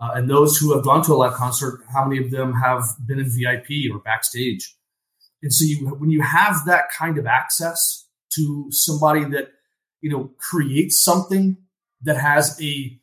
uh, 0.00 0.12
and 0.14 0.30
those 0.30 0.56
who 0.56 0.74
have 0.74 0.84
gone 0.84 1.02
to 1.04 1.12
a 1.12 1.16
live 1.16 1.34
concert, 1.34 1.80
how 1.92 2.04
many 2.04 2.24
of 2.24 2.30
them 2.30 2.54
have 2.54 2.84
been 3.04 3.18
in 3.18 3.28
VIP 3.28 3.92
or 3.92 3.98
backstage? 3.98 4.74
And 5.42 5.52
so 5.52 5.64
you 5.64 5.88
when 5.88 6.10
you 6.10 6.22
have 6.22 6.64
that 6.66 6.90
kind 6.90 7.18
of 7.18 7.26
access 7.26 8.06
to 8.34 8.66
somebody 8.70 9.24
that 9.24 9.52
you 10.00 10.10
know 10.10 10.30
creates 10.38 11.02
something 11.02 11.56
that 12.02 12.16
has 12.16 12.60
a 12.62 12.98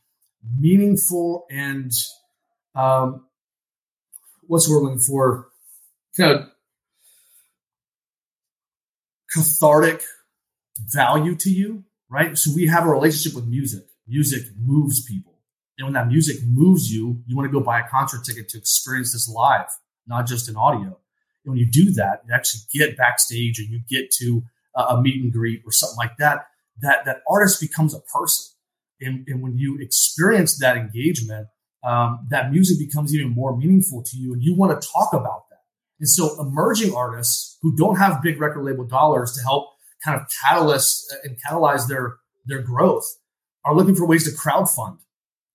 meaningful 0.58 1.46
and 1.50 1.92
um, 2.76 3.26
what's 4.48 4.70
word 4.70 4.84
looking 4.84 5.00
for 5.00 5.48
kind 6.18 6.32
of 6.40 6.50
cathartic 9.34 10.02
value 10.78 11.36
to 11.36 11.50
you, 11.50 11.84
right? 12.10 12.38
So 12.38 12.52
we 12.54 12.68
have 12.68 12.86
a 12.86 12.90
relationship 12.90 13.36
with 13.36 13.48
music. 13.48 13.86
Music 14.08 14.44
moves 14.58 15.04
people. 15.04 15.35
And 15.78 15.86
when 15.86 15.94
that 15.94 16.08
music 16.08 16.38
moves 16.46 16.94
you, 16.94 17.22
you 17.28 17.36
want 17.36 17.48
to 17.48 17.52
go 17.52 17.64
buy 17.64 17.80
a 17.80 17.88
concert 17.88 18.24
ticket 18.24 18.48
to 18.50 18.58
experience 18.58 19.12
this 19.14 19.28
live, 19.28 19.68
not 20.08 20.26
just 20.26 20.48
in 20.50 20.56
audio. 20.56 20.98
And 21.44 21.54
when 21.54 21.58
you 21.58 21.66
do 21.66 21.92
that, 21.92 22.24
you 22.28 22.34
actually 22.34 22.62
get 22.74 22.98
backstage 22.98 23.60
and 23.60 23.70
you 23.70 23.82
get 23.90 24.10
to 24.20 24.44
a 24.76 25.02
meet 25.02 25.24
and 25.24 25.32
greet 25.32 25.62
or 25.66 25.72
something 25.72 25.98
like 25.98 26.18
that, 26.18 26.48
that, 26.82 27.06
that 27.06 27.22
artist 27.30 27.62
becomes 27.62 27.94
a 27.94 28.00
person. 28.02 28.56
And, 29.02 29.26
and 29.28 29.42
when 29.42 29.58
you 29.58 29.78
experience 29.80 30.58
that 30.60 30.78
engagement, 30.78 31.48
um, 31.84 32.26
that 32.30 32.52
music 32.52 32.80
becomes 32.80 33.14
even 33.14 33.30
more 33.30 33.56
meaningful 33.56 34.02
to 34.04 34.18
you 34.18 34.34
and 34.34 34.42
you 34.42 34.56
want 34.56 34.82
to 34.82 34.88
talk 34.88 35.14
about 35.14 35.48
that. 35.50 35.60
And 36.00 36.10
so 36.10 36.42
emerging 36.42 36.94
artists 36.94 37.58
who 37.62 37.76
don't 37.76 37.98
have 37.98 38.22
big 38.22 38.42
record 38.42 38.64
label 38.64 38.86
dollars 38.86 39.34
to 39.34 39.42
help 39.42 39.70
kind 40.04 40.20
of 40.20 40.28
catalyst 40.44 41.14
and 41.24 41.38
catalyze 41.48 41.88
their, 41.88 42.16
their 42.46 42.62
growth 42.62 43.06
are 43.64 43.76
looking 43.76 43.96
for 43.96 44.06
ways 44.06 44.24
to 44.26 44.32
crowdfund 44.32 44.98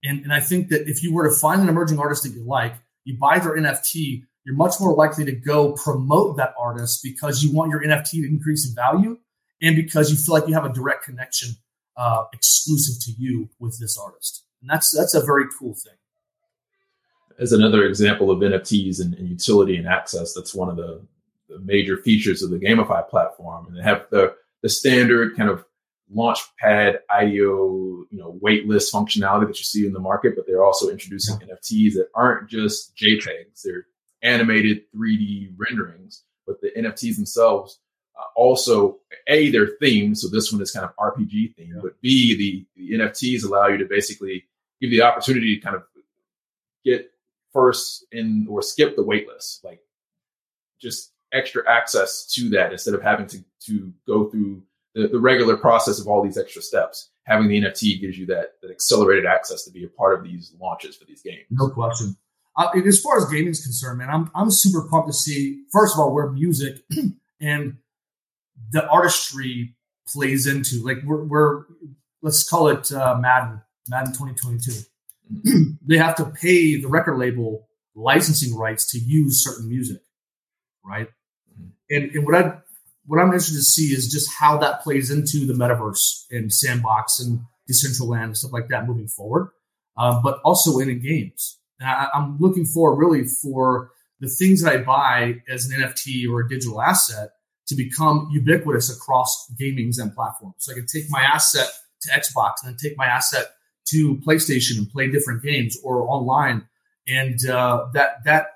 and, 0.02 0.22
and 0.24 0.32
I 0.32 0.40
think 0.40 0.68
that 0.68 0.88
if 0.88 1.02
you 1.02 1.12
were 1.12 1.28
to 1.28 1.34
find 1.34 1.60
an 1.60 1.68
emerging 1.68 1.98
artist 1.98 2.22
that 2.22 2.30
you 2.30 2.42
like, 2.42 2.74
you 3.04 3.18
buy 3.18 3.38
their 3.38 3.56
NFT, 3.56 4.24
you're 4.44 4.56
much 4.56 4.74
more 4.80 4.94
likely 4.94 5.24
to 5.26 5.32
go 5.32 5.72
promote 5.72 6.36
that 6.38 6.54
artist 6.58 7.02
because 7.02 7.42
you 7.42 7.52
want 7.52 7.70
your 7.70 7.82
NFT 7.82 8.22
to 8.22 8.26
increase 8.26 8.68
in 8.68 8.74
value 8.74 9.18
and 9.60 9.76
because 9.76 10.10
you 10.10 10.16
feel 10.16 10.34
like 10.34 10.48
you 10.48 10.54
have 10.54 10.64
a 10.64 10.72
direct 10.72 11.04
connection 11.04 11.50
uh, 11.96 12.24
exclusive 12.32 13.02
to 13.04 13.12
you 13.12 13.48
with 13.58 13.78
this 13.78 13.98
artist. 13.98 14.44
And 14.62 14.70
that's 14.70 14.90
that's 14.90 15.14
a 15.14 15.24
very 15.24 15.44
cool 15.58 15.74
thing. 15.74 15.94
As 17.38 17.52
another 17.52 17.84
example 17.84 18.30
of 18.30 18.40
NFTs 18.40 19.00
and, 19.00 19.14
and 19.14 19.28
utility 19.28 19.76
and 19.76 19.86
access, 19.86 20.34
that's 20.34 20.54
one 20.54 20.68
of 20.68 20.76
the, 20.76 21.02
the 21.48 21.58
major 21.60 21.96
features 21.96 22.42
of 22.42 22.50
the 22.50 22.58
GamiFi 22.58 23.08
platform. 23.08 23.66
And 23.66 23.76
they 23.76 23.82
have 23.82 24.06
the 24.10 24.34
the 24.62 24.68
standard 24.68 25.36
kind 25.36 25.50
of 25.50 25.64
launchpad 26.14 26.98
IDO, 27.10 28.06
you 28.10 28.18
know, 28.18 28.38
waitlist 28.42 28.92
functionality 28.92 29.46
that 29.46 29.58
you 29.58 29.64
see 29.64 29.86
in 29.86 29.92
the 29.92 30.00
market, 30.00 30.34
but 30.36 30.46
they're 30.46 30.64
also 30.64 30.88
introducing 30.88 31.40
yeah. 31.40 31.54
NFTs 31.54 31.94
that 31.94 32.08
aren't 32.14 32.48
just 32.48 32.96
JPEGs. 32.96 33.62
They're 33.64 33.86
animated 34.22 34.82
3D 34.94 35.54
renderings, 35.56 36.24
but 36.46 36.60
the 36.60 36.70
NFTs 36.76 37.16
themselves 37.16 37.78
uh, 38.18 38.24
also 38.36 38.98
a 39.28 39.50
their 39.50 39.68
theme. 39.80 40.14
So 40.14 40.28
this 40.28 40.52
one 40.52 40.60
is 40.60 40.72
kind 40.72 40.84
of 40.84 40.96
RPG 40.96 41.54
theme, 41.54 41.72
yeah. 41.74 41.80
but 41.82 42.00
b 42.00 42.36
the, 42.36 42.66
the 42.76 42.98
NFTs 42.98 43.44
allow 43.44 43.68
you 43.68 43.78
to 43.78 43.86
basically 43.86 44.44
give 44.80 44.90
the 44.90 45.02
opportunity 45.02 45.56
to 45.56 45.62
kind 45.62 45.76
of 45.76 45.82
get 46.84 47.10
first 47.52 48.06
in 48.12 48.46
or 48.48 48.62
skip 48.62 48.96
the 48.96 49.04
waitlist, 49.04 49.64
like 49.64 49.80
just 50.80 51.12
extra 51.32 51.62
access 51.70 52.26
to 52.26 52.48
that 52.50 52.72
instead 52.72 52.94
of 52.94 53.02
having 53.02 53.26
to 53.26 53.44
to 53.60 53.92
go 54.06 54.28
through 54.28 54.62
the, 54.94 55.08
the 55.08 55.20
regular 55.20 55.56
process 55.56 56.00
of 56.00 56.06
all 56.06 56.22
these 56.22 56.38
extra 56.38 56.62
steps. 56.62 57.10
Having 57.24 57.48
the 57.48 57.60
NFT 57.62 58.00
gives 58.00 58.18
you 58.18 58.26
that, 58.26 58.54
that 58.60 58.70
accelerated 58.70 59.26
access 59.26 59.64
to 59.64 59.70
be 59.70 59.84
a 59.84 59.88
part 59.88 60.18
of 60.18 60.24
these 60.24 60.54
launches 60.60 60.96
for 60.96 61.04
these 61.04 61.22
games. 61.22 61.44
No 61.50 61.68
question. 61.68 62.16
Uh, 62.56 62.68
as 62.84 63.00
far 63.00 63.18
as 63.18 63.26
gaming 63.30 63.50
is 63.50 63.62
concerned, 63.62 63.98
man, 63.98 64.10
I'm 64.10 64.30
I'm 64.34 64.50
super 64.50 64.88
pumped 64.88 65.08
to 65.08 65.12
see 65.12 65.62
first 65.70 65.94
of 65.94 66.00
all 66.00 66.12
where 66.12 66.30
music 66.30 66.82
and 67.40 67.76
the 68.72 68.86
artistry 68.88 69.76
plays 70.08 70.46
into. 70.46 70.84
Like 70.84 70.98
we're, 71.04 71.24
we're 71.24 71.64
let's 72.22 72.48
call 72.48 72.68
it 72.68 72.90
uh, 72.92 73.16
Madden, 73.20 73.60
Madden 73.88 74.12
2022. 74.12 74.72
Mm-hmm. 75.32 75.62
they 75.86 75.96
have 75.96 76.16
to 76.16 76.26
pay 76.26 76.80
the 76.80 76.88
record 76.88 77.18
label 77.18 77.68
licensing 77.94 78.56
rights 78.56 78.90
to 78.90 78.98
use 78.98 79.44
certain 79.44 79.68
music, 79.68 80.02
right? 80.84 81.08
Mm-hmm. 81.52 81.96
And, 81.96 82.10
and 82.16 82.26
what 82.26 82.34
I 82.34 82.58
what 83.06 83.20
I'm 83.20 83.28
interested 83.28 83.56
to 83.56 83.62
see 83.62 83.94
is 83.94 84.10
just 84.10 84.30
how 84.38 84.58
that 84.58 84.82
plays 84.82 85.10
into 85.10 85.46
the 85.46 85.54
metaverse 85.54 86.24
and 86.30 86.52
sandbox 86.52 87.20
and 87.20 87.40
Decentraland 87.70 88.24
and 88.24 88.36
stuff 88.36 88.52
like 88.52 88.68
that 88.68 88.86
moving 88.86 89.08
forward, 89.08 89.50
um, 89.96 90.22
but 90.22 90.40
also 90.44 90.78
in, 90.78 91.00
games. 91.00 91.58
And 91.78 91.88
I, 91.88 92.08
am 92.14 92.36
looking 92.40 92.64
for 92.64 92.96
really 92.96 93.24
for 93.24 93.90
the 94.20 94.28
things 94.28 94.62
that 94.62 94.72
I 94.72 94.76
buy 94.78 95.42
as 95.48 95.66
an 95.66 95.80
NFT 95.80 96.30
or 96.30 96.40
a 96.40 96.48
digital 96.48 96.82
asset 96.82 97.30
to 97.68 97.74
become 97.74 98.28
ubiquitous 98.32 98.94
across 98.94 99.50
gamings 99.58 100.00
and 100.00 100.14
platforms. 100.14 100.56
So 100.58 100.72
I 100.72 100.74
can 100.74 100.86
take 100.86 101.04
my 101.08 101.22
asset 101.22 101.68
to 102.02 102.10
Xbox 102.10 102.54
and 102.62 102.70
then 102.70 102.76
take 102.76 102.98
my 102.98 103.06
asset 103.06 103.46
to 103.88 104.16
PlayStation 104.16 104.78
and 104.78 104.90
play 104.90 105.10
different 105.10 105.42
games 105.42 105.78
or 105.82 106.02
online. 106.02 106.68
And 107.08 107.38
uh, 107.48 107.86
that 107.94 108.24
that 108.24 108.46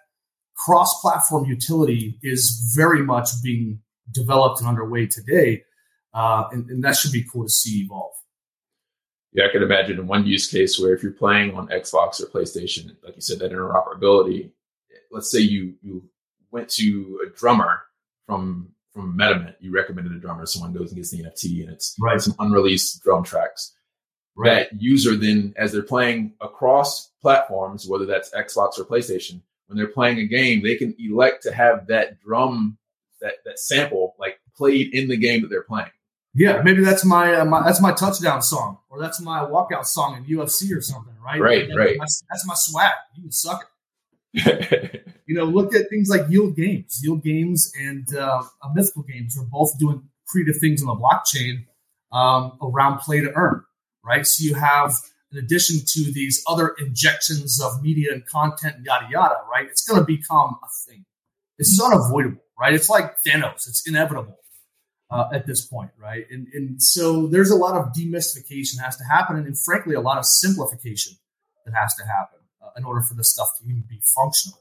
cross-platform 0.56 1.46
utility 1.46 2.18
is 2.22 2.72
very 2.74 3.02
much 3.02 3.28
being 3.42 3.80
developed 4.10 4.60
and 4.60 4.68
underway 4.68 5.06
today. 5.06 5.64
Uh, 6.12 6.44
and, 6.52 6.68
and, 6.70 6.84
that 6.84 6.96
should 6.96 7.10
be 7.10 7.24
cool 7.24 7.42
to 7.42 7.50
see 7.50 7.80
evolve. 7.80 8.12
Yeah, 9.32 9.46
I 9.46 9.52
can 9.52 9.64
imagine 9.64 9.98
in 9.98 10.06
one 10.06 10.24
use 10.24 10.46
case 10.46 10.78
where 10.78 10.94
if 10.94 11.02
you're 11.02 11.10
playing 11.10 11.54
on 11.56 11.66
Xbox 11.68 12.22
or 12.22 12.26
PlayStation, 12.26 12.94
like 13.02 13.16
you 13.16 13.20
said, 13.20 13.40
that 13.40 13.50
interoperability. 13.50 14.50
Let's 15.10 15.30
say 15.30 15.40
you 15.40 15.74
you 15.82 16.08
went 16.52 16.68
to 16.70 17.20
a 17.26 17.36
drummer 17.36 17.82
from 18.26 18.68
from 18.92 19.18
MetaMint, 19.18 19.56
you 19.58 19.72
recommended 19.72 20.12
a 20.12 20.20
drummer, 20.20 20.46
someone 20.46 20.72
goes 20.72 20.92
and 20.92 20.96
gets 20.96 21.10
the 21.10 21.24
NFT, 21.24 21.64
and 21.64 21.72
it's 21.72 21.96
right. 22.00 22.20
some 22.20 22.36
unreleased 22.38 23.02
drum 23.02 23.24
tracks. 23.24 23.74
Right. 24.36 24.70
That 24.70 24.80
user 24.80 25.16
then, 25.16 25.52
as 25.56 25.72
they're 25.72 25.82
playing 25.82 26.34
across 26.40 27.10
platforms, 27.20 27.88
whether 27.88 28.06
that's 28.06 28.30
Xbox 28.30 28.78
or 28.78 28.84
PlayStation, 28.84 29.40
when 29.66 29.76
they're 29.76 29.88
playing 29.88 30.18
a 30.18 30.26
game, 30.26 30.62
they 30.62 30.76
can 30.76 30.94
elect 30.98 31.42
to 31.42 31.52
have 31.52 31.86
that 31.88 32.20
drum 32.20 32.78
that 33.24 33.34
that 33.44 33.58
sample 33.58 34.14
like 34.20 34.38
played 34.56 34.94
in 34.94 35.08
the 35.08 35.16
game 35.16 35.42
that 35.42 35.48
they're 35.48 35.62
playing. 35.62 35.90
Yeah, 36.36 36.62
maybe 36.62 36.82
that's 36.82 37.04
my, 37.04 37.34
uh, 37.34 37.44
my 37.44 37.62
that's 37.62 37.80
my 37.80 37.92
touchdown 37.92 38.42
song, 38.42 38.78
or 38.90 39.00
that's 39.00 39.20
my 39.20 39.40
walkout 39.44 39.86
song 39.86 40.16
in 40.16 40.24
UFC 40.24 40.76
or 40.76 40.80
something, 40.80 41.14
right? 41.24 41.40
Right, 41.40 41.68
that, 41.68 41.76
right. 41.76 41.96
That's, 41.98 42.24
that's, 42.28 42.44
my 42.44 42.54
swag. 42.56 42.92
You 43.14 43.22
can 43.22 43.32
suck 43.32 43.68
it. 44.32 45.06
you 45.26 45.36
know, 45.36 45.44
look 45.44 45.74
at 45.76 45.88
things 45.90 46.08
like 46.08 46.22
Yield 46.28 46.56
Games. 46.56 46.98
Yield 47.04 47.22
Games 47.22 47.72
and 47.80 48.16
uh, 48.16 48.42
Mythical 48.74 49.04
Games 49.04 49.38
are 49.38 49.44
both 49.44 49.78
doing 49.78 50.02
creative 50.26 50.56
things 50.56 50.82
on 50.82 50.88
the 50.88 51.00
blockchain 51.00 51.66
um, 52.10 52.58
around 52.60 52.98
play 52.98 53.20
to 53.20 53.32
earn, 53.36 53.62
right? 54.04 54.26
So 54.26 54.42
you 54.42 54.54
have, 54.54 54.92
in 55.30 55.38
addition 55.38 55.86
to 55.86 56.12
these 56.12 56.42
other 56.48 56.74
injections 56.80 57.60
of 57.62 57.80
media 57.80 58.12
and 58.12 58.26
content, 58.26 58.78
yada 58.84 59.06
yada, 59.08 59.36
right? 59.48 59.66
It's 59.66 59.86
going 59.86 60.00
to 60.00 60.06
become 60.06 60.58
a 60.64 60.90
thing. 60.90 61.04
This 61.58 61.68
is 61.68 61.80
unavoidable 61.80 62.43
right? 62.58 62.74
It's 62.74 62.88
like 62.88 63.16
Thanos; 63.26 63.68
it's 63.68 63.86
inevitable 63.86 64.38
uh, 65.10 65.28
at 65.32 65.46
this 65.46 65.66
point, 65.66 65.90
right? 65.98 66.24
And 66.30 66.48
and 66.52 66.82
so 66.82 67.26
there's 67.26 67.50
a 67.50 67.56
lot 67.56 67.76
of 67.76 67.92
demystification 67.92 68.80
has 68.82 68.96
to 68.96 69.04
happen, 69.04 69.36
and, 69.36 69.46
and 69.46 69.58
frankly, 69.58 69.94
a 69.94 70.00
lot 70.00 70.18
of 70.18 70.24
simplification 70.24 71.14
that 71.64 71.74
has 71.74 71.94
to 71.96 72.04
happen 72.04 72.40
uh, 72.62 72.70
in 72.76 72.84
order 72.84 73.00
for 73.00 73.14
this 73.14 73.30
stuff 73.30 73.48
to 73.58 73.64
even 73.64 73.84
be 73.88 74.00
functional. 74.02 74.58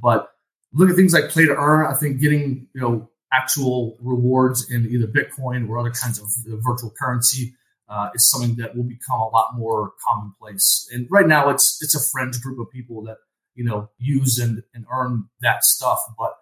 But 0.00 0.30
look 0.72 0.90
at 0.90 0.96
things 0.96 1.12
like 1.12 1.30
play 1.30 1.46
to 1.46 1.54
earn. 1.54 1.86
I 1.86 1.94
think 1.94 2.20
getting 2.20 2.68
you 2.74 2.80
know 2.80 3.10
actual 3.32 3.96
rewards 4.00 4.70
in 4.70 4.86
either 4.86 5.06
Bitcoin 5.06 5.68
or 5.68 5.78
other 5.78 5.90
kinds 5.90 6.18
of 6.18 6.28
virtual 6.64 6.92
currency 6.98 7.54
uh, 7.88 8.10
is 8.14 8.30
something 8.30 8.56
that 8.56 8.76
will 8.76 8.84
become 8.84 9.20
a 9.20 9.28
lot 9.28 9.56
more 9.56 9.92
commonplace. 10.06 10.88
And 10.92 11.06
right 11.10 11.26
now, 11.26 11.48
it's 11.50 11.78
it's 11.82 11.94
a 11.94 12.10
fringe 12.12 12.40
group 12.40 12.58
of 12.58 12.70
people 12.70 13.02
that 13.04 13.18
you 13.54 13.64
know 13.64 13.88
use 13.98 14.38
and, 14.38 14.62
and 14.74 14.86
earn 14.92 15.28
that 15.40 15.64
stuff, 15.64 16.04
but 16.18 16.36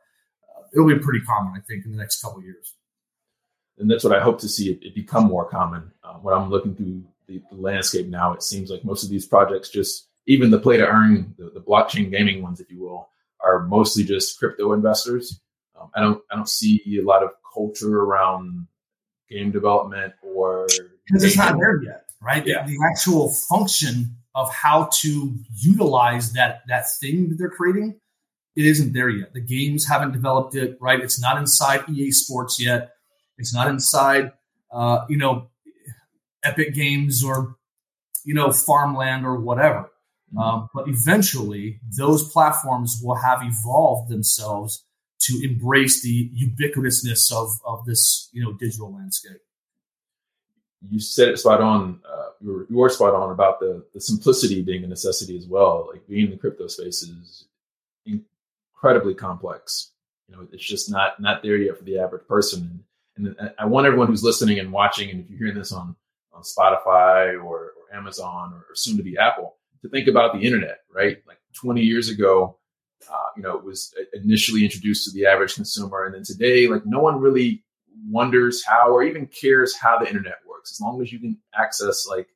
it'll 0.77 0.89
be 0.89 0.99
pretty 0.99 1.25
common, 1.25 1.55
I 1.57 1.61
think, 1.61 1.85
in 1.87 1.93
the 1.93 1.99
next 1.99 2.21
couple 2.21 2.43
years. 2.43 2.75
And 3.79 3.91
that's 3.91 4.05
what 4.05 4.17
I 4.17 4.23
hope 4.23 4.41
to 4.41 4.49
see 4.49 4.71
it, 4.71 4.79
it 4.83 4.95
become 4.95 5.25
more 5.25 5.49
common. 5.49 5.91
Uh, 6.05 6.15
when 6.15 6.35
I'm 6.35 6.51
looking 6.51 6.75
through 6.75 7.03
the, 7.27 7.43
the, 7.51 7.57
landscape 7.57 8.07
now, 8.07 8.33
it 8.33 8.43
seems 8.43 8.71
like 8.71 8.85
most 8.85 9.03
of 9.03 9.11
these 9.11 9.27
projects 9.27 9.69
just, 9.69 10.09
even 10.27 10.51
the 10.51 10.59
play 10.59 10.77
to 10.77 10.87
earn, 10.87 11.35
the, 11.39 11.51
the 11.51 11.61
blockchain 11.61 12.11
gaming 12.11 12.43
ones, 12.43 12.61
if 12.61 12.71
you 12.71 12.81
will, 12.81 13.09
are 13.45 13.63
mostly 13.63 14.05
just 14.05 14.39
crypto 14.39 14.73
investors. 14.73 15.41
Um, 15.79 15.91
I 15.95 16.01
don't, 16.01 16.23
I 16.31 16.37
don't 16.37 16.49
see 16.49 16.83
a 16.99 17.03
lot 17.03 17.23
of 17.23 17.31
culture 17.55 18.01
around 18.01 18.67
game 19.31 19.51
development 19.51 20.15
or 20.23 20.67
because 21.07 21.25
it's 21.25 21.37
not 21.37 21.57
there 21.59 21.83
yet, 21.83 22.05
right? 22.23 22.47
Yeah. 22.47 22.65
The, 22.65 22.73
the 22.73 22.79
actual 22.91 23.33
function 23.49 24.17
of 24.35 24.53
how 24.53 24.89
to 25.01 25.35
utilize 25.57 26.33
that 26.33 26.63
that 26.69 26.87
thing 27.01 27.29
that 27.29 27.39
they're 27.39 27.51
creating 27.51 27.99
it 28.57 28.65
isn't 28.65 28.95
there 28.95 29.11
yet. 29.11 29.35
The 29.35 29.41
games 29.41 29.87
haven't 29.87 30.13
developed 30.13 30.57
it, 30.57 30.79
right? 30.81 30.99
It's 30.99 31.21
not 31.21 31.37
inside 31.37 31.89
EA 31.89 32.11
Sports 32.11 32.61
yet. 32.61 32.93
It's 33.37 33.53
not 33.53 33.69
inside, 33.69 34.33
uh, 34.73 35.05
you 35.09 35.19
know, 35.19 35.51
Epic 36.43 36.75
Games 36.75 37.23
or, 37.23 37.57
you 38.25 38.33
know, 38.35 38.51
Farmland 38.51 39.27
or 39.27 39.39
whatever. 39.39 39.91
Mm-hmm. 40.35 40.39
Um, 40.39 40.71
but 40.75 40.89
eventually, 40.89 41.81
those 41.97 42.29
platforms 42.31 42.99
will 43.03 43.17
have 43.17 43.41
evolved 43.43 44.11
themselves 44.11 44.85
to 45.21 45.41
embrace 45.45 46.03
the 46.03 46.31
ubiquitousness 46.31 47.33
of 47.33 47.61
of 47.65 47.85
this 47.87 48.29
you 48.33 48.43
know 48.43 48.53
digital 48.53 48.93
landscape. 48.93 49.41
You 50.89 50.99
said 50.99 51.29
it 51.29 51.39
spot 51.39 51.61
on. 51.61 52.01
Uh, 52.05 52.31
you, 52.41 52.53
were, 52.53 52.67
you 52.69 52.77
were 52.77 52.89
spot 52.89 53.15
on 53.15 53.31
about 53.31 53.61
the 53.61 53.85
the 53.95 54.01
simplicity 54.01 54.63
being 54.63 54.83
a 54.83 54.89
necessity 54.89 55.37
as 55.37 55.47
well. 55.47 55.89
Like 55.93 56.07
being 56.09 56.27
in 56.27 56.31
the 56.33 56.37
crypto 56.37 56.67
space 56.67 57.03
is 57.03 57.47
incredibly 58.87 59.15
complex. 59.15 59.93
You 60.29 60.37
know, 60.37 60.49
it's 60.53 60.67
just 60.67 60.91
not 60.91 61.21
not 61.21 61.43
there 61.43 61.57
yet 61.57 61.79
for 61.79 61.85
the 61.85 61.99
average 61.99 62.27
person. 62.27 62.85
And, 63.17 63.35
and 63.39 63.51
I 63.59 63.67
want 63.67 63.87
everyone 63.87 64.09
who's 64.09 64.23
listening 64.23 64.59
and 64.59 64.73
watching, 64.73 65.11
and 65.11 65.21
if 65.21 65.31
you're 65.31 65.39
hearing 65.39 65.55
this 65.55 65.73
on 65.73 65.97
on 66.33 66.43
Spotify 66.43 67.35
or, 67.35 67.73
or 67.73 67.95
Amazon 67.97 68.53
or, 68.53 68.59
or 68.59 68.75
soon 68.75 68.97
to 68.99 69.03
be 69.03 69.17
Apple, 69.17 69.57
to 69.83 69.89
think 69.89 70.07
about 70.07 70.35
the 70.35 70.41
internet, 70.41 70.81
right? 70.95 71.19
Like 71.27 71.39
20 71.55 71.81
years 71.81 72.11
ago, 72.11 72.59
uh, 73.11 73.29
you 73.37 73.43
know, 73.43 73.57
it 73.57 73.65
was 73.65 73.95
initially 74.13 74.65
introduced 74.65 75.05
to 75.05 75.13
the 75.13 75.27
average 75.27 75.55
consumer. 75.55 76.05
And 76.05 76.15
then 76.15 76.25
today, 76.25 76.69
like 76.69 76.85
no 76.85 77.01
one 77.01 77.21
really 77.21 77.65
wonders 78.09 78.63
how 78.65 78.91
or 78.91 79.03
even 79.03 79.27
cares 79.27 79.75
how 79.75 79.99
the 79.99 80.07
internet 80.07 80.37
works. 80.47 80.73
As 80.73 80.81
long 80.81 81.01
as 81.01 81.13
you 81.13 81.19
can 81.19 81.39
access 81.59 82.07
like 82.07 82.29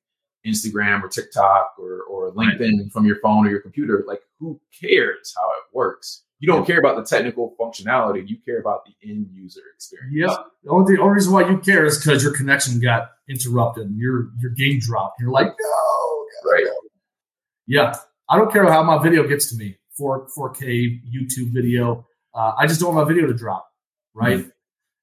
Instagram 0.47 1.03
or 1.03 1.09
TikTok 1.09 1.75
or, 1.79 2.03
or 2.03 2.33
LinkedIn 2.33 2.79
right. 2.79 2.93
from 2.93 3.05
your 3.05 3.17
phone 3.17 3.47
or 3.47 3.51
your 3.51 3.61
computer, 3.61 4.05
like 4.07 4.23
who 4.39 4.59
cares 4.81 5.35
how 5.37 5.49
it 5.51 5.77
works? 5.77 6.23
You 6.41 6.47
don't 6.47 6.67
care 6.67 6.79
about 6.79 6.97
the 6.97 7.05
technical 7.05 7.55
functionality. 7.61 8.27
You 8.27 8.39
care 8.45 8.59
about 8.59 8.87
the 8.87 9.09
end 9.09 9.29
user 9.33 9.61
experience. 9.75 10.11
Yep. 10.13 10.47
The 10.65 10.71
only, 10.71 10.97
the 10.97 11.03
only 11.03 11.15
reason 11.15 11.33
why 11.33 11.49
you 11.49 11.59
care 11.59 11.85
is 11.85 11.99
because 11.99 12.23
your 12.23 12.35
connection 12.35 12.81
got 12.81 13.11
interrupted 13.29 13.87
and 13.87 13.99
your 13.99 14.31
your 14.41 14.51
game 14.53 14.81
dropped. 14.81 15.21
You're 15.21 15.31
like, 15.31 15.49
no, 15.49 16.51
right. 16.51 16.67
Yeah. 17.67 17.95
I 18.29 18.39
don't 18.39 18.51
care 18.51 18.65
how 18.65 18.83
my 18.83 19.03
video 19.03 19.29
gets 19.29 19.51
to 19.51 19.57
me. 19.57 19.77
4 19.99 20.29
4K 20.37 21.01
YouTube 21.05 21.53
video. 21.53 22.07
Uh, 22.35 22.53
I 22.57 22.67
just 22.67 22.81
don't 22.81 22.95
want 22.95 23.07
my 23.07 23.13
video 23.13 23.27
to 23.27 23.35
drop, 23.35 23.69
right? 24.15 24.39
Mm-hmm. 24.39 24.49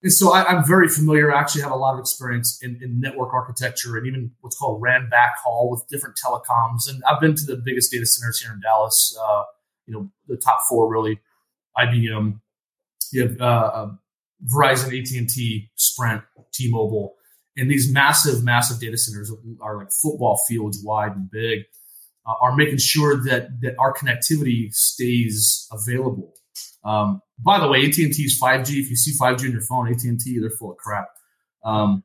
And 0.04 0.14
so 0.14 0.32
I, 0.32 0.52
am 0.52 0.66
very 0.66 0.88
familiar. 0.88 1.34
I 1.34 1.40
actually 1.40 1.64
have 1.64 1.72
a 1.72 1.76
lot 1.76 1.94
of 1.94 2.00
experience 2.00 2.60
in, 2.62 2.80
in, 2.82 3.00
network 3.00 3.34
architecture 3.34 3.98
and 3.98 4.06
even 4.06 4.32
what's 4.42 4.56
called 4.56 4.82
RAN 4.82 5.10
backhaul 5.12 5.72
with 5.72 5.84
different 5.90 6.18
telecoms. 6.24 6.88
And 6.88 7.04
I've 7.10 7.20
been 7.20 7.36
to 7.36 7.46
the 7.46 7.58
biggest 7.58 7.92
data 7.92 8.06
centers 8.06 8.40
here 8.40 8.52
in 8.54 8.62
Dallas. 8.62 9.18
Uh, 9.22 9.44
you 9.88 9.94
know, 9.94 10.10
the 10.28 10.38
top 10.38 10.60
four 10.70 10.90
really: 10.90 11.20
IBM, 11.78 12.40
you 13.12 13.22
have 13.22 13.42
uh, 13.42 13.44
uh 13.44 13.90
Verizon, 14.46 14.88
AT 14.88 15.12
and 15.18 15.30
T, 15.30 15.72
Sprint, 15.76 16.22
T-Mobile, 16.54 17.16
and 17.56 17.72
these 17.72 17.92
massive, 17.92 18.44
massive 18.44 18.80
data 18.80 18.98
centers 18.98 19.32
are 19.62 19.78
like 19.78 19.92
football 19.92 20.40
fields 20.48 20.84
wide 20.84 21.16
and 21.16 21.30
big 21.30 21.66
uh, 22.28 22.34
are 22.42 22.56
making 22.56 22.78
sure 22.78 23.16
that 23.24 23.62
that 23.62 23.76
our 23.80 23.94
connectivity 23.94 24.74
stays 24.74 25.68
available. 25.72 26.34
Um, 26.84 27.22
by 27.40 27.60
the 27.60 27.68
way, 27.68 27.80
AT 27.80 27.98
and 27.98 28.14
T's 28.14 28.40
5G. 28.40 28.80
If 28.80 28.90
you 28.90 28.96
see 28.96 29.18
5G 29.18 29.46
on 29.46 29.52
your 29.52 29.62
phone, 29.62 29.88
AT 29.88 30.04
and 30.04 30.20
T, 30.20 30.40
they're 30.40 30.50
full 30.50 30.72
of 30.72 30.78
crap. 30.78 31.08
Um, 31.64 32.04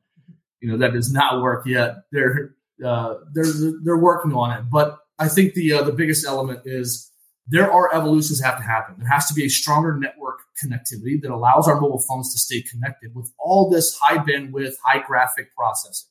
you 0.61 0.71
know 0.71 0.77
that 0.77 0.93
does 0.93 1.11
not 1.11 1.41
work 1.41 1.65
yet. 1.65 2.03
They're 2.11 2.55
uh, 2.83 3.15
they're 3.33 3.45
they're 3.83 3.97
working 3.97 4.33
on 4.33 4.57
it, 4.57 4.63
but 4.71 4.97
I 5.19 5.27
think 5.27 5.53
the 5.53 5.73
uh, 5.73 5.83
the 5.83 5.91
biggest 5.91 6.25
element 6.25 6.61
is 6.65 7.11
there 7.47 7.71
are 7.71 7.93
evolutions 7.93 8.39
that 8.39 8.45
have 8.45 8.57
to 8.57 8.63
happen. 8.63 8.95
There 8.97 9.09
has 9.09 9.27
to 9.27 9.33
be 9.33 9.43
a 9.45 9.49
stronger 9.49 9.97
network 9.97 10.39
connectivity 10.63 11.21
that 11.21 11.31
allows 11.31 11.67
our 11.67 11.79
mobile 11.79 12.03
phones 12.07 12.31
to 12.33 12.39
stay 12.39 12.61
connected 12.61 13.13
with 13.13 13.31
all 13.37 13.69
this 13.69 13.97
high 14.01 14.17
bandwidth, 14.17 14.75
high 14.83 15.03
graphic 15.05 15.53
processing. 15.55 16.09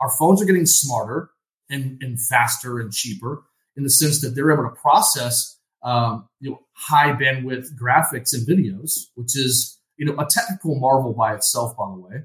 Our 0.00 0.10
phones 0.18 0.42
are 0.42 0.44
getting 0.44 0.66
smarter 0.66 1.30
and, 1.70 2.02
and 2.02 2.20
faster 2.20 2.80
and 2.80 2.92
cheaper 2.92 3.44
in 3.76 3.84
the 3.84 3.90
sense 3.90 4.20
that 4.22 4.30
they're 4.30 4.52
able 4.52 4.68
to 4.68 4.74
process 4.80 5.56
um, 5.82 6.28
you 6.40 6.50
know 6.50 6.58
high 6.72 7.12
bandwidth 7.12 7.68
graphics 7.80 8.34
and 8.34 8.46
videos, 8.46 9.06
which 9.14 9.36
is 9.36 9.78
you 9.96 10.06
know 10.06 10.16
a 10.18 10.26
technical 10.28 10.78
marvel 10.78 11.12
by 11.12 11.34
itself, 11.34 11.76
by 11.76 11.86
the 11.86 12.00
way. 12.00 12.22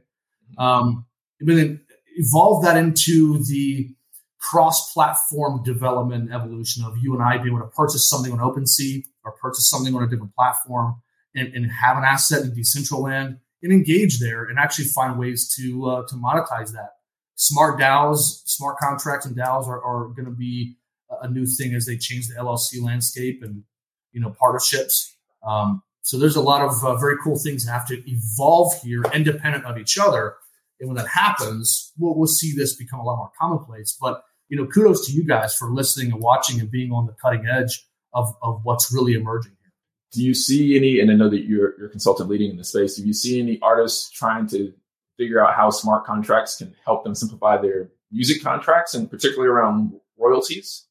Um, 0.57 1.05
but 1.39 1.55
then 1.55 1.81
evolve 2.15 2.63
that 2.63 2.77
into 2.77 3.43
the 3.43 3.93
cross-platform 4.41 5.63
development 5.63 6.31
evolution 6.33 6.83
of 6.83 6.97
you 6.97 7.13
and 7.13 7.23
I 7.23 7.37
being 7.37 7.55
able 7.55 7.59
to 7.59 7.75
purchase 7.75 8.09
something 8.09 8.31
on 8.31 8.39
OpenSea 8.39 9.03
or 9.23 9.33
purchase 9.33 9.69
something 9.69 9.95
on 9.95 10.03
a 10.03 10.07
different 10.07 10.35
platform 10.35 11.01
and, 11.35 11.53
and 11.53 11.71
have 11.71 11.97
an 11.97 12.03
asset 12.03 12.43
in 12.43 12.51
Decentraland 12.51 13.39
and 13.63 13.71
engage 13.71 14.19
there 14.19 14.45
and 14.45 14.57
actually 14.57 14.85
find 14.85 15.19
ways 15.19 15.53
to 15.55 15.85
uh, 15.87 16.07
to 16.07 16.15
monetize 16.15 16.71
that 16.73 16.95
smart 17.35 17.79
DAOs, 17.79 18.41
smart 18.45 18.77
contracts 18.77 19.25
and 19.25 19.35
DAOs 19.35 19.67
are, 19.67 19.81
are 19.81 20.09
going 20.09 20.25
to 20.25 20.31
be 20.31 20.75
a 21.21 21.29
new 21.29 21.45
thing 21.45 21.73
as 21.73 21.85
they 21.85 21.97
change 21.97 22.27
the 22.27 22.35
LLC 22.35 22.81
landscape 22.81 23.41
and 23.43 23.63
you 24.11 24.21
know 24.21 24.35
partnerships. 24.39 25.15
Um, 25.45 25.81
so 26.03 26.17
there's 26.17 26.35
a 26.35 26.41
lot 26.41 26.61
of 26.61 26.83
uh, 26.83 26.95
very 26.95 27.15
cool 27.23 27.37
things 27.37 27.65
that 27.65 27.71
have 27.71 27.87
to 27.87 28.09
evolve 28.09 28.73
here, 28.81 29.03
independent 29.13 29.65
of 29.65 29.77
each 29.77 29.97
other. 29.97 30.35
And 30.79 30.89
when 30.89 30.97
that 30.97 31.07
happens, 31.07 31.93
we'll, 31.97 32.15
we'll 32.15 32.27
see 32.27 32.53
this 32.55 32.75
become 32.75 32.99
a 32.99 33.03
lot 33.03 33.17
more 33.17 33.31
commonplace. 33.39 33.95
But 34.01 34.23
you 34.51 34.57
know, 34.57 34.67
kudos 34.67 35.07
to 35.07 35.13
you 35.13 35.23
guys 35.23 35.55
for 35.55 35.71
listening 35.71 36.11
and 36.11 36.21
watching 36.21 36.59
and 36.59 36.69
being 36.69 36.91
on 36.91 37.05
the 37.05 37.13
cutting 37.13 37.47
edge 37.47 37.87
of, 38.13 38.35
of 38.43 38.59
what's 38.63 38.93
really 38.93 39.13
emerging 39.13 39.53
here. 39.63 39.71
Do 40.11 40.21
you 40.21 40.33
see 40.33 40.75
any? 40.75 40.99
And 40.99 41.09
I 41.09 41.15
know 41.15 41.29
that 41.29 41.45
you're 41.45 41.79
you're 41.79 41.87
consultant 41.87 42.29
leading 42.29 42.51
in 42.51 42.57
the 42.57 42.65
space. 42.65 42.97
Do 42.97 43.07
you 43.07 43.13
see 43.13 43.39
any 43.39 43.59
artists 43.61 44.11
trying 44.11 44.47
to 44.47 44.73
figure 45.17 45.43
out 45.43 45.55
how 45.55 45.69
smart 45.69 46.05
contracts 46.05 46.57
can 46.57 46.75
help 46.83 47.05
them 47.05 47.15
simplify 47.15 47.61
their 47.61 47.91
music 48.11 48.43
contracts 48.43 48.93
and 48.93 49.09
particularly 49.09 49.47
around 49.47 49.93
royalties? 50.19 50.85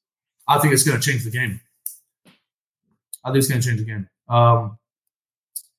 I 0.49 0.59
think 0.59 0.73
it's 0.73 0.83
going 0.83 0.99
to 0.99 1.07
change 1.07 1.25
the 1.25 1.31
game. 1.31 1.61
I 3.23 3.29
think 3.29 3.37
it's 3.37 3.49
going 3.49 3.61
to 3.61 3.69
change 3.69 3.81
the 3.81 3.87
game. 3.87 4.09
Um, 4.27 4.79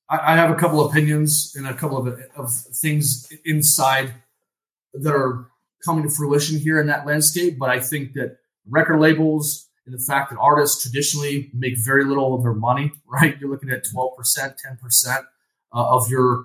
I, 0.08 0.34
I, 0.34 0.36
have 0.36 0.50
a 0.50 0.54
couple 0.54 0.86
opinions 0.86 1.54
and 1.56 1.66
a 1.66 1.74
couple 1.74 1.96
of, 1.96 2.20
of 2.36 2.52
things 2.52 3.32
inside 3.44 4.12
that 4.94 5.12
are 5.12 5.50
coming 5.84 6.04
to 6.04 6.10
fruition 6.10 6.58
here 6.58 6.80
in 6.80 6.86
that 6.86 7.06
landscape, 7.06 7.58
but 7.58 7.70
I 7.70 7.80
think 7.80 8.14
that 8.14 8.36
record 8.68 9.00
labels 9.00 9.68
and 9.86 9.94
the 9.94 10.02
fact 10.02 10.30
that 10.30 10.38
artists 10.38 10.82
traditionally 10.82 11.50
make 11.54 11.74
very 11.84 12.04
little 12.04 12.34
of 12.34 12.42
their 12.42 12.54
money, 12.54 12.92
right? 13.06 13.36
You're 13.40 13.50
looking 13.50 13.70
at 13.70 13.84
12%, 13.84 14.16
10% 14.36 15.16
uh, 15.16 15.22
of 15.72 16.08
your 16.08 16.44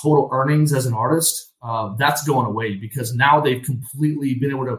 total 0.00 0.28
earnings 0.32 0.72
as 0.72 0.86
an 0.86 0.94
artist, 0.94 1.52
uh, 1.62 1.94
that's 1.98 2.26
going 2.26 2.46
away 2.46 2.76
because 2.76 3.14
now 3.14 3.40
they've 3.40 3.62
completely 3.62 4.34
been 4.34 4.50
able 4.50 4.64
to 4.64 4.78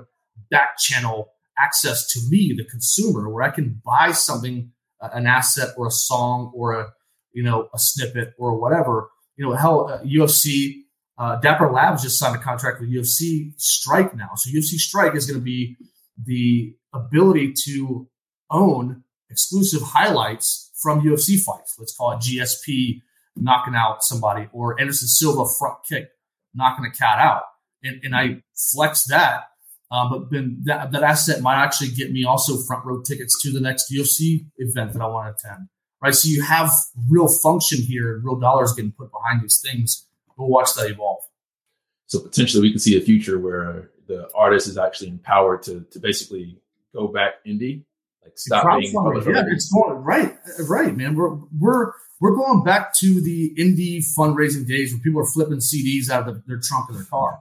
back 0.49 0.77
channel 0.77 1.29
access 1.59 2.11
to 2.13 2.19
me, 2.29 2.53
the 2.55 2.65
consumer, 2.65 3.29
where 3.29 3.43
I 3.43 3.51
can 3.51 3.81
buy 3.85 4.11
something, 4.11 4.71
uh, 4.99 5.09
an 5.13 5.27
asset 5.27 5.69
or 5.77 5.87
a 5.87 5.91
song 5.91 6.51
or 6.55 6.73
a 6.73 6.91
you 7.33 7.43
know 7.43 7.69
a 7.73 7.79
snippet 7.79 8.33
or 8.37 8.59
whatever. 8.59 9.09
You 9.37 9.45
know, 9.45 9.53
hell, 9.53 9.89
uh, 9.89 10.01
UFC, 10.03 10.83
uh, 11.21 11.35
Dapper 11.35 11.71
Labs 11.71 12.01
just 12.01 12.17
signed 12.17 12.35
a 12.35 12.39
contract 12.39 12.81
with 12.81 12.91
UFC 12.91 13.53
Strike 13.57 14.15
now, 14.15 14.31
so 14.35 14.49
UFC 14.49 14.79
Strike 14.79 15.15
is 15.15 15.27
going 15.27 15.39
to 15.39 15.43
be 15.43 15.77
the 16.25 16.73
ability 16.93 17.53
to 17.65 18.07
own 18.49 19.03
exclusive 19.29 19.83
highlights 19.83 20.71
from 20.81 21.01
UFC 21.01 21.39
fights. 21.39 21.75
Let's 21.77 21.95
call 21.95 22.13
it 22.13 22.21
GSP 22.21 23.01
knocking 23.35 23.75
out 23.75 24.03
somebody 24.03 24.49
or 24.51 24.79
Anderson 24.81 25.07
Silva 25.07 25.45
front 25.59 25.77
kick 25.87 26.09
knocking 26.55 26.85
a 26.85 26.91
cat 26.91 27.19
out. 27.19 27.43
And, 27.83 28.03
and 28.03 28.15
I 28.15 28.41
flex 28.55 29.05
that. 29.05 29.43
Uh, 29.91 30.09
but 30.09 30.31
then 30.31 30.61
that, 30.63 30.91
that 30.91 31.03
asset 31.03 31.43
might 31.43 31.61
actually 31.61 31.89
get 31.89 32.11
me 32.11 32.25
also 32.25 32.57
front 32.57 32.83
row 32.83 32.99
tickets 33.01 33.39
to 33.43 33.51
the 33.51 33.59
next 33.59 33.93
UFC 33.93 34.47
event 34.57 34.93
that 34.93 35.01
I 35.03 35.07
want 35.07 35.37
to 35.37 35.47
attend. 35.47 35.67
Right. 36.01 36.15
So 36.15 36.29
you 36.29 36.41
have 36.41 36.71
real 37.09 37.27
function 37.27 37.79
here 37.79 38.19
real 38.23 38.39
dollars 38.39 38.73
getting 38.73 38.91
put 38.91 39.11
behind 39.11 39.43
these 39.43 39.63
things. 39.63 40.07
We'll 40.41 40.49
watch 40.49 40.73
that 40.75 40.89
evolve. 40.89 41.23
So 42.07 42.19
potentially 42.19 42.61
we 42.61 42.71
can 42.71 42.79
see 42.79 42.97
a 42.97 43.01
future 43.01 43.39
where 43.39 43.91
the 44.07 44.29
artist 44.35 44.67
is 44.67 44.77
actually 44.77 45.09
empowered 45.09 45.63
to, 45.63 45.85
to 45.91 45.99
basically 45.99 46.57
go 46.93 47.07
back 47.07 47.35
indie, 47.47 47.83
like 48.23 48.33
stop 48.37 48.79
being 48.79 48.91
yeah, 48.91 49.43
it's 49.47 49.71
going 49.71 49.95
right, 49.97 50.35
right, 50.67 50.95
man. 50.95 51.15
We're 51.15 51.37
we're 51.57 51.93
we're 52.19 52.35
going 52.35 52.63
back 52.63 52.93
to 52.95 53.21
the 53.21 53.53
indie 53.57 54.03
fundraising 54.17 54.67
days 54.67 54.93
where 54.93 55.01
people 55.01 55.21
are 55.21 55.25
flipping 55.25 55.57
CDs 55.57 56.09
out 56.09 56.27
of 56.27 56.35
the, 56.35 56.43
their 56.47 56.59
trunk 56.61 56.89
of 56.89 56.95
their 56.95 57.05
car. 57.05 57.39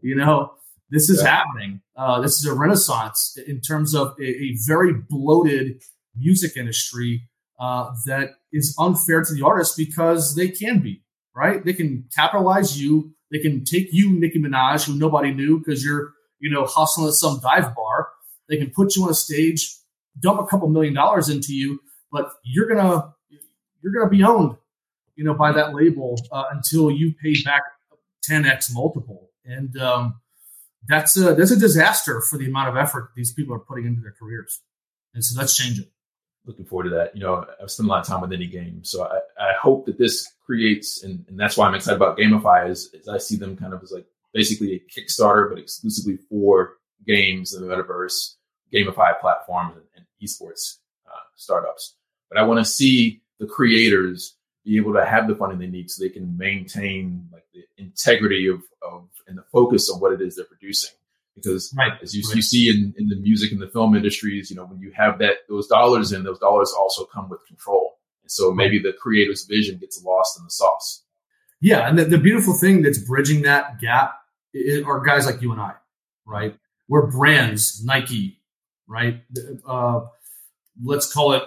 You 0.00 0.16
know, 0.16 0.54
this 0.90 1.08
is 1.08 1.22
yeah. 1.22 1.36
happening. 1.36 1.80
Uh, 1.96 2.20
this 2.20 2.38
is 2.38 2.46
a 2.46 2.54
renaissance 2.54 3.38
in 3.46 3.60
terms 3.60 3.94
of 3.94 4.14
a, 4.20 4.24
a 4.24 4.56
very 4.66 4.92
bloated 4.92 5.82
music 6.16 6.56
industry 6.56 7.28
uh, 7.60 7.92
that 8.06 8.30
is 8.52 8.74
unfair 8.78 9.22
to 9.22 9.32
the 9.32 9.42
artists 9.42 9.76
because 9.76 10.34
they 10.34 10.48
can 10.48 10.80
be 10.80 11.02
right. 11.40 11.64
They 11.64 11.72
can 11.72 12.04
capitalize 12.14 12.80
you. 12.80 13.12
They 13.30 13.38
can 13.38 13.64
take 13.64 13.88
you, 13.92 14.12
Nicki 14.12 14.40
Minaj, 14.40 14.86
who 14.86 14.96
nobody 14.96 15.32
knew 15.32 15.58
because 15.58 15.84
you're 15.84 16.12
you 16.38 16.50
know 16.50 16.66
hustling 16.66 17.08
at 17.08 17.14
some 17.14 17.40
dive 17.40 17.74
bar. 17.74 18.08
They 18.48 18.56
can 18.56 18.70
put 18.70 18.96
you 18.96 19.04
on 19.04 19.10
a 19.10 19.14
stage, 19.14 19.74
dump 20.18 20.40
a 20.40 20.46
couple 20.46 20.68
million 20.68 20.94
dollars 20.94 21.28
into 21.28 21.54
you, 21.54 21.80
but 22.10 22.32
you're 22.44 22.68
gonna 22.68 23.14
you're 23.82 24.04
to 24.04 24.10
be 24.10 24.22
owned, 24.22 24.56
you 25.16 25.24
know, 25.24 25.34
by 25.34 25.52
that 25.52 25.74
label 25.74 26.20
uh, 26.32 26.44
until 26.52 26.90
you 26.90 27.14
pay 27.22 27.34
back 27.44 27.62
10x 28.28 28.72
multiple. 28.74 29.30
And 29.44 29.76
um, 29.78 30.20
that's 30.86 31.16
a 31.16 31.34
that's 31.34 31.50
a 31.50 31.58
disaster 31.58 32.20
for 32.20 32.36
the 32.36 32.46
amount 32.46 32.68
of 32.68 32.76
effort 32.76 33.10
these 33.16 33.32
people 33.32 33.54
are 33.54 33.60
putting 33.60 33.86
into 33.86 34.00
their 34.00 34.14
careers. 34.18 34.60
And 35.14 35.24
so 35.24 35.38
that's 35.38 35.56
changing. 35.56 35.86
Looking 36.46 36.64
forward 36.64 36.84
to 36.84 36.90
that. 36.90 37.14
You 37.14 37.22
know, 37.22 37.46
I've 37.62 37.70
spent 37.70 37.88
a 37.88 37.90
lot 37.90 38.00
of 38.00 38.06
time 38.06 38.22
with 38.22 38.32
any 38.32 38.46
game, 38.46 38.82
so 38.82 39.04
I, 39.04 39.18
I 39.42 39.52
hope 39.60 39.86
that 39.86 39.98
this 39.98 40.32
creates, 40.44 41.02
and, 41.04 41.24
and 41.28 41.38
that's 41.38 41.56
why 41.56 41.66
I'm 41.66 41.74
excited 41.74 41.96
about 41.96 42.18
GamiFi 42.18 42.70
is, 42.70 42.92
is 42.94 43.08
I 43.08 43.18
see 43.18 43.36
them 43.36 43.56
kind 43.56 43.74
of 43.74 43.82
as 43.82 43.92
like 43.92 44.06
basically 44.32 44.74
a 44.74 44.80
Kickstarter, 45.00 45.50
but 45.50 45.58
exclusively 45.58 46.18
for 46.28 46.74
games 47.06 47.54
in 47.54 47.60
the 47.60 47.68
metaverse, 47.68 48.34
GameFi 48.72 49.20
platforms, 49.20 49.76
and, 49.76 49.84
and 49.96 50.06
esports 50.22 50.78
uh, 51.06 51.18
startups. 51.36 51.96
But 52.28 52.38
I 52.38 52.42
want 52.42 52.58
to 52.58 52.70
see 52.70 53.22
the 53.38 53.46
creators 53.46 54.36
be 54.64 54.76
able 54.76 54.92
to 54.94 55.04
have 55.04 55.26
the 55.26 55.34
funding 55.34 55.58
they 55.58 55.66
need 55.66 55.90
so 55.90 56.02
they 56.02 56.10
can 56.10 56.36
maintain 56.36 57.28
like 57.32 57.44
the 57.52 57.62
integrity 57.78 58.48
of, 58.48 58.62
of 58.82 59.08
and 59.26 59.38
the 59.38 59.44
focus 59.52 59.90
on 59.90 60.00
what 60.00 60.12
it 60.12 60.20
is 60.20 60.36
they're 60.36 60.44
producing. 60.44 60.90
Because 61.42 61.74
right. 61.76 61.92
as 62.02 62.14
you, 62.14 62.22
right. 62.28 62.36
you 62.36 62.42
see 62.42 62.68
in, 62.68 62.94
in 62.96 63.08
the 63.08 63.16
music 63.16 63.52
and 63.52 63.60
the 63.60 63.68
film 63.68 63.94
industries, 63.94 64.50
you 64.50 64.56
know, 64.56 64.64
when 64.64 64.80
you 64.80 64.92
have 64.96 65.18
that 65.18 65.38
those 65.48 65.66
dollars 65.66 66.12
in, 66.12 66.22
those 66.24 66.38
dollars 66.38 66.72
also 66.78 67.04
come 67.04 67.28
with 67.28 67.44
control. 67.46 67.98
And 68.22 68.30
so 68.30 68.52
maybe 68.52 68.78
the 68.78 68.92
creator's 68.92 69.44
vision 69.44 69.78
gets 69.78 70.02
lost 70.04 70.38
in 70.38 70.44
the 70.44 70.50
sauce. 70.50 71.04
Yeah, 71.60 71.88
and 71.88 71.98
the, 71.98 72.04
the 72.04 72.18
beautiful 72.18 72.54
thing 72.54 72.82
that's 72.82 72.98
bridging 72.98 73.42
that 73.42 73.80
gap 73.80 74.14
are 74.86 75.00
guys 75.00 75.26
like 75.26 75.42
you 75.42 75.52
and 75.52 75.60
I, 75.60 75.74
right? 76.26 76.56
We're 76.88 77.10
brands, 77.10 77.84
Nike, 77.84 78.40
right? 78.88 79.20
Uh, 79.66 80.00
let's 80.82 81.12
call 81.12 81.34
it 81.34 81.42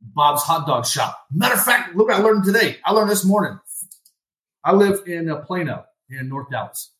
Bob's 0.00 0.42
Hot 0.42 0.66
Dog 0.66 0.86
Shop. 0.86 1.18
Matter 1.32 1.54
of 1.54 1.64
fact, 1.64 1.96
look 1.96 2.08
what 2.08 2.16
I 2.16 2.22
learned 2.22 2.44
today. 2.44 2.78
I 2.84 2.92
learned 2.92 3.10
this 3.10 3.24
morning. 3.24 3.58
I 4.62 4.72
live 4.72 5.02
in 5.06 5.34
Plano 5.46 5.84
in 6.08 6.28
North 6.28 6.50
Dallas. 6.50 6.90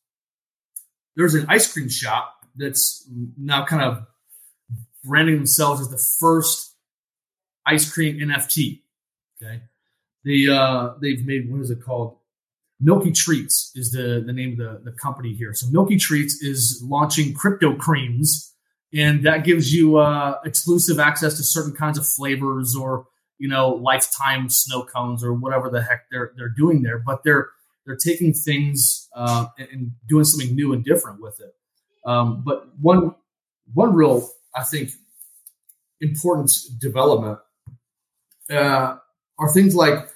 There's 1.16 1.34
an 1.34 1.46
ice 1.48 1.72
cream 1.72 1.88
shop 1.88 2.33
that's 2.56 3.08
now 3.36 3.64
kind 3.64 3.82
of 3.82 4.06
branding 5.04 5.36
themselves 5.36 5.80
as 5.80 5.88
the 5.88 5.98
first 5.98 6.74
ice 7.66 7.90
cream 7.90 8.18
NFT. 8.18 8.82
Okay, 9.42 9.62
they 10.24 10.46
uh, 10.48 10.94
they've 11.00 11.24
made 11.24 11.50
what 11.50 11.60
is 11.60 11.70
it 11.70 11.82
called? 11.82 12.18
Milky 12.80 13.12
Treats 13.12 13.70
is 13.74 13.92
the 13.92 14.22
the 14.24 14.32
name 14.32 14.52
of 14.52 14.58
the, 14.58 14.90
the 14.90 14.96
company 14.96 15.34
here. 15.34 15.54
So 15.54 15.68
Milky 15.68 15.96
Treats 15.96 16.42
is 16.42 16.82
launching 16.84 17.32
crypto 17.34 17.74
creams 17.76 18.54
and 18.94 19.24
that 19.24 19.44
gives 19.44 19.74
you 19.74 19.96
uh, 19.96 20.38
exclusive 20.44 21.00
access 21.00 21.36
to 21.36 21.42
certain 21.42 21.72
kinds 21.72 21.98
of 21.98 22.06
flavors 22.06 22.76
or 22.76 23.06
you 23.38 23.48
know 23.48 23.70
lifetime 23.70 24.48
snow 24.48 24.84
cones 24.84 25.24
or 25.24 25.34
whatever 25.34 25.68
the 25.68 25.82
heck 25.82 26.08
they're 26.10 26.32
they're 26.36 26.48
doing 26.48 26.82
there. 26.82 26.98
But 26.98 27.24
they're 27.24 27.48
they're 27.84 27.96
taking 27.96 28.32
things 28.32 29.08
uh, 29.14 29.46
and, 29.58 29.68
and, 29.72 29.92
doing 30.08 30.24
something 30.24 30.54
new 30.54 30.72
and 30.72 30.82
different 30.82 31.20
with 31.20 31.38
it. 31.40 31.54
Um, 32.04 32.42
but 32.44 32.68
one 32.80 33.14
one 33.72 33.94
real 33.94 34.30
I 34.54 34.64
think 34.64 34.90
important 36.00 36.52
development 36.78 37.38
uh, 38.50 38.96
are 39.38 39.52
things 39.52 39.74
like 39.74 40.08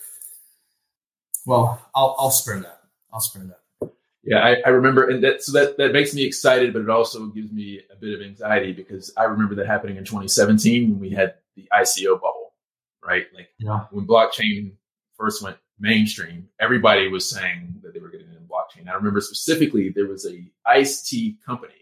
well 1.46 1.80
I'll, 1.94 2.14
I'll 2.18 2.30
spare 2.30 2.60
that 2.60 2.80
I'll 3.12 3.20
spare 3.20 3.44
that 3.44 3.58
yeah, 4.28 4.40
I, 4.40 4.56
I, 4.66 4.68
remember, 4.70 5.08
and 5.08 5.24
that 5.24 5.42
so 5.42 5.52
that 5.52 5.78
that 5.78 5.92
makes 5.92 6.12
me 6.12 6.22
excited, 6.22 6.74
but 6.74 6.82
it 6.82 6.90
also 6.90 7.28
gives 7.28 7.50
me 7.50 7.80
a 7.90 7.96
bit 7.96 8.12
of 8.14 8.20
anxiety 8.20 8.72
because 8.72 9.10
I 9.16 9.24
remember 9.24 9.54
that 9.54 9.66
happening 9.66 9.96
in 9.96 10.04
2017 10.04 10.90
when 10.90 11.00
we 11.00 11.08
had 11.08 11.36
the 11.56 11.66
ICO 11.72 12.20
bubble, 12.20 12.52
right? 13.02 13.24
Like 13.34 13.48
yeah. 13.58 13.86
when 13.90 14.06
blockchain 14.06 14.72
first 15.16 15.42
went 15.42 15.56
mainstream, 15.80 16.46
everybody 16.60 17.08
was 17.08 17.30
saying 17.30 17.76
that 17.82 17.94
they 17.94 18.00
were 18.00 18.10
getting 18.10 18.26
in 18.28 18.46
blockchain. 18.46 18.86
I 18.86 18.94
remember 18.94 19.22
specifically 19.22 19.88
there 19.88 20.06
was 20.06 20.26
a 20.26 20.44
iced 20.66 21.08
tea 21.08 21.38
company 21.46 21.77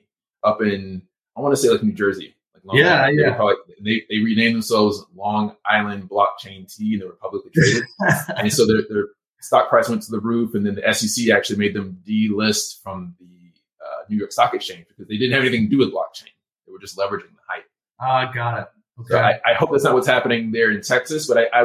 up 0.47 0.63
in 0.63 1.03
I 1.37 1.41
want 1.41 1.53
to 1.53 1.61
say 1.61 1.69
like 1.69 1.83
New 1.83 1.93
Jersey, 1.93 2.35
like 2.55 2.65
Long 2.65 2.79
yeah, 2.79 3.03
Island. 3.03 3.19
yeah. 3.21 3.55
They, 3.83 3.83
they, 3.85 4.07
they 4.09 4.19
renamed 4.23 4.55
themselves 4.55 5.05
Long 5.15 5.55
Island 5.67 6.09
Blockchain 6.09 6.73
Tea, 6.75 6.95
and 6.95 7.03
they 7.03 7.07
were 7.07 7.13
publicly 7.13 7.51
traded, 7.55 7.85
and 8.37 8.53
so 8.53 8.67
they're, 8.67 8.83
they're 8.89 9.09
stock 9.41 9.69
price 9.69 9.89
went 9.89 10.03
to 10.03 10.11
the 10.11 10.21
roof, 10.21 10.55
and 10.55 10.65
then 10.65 10.75
the 10.75 10.95
SEC 10.95 11.29
actually 11.31 11.59
made 11.59 11.75
them 11.75 12.01
delist 12.07 12.83
from 12.83 13.15
the 13.21 13.25
uh, 13.85 14.05
New 14.09 14.17
York 14.17 14.33
Stock 14.33 14.55
Exchange 14.55 14.87
because 14.89 15.09
they 15.09 15.19
didn't 15.19 15.35
have 15.35 15.43
anything 15.43 15.65
to 15.65 15.71
do 15.71 15.79
with 15.79 15.93
blockchain. 15.93 16.33
They 16.67 16.73
were 16.73 16.81
just 16.81 16.97
leveraging 16.97 17.35
the 17.35 17.45
hype. 17.49 17.65
Ah, 18.01 18.29
uh, 18.29 18.33
got 18.33 18.59
it. 18.61 18.69
Okay. 19.01 19.09
So 19.11 19.19
I, 19.19 19.41
I, 19.45 19.55
hope 19.55 19.71
that's 19.73 19.85
not 19.85 19.93
what's 19.93 20.07
happening 20.07 20.53
there 20.53 20.71
in 20.71 20.81
Texas, 20.81 21.27
but 21.27 21.37
I, 21.37 21.45
I, 21.53 21.65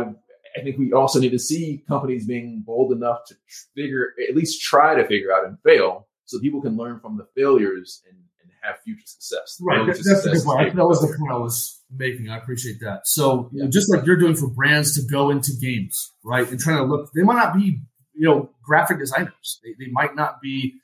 I 0.57 0.61
think 0.63 0.77
we 0.77 0.91
also 0.91 1.19
need 1.19 1.32
to 1.32 1.39
see 1.39 1.82
companies 1.88 2.27
being 2.27 2.61
bold 2.65 2.91
enough 2.91 3.23
to 3.27 3.36
figure, 3.73 4.13
at 4.29 4.36
least 4.36 4.61
try 4.61 4.95
to 4.95 5.07
figure 5.07 5.32
out 5.32 5.45
and 5.45 5.57
fail, 5.63 6.07
so 6.25 6.39
people 6.39 6.61
can 6.61 6.75
learn 6.75 6.99
from 6.99 7.17
the 7.17 7.25
failures 7.36 8.03
and 8.09 8.17
have 8.62 8.80
future 8.84 9.05
success. 9.05 9.57
Right, 9.62 9.86
that's 9.86 9.99
success 9.99 10.26
a 10.26 10.30
good 10.30 10.43
point. 10.43 10.76
That 10.76 10.86
was 10.86 11.01
the 11.01 11.07
point 11.07 11.32
I 11.32 11.38
was 11.38 11.82
making. 11.95 12.30
I 12.30 12.38
appreciate 12.38 12.80
that. 12.82 13.07
So 13.07 13.49
yeah. 13.51 13.66
just 13.70 13.89
like 13.89 14.05
you're 14.05 14.18
doing 14.18 14.36
for 14.36 14.47
brands 14.47 14.95
to 14.95 15.12
go 15.12 15.30
into 15.30 15.51
games, 15.59 16.14
right, 16.24 16.49
and 16.49 16.59
trying 16.59 16.78
to 16.78 16.84
look, 16.84 17.12
they 17.14 17.24
might 17.24 17.36
not 17.36 17.55
be, 17.55 17.80
you 18.14 18.28
know, 18.28 18.49
graphic 18.64 18.99
designers. 18.99 19.59
They, 19.64 19.72
they 19.80 19.91
might 19.91 20.16
not 20.16 20.41
be 20.41 20.76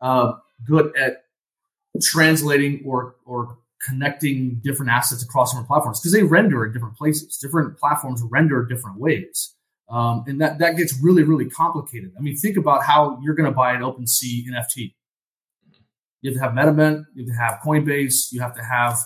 uh, 0.00 0.34
good 0.66 0.96
at 0.96 1.24
translating 2.02 2.82
or 2.84 3.16
or 3.24 3.58
connecting 3.84 4.60
different 4.64 4.90
assets 4.90 5.22
across 5.22 5.52
different 5.52 5.68
platforms 5.68 6.00
because 6.00 6.12
they 6.12 6.22
render 6.22 6.64
in 6.64 6.72
different 6.72 6.96
places. 6.96 7.36
Different 7.38 7.78
platforms 7.78 8.22
render 8.30 8.64
different 8.64 8.98
ways. 8.98 9.54
Um, 9.88 10.24
and 10.26 10.40
that, 10.40 10.58
that 10.60 10.76
gets 10.76 10.98
really, 11.02 11.22
really 11.24 11.48
complicated. 11.48 12.12
I 12.18 12.22
mean, 12.22 12.36
think 12.36 12.56
about 12.56 12.84
how 12.84 13.18
you're 13.22 13.34
going 13.34 13.50
to 13.50 13.54
buy 13.54 13.74
an 13.74 13.82
OpenSea 13.82 14.46
NFT. 14.48 14.94
You 16.24 16.30
have 16.30 16.40
to 16.40 16.44
have 16.46 16.74
MetaMint, 16.74 17.04
you 17.14 17.26
have 17.26 17.36
to 17.36 17.38
have 17.38 17.60
Coinbase, 17.62 18.32
you 18.32 18.40
have 18.40 18.54
to 18.54 18.62
have 18.62 18.98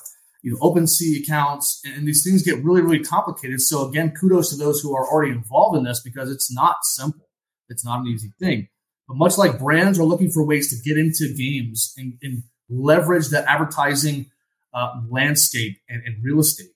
you 0.43 0.53
know 0.53 0.59
OpenSea 0.59 1.21
accounts, 1.21 1.81
and, 1.85 1.97
and 1.97 2.07
these 2.07 2.23
things 2.23 2.45
get 2.45 2.62
really, 2.62 2.81
really 2.81 3.01
complicated. 3.03 3.61
So 3.61 3.89
again, 3.89 4.12
kudos 4.12 4.51
to 4.51 4.57
those 4.57 4.81
who 4.81 4.95
are 4.95 5.05
already 5.05 5.33
involved 5.33 5.77
in 5.77 5.83
this 5.83 6.01
because 6.01 6.31
it's 6.31 6.53
not 6.53 6.77
simple. 6.85 7.29
It's 7.69 7.85
not 7.85 8.03
an 8.03 8.07
easy 8.07 8.31
thing. 8.39 8.69
But 9.09 9.16
much 9.16 9.37
like 9.37 9.59
brands 9.59 9.99
are 9.99 10.05
looking 10.05 10.31
for 10.31 10.47
ways 10.47 10.71
to 10.71 10.89
get 10.89 10.97
into 10.97 11.35
games 11.37 11.93
and, 11.97 12.14
and 12.23 12.45
leverage 12.71 13.31
that 13.31 13.47
advertising 13.49 14.31
uh, 14.73 15.01
landscape 15.11 15.77
and, 15.89 16.03
and 16.07 16.23
real 16.23 16.39
estate, 16.39 16.69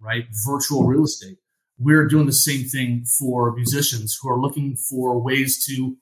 right? 0.00 0.24
Virtual 0.44 0.84
real 0.84 1.04
estate. 1.04 1.36
We're 1.78 2.08
doing 2.08 2.26
the 2.26 2.32
same 2.32 2.64
thing 2.64 3.04
for 3.20 3.54
musicians 3.54 4.18
who 4.20 4.30
are 4.30 4.40
looking 4.40 4.76
for 4.90 5.22
ways 5.22 5.64
to 5.66 5.96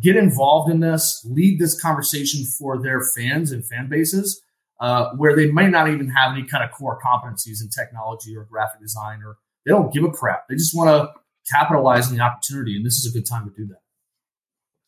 get 0.00 0.16
involved 0.16 0.70
in 0.70 0.80
this, 0.80 1.24
lead 1.28 1.58
this 1.58 1.80
conversation 1.80 2.44
for 2.44 2.80
their 2.80 3.02
fans 3.02 3.52
and 3.52 3.66
fan 3.66 3.88
bases, 3.88 4.42
uh, 4.80 5.10
where 5.16 5.34
they 5.34 5.50
might 5.50 5.70
not 5.70 5.88
even 5.88 6.08
have 6.08 6.32
any 6.32 6.44
kind 6.44 6.64
of 6.64 6.70
core 6.70 6.98
competencies 7.04 7.62
in 7.62 7.68
technology 7.68 8.36
or 8.36 8.44
graphic 8.44 8.80
design, 8.80 9.22
or 9.24 9.36
they 9.64 9.70
don't 9.70 9.92
give 9.92 10.04
a 10.04 10.10
crap. 10.10 10.48
They 10.48 10.54
just 10.54 10.76
want 10.76 10.88
to 10.88 11.12
capitalize 11.50 12.10
on 12.10 12.16
the 12.16 12.22
opportunity, 12.22 12.76
and 12.76 12.86
this 12.86 12.94
is 12.94 13.10
a 13.10 13.16
good 13.16 13.26
time 13.26 13.48
to 13.48 13.54
do 13.56 13.66
that. 13.68 13.80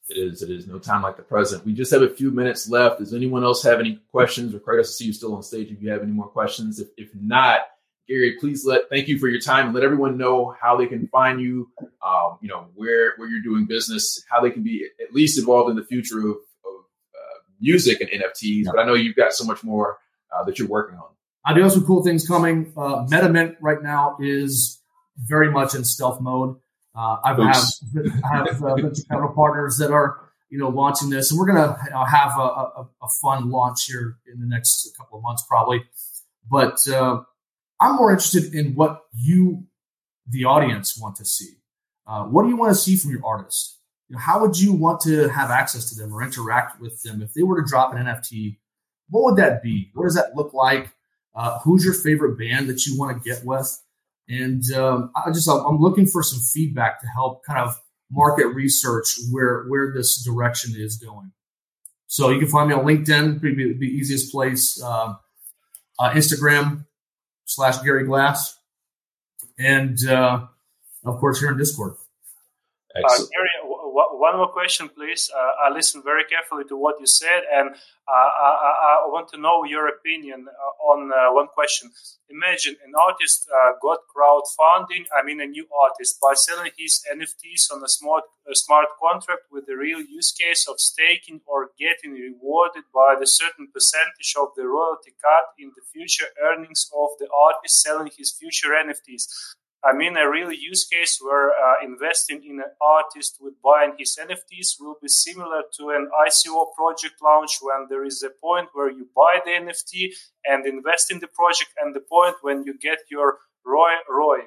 It 0.08 0.18
is. 0.18 0.42
It 0.42 0.50
is 0.50 0.66
no 0.66 0.78
time 0.78 1.02
like 1.02 1.16
the 1.16 1.22
present. 1.22 1.64
We 1.64 1.72
just 1.72 1.92
have 1.92 2.02
a 2.02 2.08
few 2.08 2.32
minutes 2.32 2.68
left. 2.68 2.98
Does 2.98 3.14
anyone 3.14 3.44
else 3.44 3.62
have 3.62 3.78
any 3.78 4.00
questions? 4.10 4.54
Or 4.54 4.58
Kratos, 4.58 4.80
I 4.80 4.82
see 4.82 5.04
you 5.04 5.12
still 5.12 5.34
on 5.34 5.42
stage. 5.42 5.70
If 5.70 5.80
you 5.80 5.90
have 5.90 6.02
any 6.02 6.10
more 6.10 6.26
questions, 6.26 6.80
if, 6.80 6.88
if 6.96 7.10
not, 7.14 7.60
Gary, 8.08 8.36
please 8.40 8.64
let 8.64 8.88
thank 8.90 9.08
you 9.08 9.18
for 9.18 9.28
your 9.28 9.40
time 9.40 9.66
and 9.66 9.74
let 9.74 9.84
everyone 9.84 10.18
know 10.18 10.54
how 10.60 10.76
they 10.76 10.86
can 10.86 11.06
find 11.08 11.40
you. 11.40 11.68
Um, 12.04 12.38
you 12.40 12.48
know 12.48 12.66
where 12.74 13.14
where 13.16 13.28
you're 13.28 13.42
doing 13.42 13.66
business, 13.66 14.24
how 14.28 14.40
they 14.40 14.50
can 14.50 14.62
be 14.62 14.86
at 15.00 15.14
least 15.14 15.38
involved 15.38 15.70
in 15.70 15.76
the 15.76 15.84
future 15.84 16.18
of, 16.18 16.26
of 16.26 16.34
uh, 16.34 17.38
music 17.60 18.00
and 18.00 18.10
NFTs. 18.10 18.64
Yeah. 18.64 18.70
But 18.74 18.80
I 18.80 18.86
know 18.86 18.94
you've 18.94 19.16
got 19.16 19.32
so 19.32 19.44
much 19.44 19.62
more 19.62 19.98
uh, 20.34 20.44
that 20.44 20.58
you're 20.58 20.68
working 20.68 20.98
on. 20.98 21.08
I 21.44 21.54
do 21.54 21.62
have 21.62 21.72
some 21.72 21.86
cool 21.86 22.02
things 22.02 22.26
coming. 22.26 22.72
Uh, 22.76 23.06
MetaMint 23.06 23.56
right 23.60 23.82
now 23.82 24.16
is 24.20 24.82
very 25.16 25.50
much 25.50 25.74
in 25.74 25.84
stealth 25.84 26.20
mode. 26.20 26.56
Uh, 26.94 27.16
I 27.22 27.34
have, 27.34 27.64
I 28.24 28.36
have 28.36 28.62
uh, 28.62 28.76
capital 29.08 29.32
partners 29.34 29.78
that 29.78 29.90
are 29.90 30.30
you 30.50 30.58
know 30.58 30.68
launching 30.68 31.10
this, 31.10 31.30
and 31.30 31.38
we're 31.38 31.46
gonna 31.46 31.76
you 31.84 31.90
know, 31.90 32.04
have 32.04 32.32
a, 32.36 32.42
a, 32.42 32.88
a, 33.02 33.08
fun 33.22 33.50
launch 33.50 33.84
here 33.86 34.18
in 34.32 34.40
the 34.40 34.46
next 34.46 34.92
couple 34.98 35.18
of 35.18 35.22
months 35.22 35.44
probably. 35.48 35.84
But 36.50 36.86
uh, 36.88 37.22
I'm 37.80 37.96
more 37.96 38.10
interested 38.10 38.54
in 38.54 38.74
what 38.74 39.02
you, 39.12 39.64
the 40.28 40.44
audience, 40.44 40.98
want 40.98 41.16
to 41.16 41.24
see. 41.24 41.54
Uh, 42.06 42.24
what 42.24 42.42
do 42.42 42.48
you 42.48 42.56
want 42.56 42.70
to 42.70 42.80
see 42.80 42.96
from 42.96 43.10
your 43.10 43.24
artists? 43.24 43.78
You 44.08 44.16
know, 44.16 44.20
how 44.20 44.40
would 44.40 44.58
you 44.58 44.72
want 44.72 45.00
to 45.02 45.28
have 45.28 45.50
access 45.50 45.90
to 45.90 46.00
them 46.00 46.12
or 46.12 46.22
interact 46.22 46.80
with 46.80 47.00
them 47.02 47.22
if 47.22 47.32
they 47.32 47.42
were 47.42 47.62
to 47.62 47.68
drop 47.68 47.94
an 47.94 48.04
NFT? 48.04 48.58
What 49.08 49.24
would 49.24 49.36
that 49.36 49.62
be? 49.62 49.90
What 49.94 50.04
does 50.04 50.16
that 50.16 50.34
look 50.34 50.52
like? 50.52 50.92
Uh, 51.34 51.58
who's 51.60 51.84
your 51.84 51.94
favorite 51.94 52.36
band 52.36 52.68
that 52.68 52.84
you 52.86 52.98
want 52.98 53.22
to 53.22 53.28
get 53.28 53.44
with? 53.44 53.80
And 54.28 54.62
um, 54.72 55.10
I 55.16 55.30
just 55.30 55.48
I'm 55.48 55.78
looking 55.78 56.06
for 56.06 56.22
some 56.22 56.40
feedback 56.40 57.00
to 57.00 57.06
help 57.06 57.44
kind 57.44 57.58
of 57.58 57.80
market 58.10 58.46
research 58.48 59.16
where 59.30 59.64
where 59.64 59.92
this 59.94 60.24
direction 60.24 60.74
is 60.76 60.96
going. 60.96 61.32
So 62.06 62.30
you 62.30 62.40
can 62.40 62.48
find 62.48 62.68
me 62.68 62.74
on 62.74 62.84
LinkedIn, 62.84 63.40
be 63.40 63.54
the 63.54 63.86
easiest 63.86 64.32
place. 64.32 64.80
Uh, 64.82 65.14
uh, 65.98 66.10
Instagram 66.10 66.86
slash 67.50 67.82
Gary 67.82 68.04
Glass, 68.04 68.56
and 69.58 69.98
uh, 70.08 70.46
of 71.04 71.18
course 71.18 71.40
here 71.40 71.50
in 71.50 71.58
Discord. 71.58 71.94
Uh, 72.94 73.00
Gary, 73.00 73.08
what, 73.08 73.28
one 74.20 74.36
more 74.36 74.52
question, 74.52 74.90
please. 74.90 75.30
Uh, 75.32 75.52
I 75.64 75.72
listened 75.72 76.04
very 76.04 76.24
carefully 76.24 76.64
to 76.68 76.76
what 76.76 77.00
you 77.00 77.06
said, 77.06 77.42
and 77.50 77.70
uh, 77.70 78.30
I, 78.48 79.06
I, 79.06 79.08
want 79.08 79.28
to 79.32 79.40
know 79.40 79.64
your 79.64 79.88
opinion 79.88 80.46
uh, 80.46 80.90
on 80.92 81.10
uh, 81.10 81.32
one 81.32 81.48
question. 81.48 81.90
Imagine 82.28 82.76
an 82.84 82.92
artist 83.08 83.48
got 83.80 84.00
crowdfunding, 84.12 85.08
I 85.16 85.24
mean, 85.24 85.40
a 85.40 85.46
new 85.46 85.66
artist, 85.72 86.18
by 86.20 86.34
selling 86.34 86.70
his 86.76 87.00
NFTs 87.10 87.72
on 87.72 87.82
a 87.82 87.88
smart, 87.88 88.24
a 88.46 88.54
smart 88.54 88.88
contract 89.02 89.44
with 89.50 89.64
the 89.66 89.76
real 89.76 90.00
use 90.00 90.32
case 90.32 90.68
of 90.68 90.78
staking 90.78 91.40
or 91.46 91.70
getting 91.78 92.12
rewarded 92.12 92.84
by 92.92 93.16
the 93.18 93.26
certain 93.26 93.68
percentage 93.72 94.34
of 94.38 94.48
the 94.54 94.66
royalty 94.68 95.12
cut 95.22 95.56
in 95.58 95.72
the 95.74 95.82
future 95.92 96.28
earnings 96.44 96.90
of 96.94 97.08
the 97.18 97.28
artist 97.32 97.80
selling 97.80 98.10
his 98.16 98.30
future 98.30 98.76
NFTs. 98.76 99.56
I 99.82 99.96
mean, 99.96 100.16
a 100.18 100.28
real 100.28 100.52
use 100.52 100.84
case 100.84 101.18
where 101.22 101.50
uh, 101.50 101.82
investing 101.82 102.44
in 102.44 102.60
an 102.60 102.70
artist 102.82 103.38
with 103.40 103.54
buying 103.62 103.94
his 103.98 104.18
NFTs 104.20 104.78
will 104.78 104.96
be 105.00 105.08
similar 105.08 105.62
to 105.78 105.88
an 105.90 106.10
ICO 106.26 106.74
project 106.76 107.14
launch 107.22 107.58
when 107.62 107.86
there 107.88 108.04
is 108.04 108.22
a 108.22 108.28
point 108.28 108.68
where 108.74 108.90
you 108.90 109.08
buy 109.16 109.40
the 109.44 109.52
NFT 109.52 110.12
and 110.44 110.66
invest 110.66 111.10
in 111.10 111.20
the 111.20 111.28
project, 111.28 111.70
and 111.80 111.94
the 111.94 112.00
point 112.00 112.36
when 112.42 112.62
you 112.64 112.76
get 112.78 112.98
your 113.10 113.38
ROI. 113.64 113.94
ROI. 114.10 114.40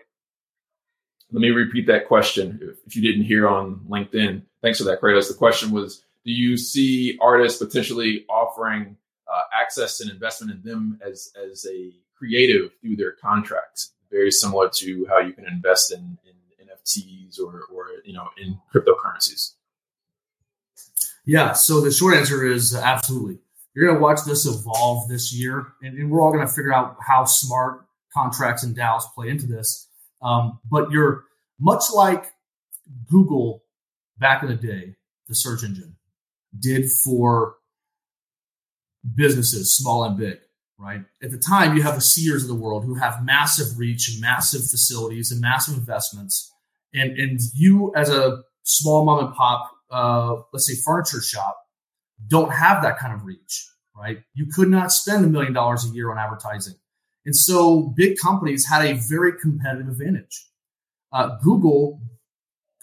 Let 1.32 1.42
me 1.42 1.50
repeat 1.50 1.88
that 1.88 2.08
question 2.08 2.76
if 2.86 2.96
you 2.96 3.02
didn't 3.02 3.26
hear 3.26 3.48
on 3.48 3.82
LinkedIn. 3.90 4.44
Thanks 4.62 4.78
for 4.78 4.84
that, 4.84 5.02
Kratos. 5.02 5.30
The 5.30 5.34
question 5.34 5.72
was 5.72 6.04
Do 6.26 6.32
you 6.32 6.58
see 6.58 7.18
artists 7.20 7.58
potentially 7.58 8.26
offering 8.30 8.98
uh, 9.28 9.42
access 9.60 10.00
and 10.00 10.12
investment 10.12 10.52
in 10.54 10.62
them 10.62 11.00
as, 11.04 11.32
as 11.36 11.66
a 11.66 11.92
creative 12.16 12.72
through 12.82 12.98
their 12.98 13.14
contracts? 13.14 13.94
Very 14.14 14.32
similar 14.32 14.70
to 14.70 15.06
how 15.10 15.20
you 15.20 15.34
can 15.34 15.46
invest 15.46 15.92
in, 15.92 16.18
in 16.24 16.68
NFTs 16.68 17.40
or, 17.40 17.64
or 17.74 17.88
you 18.06 18.14
know 18.14 18.30
in 18.38 18.58
cryptocurrencies. 18.74 19.54
Yeah. 21.26 21.54
So 21.54 21.82
the 21.82 21.92
short 21.92 22.16
answer 22.16 22.46
is 22.46 22.76
absolutely. 22.76 23.40
You're 23.74 23.88
going 23.88 23.98
to 23.98 24.04
watch 24.04 24.20
this 24.26 24.46
evolve 24.46 25.10
this 25.10 25.34
year, 25.34 25.66
and, 25.82 25.98
and 25.98 26.12
we're 26.12 26.22
all 26.22 26.32
going 26.32 26.46
to 26.46 26.54
figure 26.54 26.74
out 26.74 26.98
how 27.06 27.26
smart 27.26 27.86
contracts 28.14 28.64
and 28.64 28.78
DAOs 28.78 29.04
play 29.16 29.30
into 29.30 29.48
this. 29.48 29.88
Um, 30.22 30.60
but 30.70 30.92
you're 30.92 31.24
much 31.60 31.86
like 31.94 32.34
Google 33.10 33.64
back 34.20 34.44
in 34.44 34.50
the 34.50 34.56
day, 34.56 34.96
the 35.28 35.34
search 35.34 35.64
engine 35.64 35.96
did 36.58 36.92
for 36.92 37.56
businesses, 39.16 39.76
small 39.76 40.04
and 40.04 40.18
big 40.18 40.38
right? 40.84 41.02
At 41.24 41.32
the 41.32 41.38
time, 41.38 41.76
you 41.76 41.84
have 41.84 41.96
the 41.96 42.02
Sears 42.02 42.44
of 42.44 42.50
the 42.50 42.56
world 42.56 42.84
who 42.84 42.96
have 42.96 43.24
massive 43.24 43.78
reach 43.78 44.10
and 44.10 44.22
massive 44.22 44.62
facilities 44.62 45.32
and 45.32 45.40
massive 45.40 45.78
investments. 45.78 46.52
And, 46.94 47.18
and 47.18 47.40
you, 47.56 47.94
as 47.96 48.10
a 48.10 48.44
small 48.64 49.06
mom 49.06 49.26
and 49.26 49.34
pop, 49.34 49.72
uh, 49.90 50.36
let's 50.52 50.68
say 50.68 50.76
furniture 50.76 51.22
shop, 51.22 51.58
don't 52.28 52.52
have 52.52 52.84
that 52.84 52.98
kind 53.00 53.14
of 53.14 53.26
reach, 53.26 53.68
right? 53.96 54.20
You 54.34 54.48
could 54.54 54.70
not 54.70 54.92
spend 54.92 55.26
a 55.26 55.28
million 55.28 55.54
dollars 55.54 55.86
a 55.86 55.94
year 55.94 56.12
on 56.12 56.18
advertising. 56.18 56.76
And 57.26 57.36
so 57.36 57.94
big 57.96 58.18
companies 58.18 58.68
had 58.68 58.86
a 58.86 58.94
very 58.94 59.34
competitive 59.40 59.88
advantage. 59.88 60.48
Uh, 61.12 61.38
Google 61.42 62.02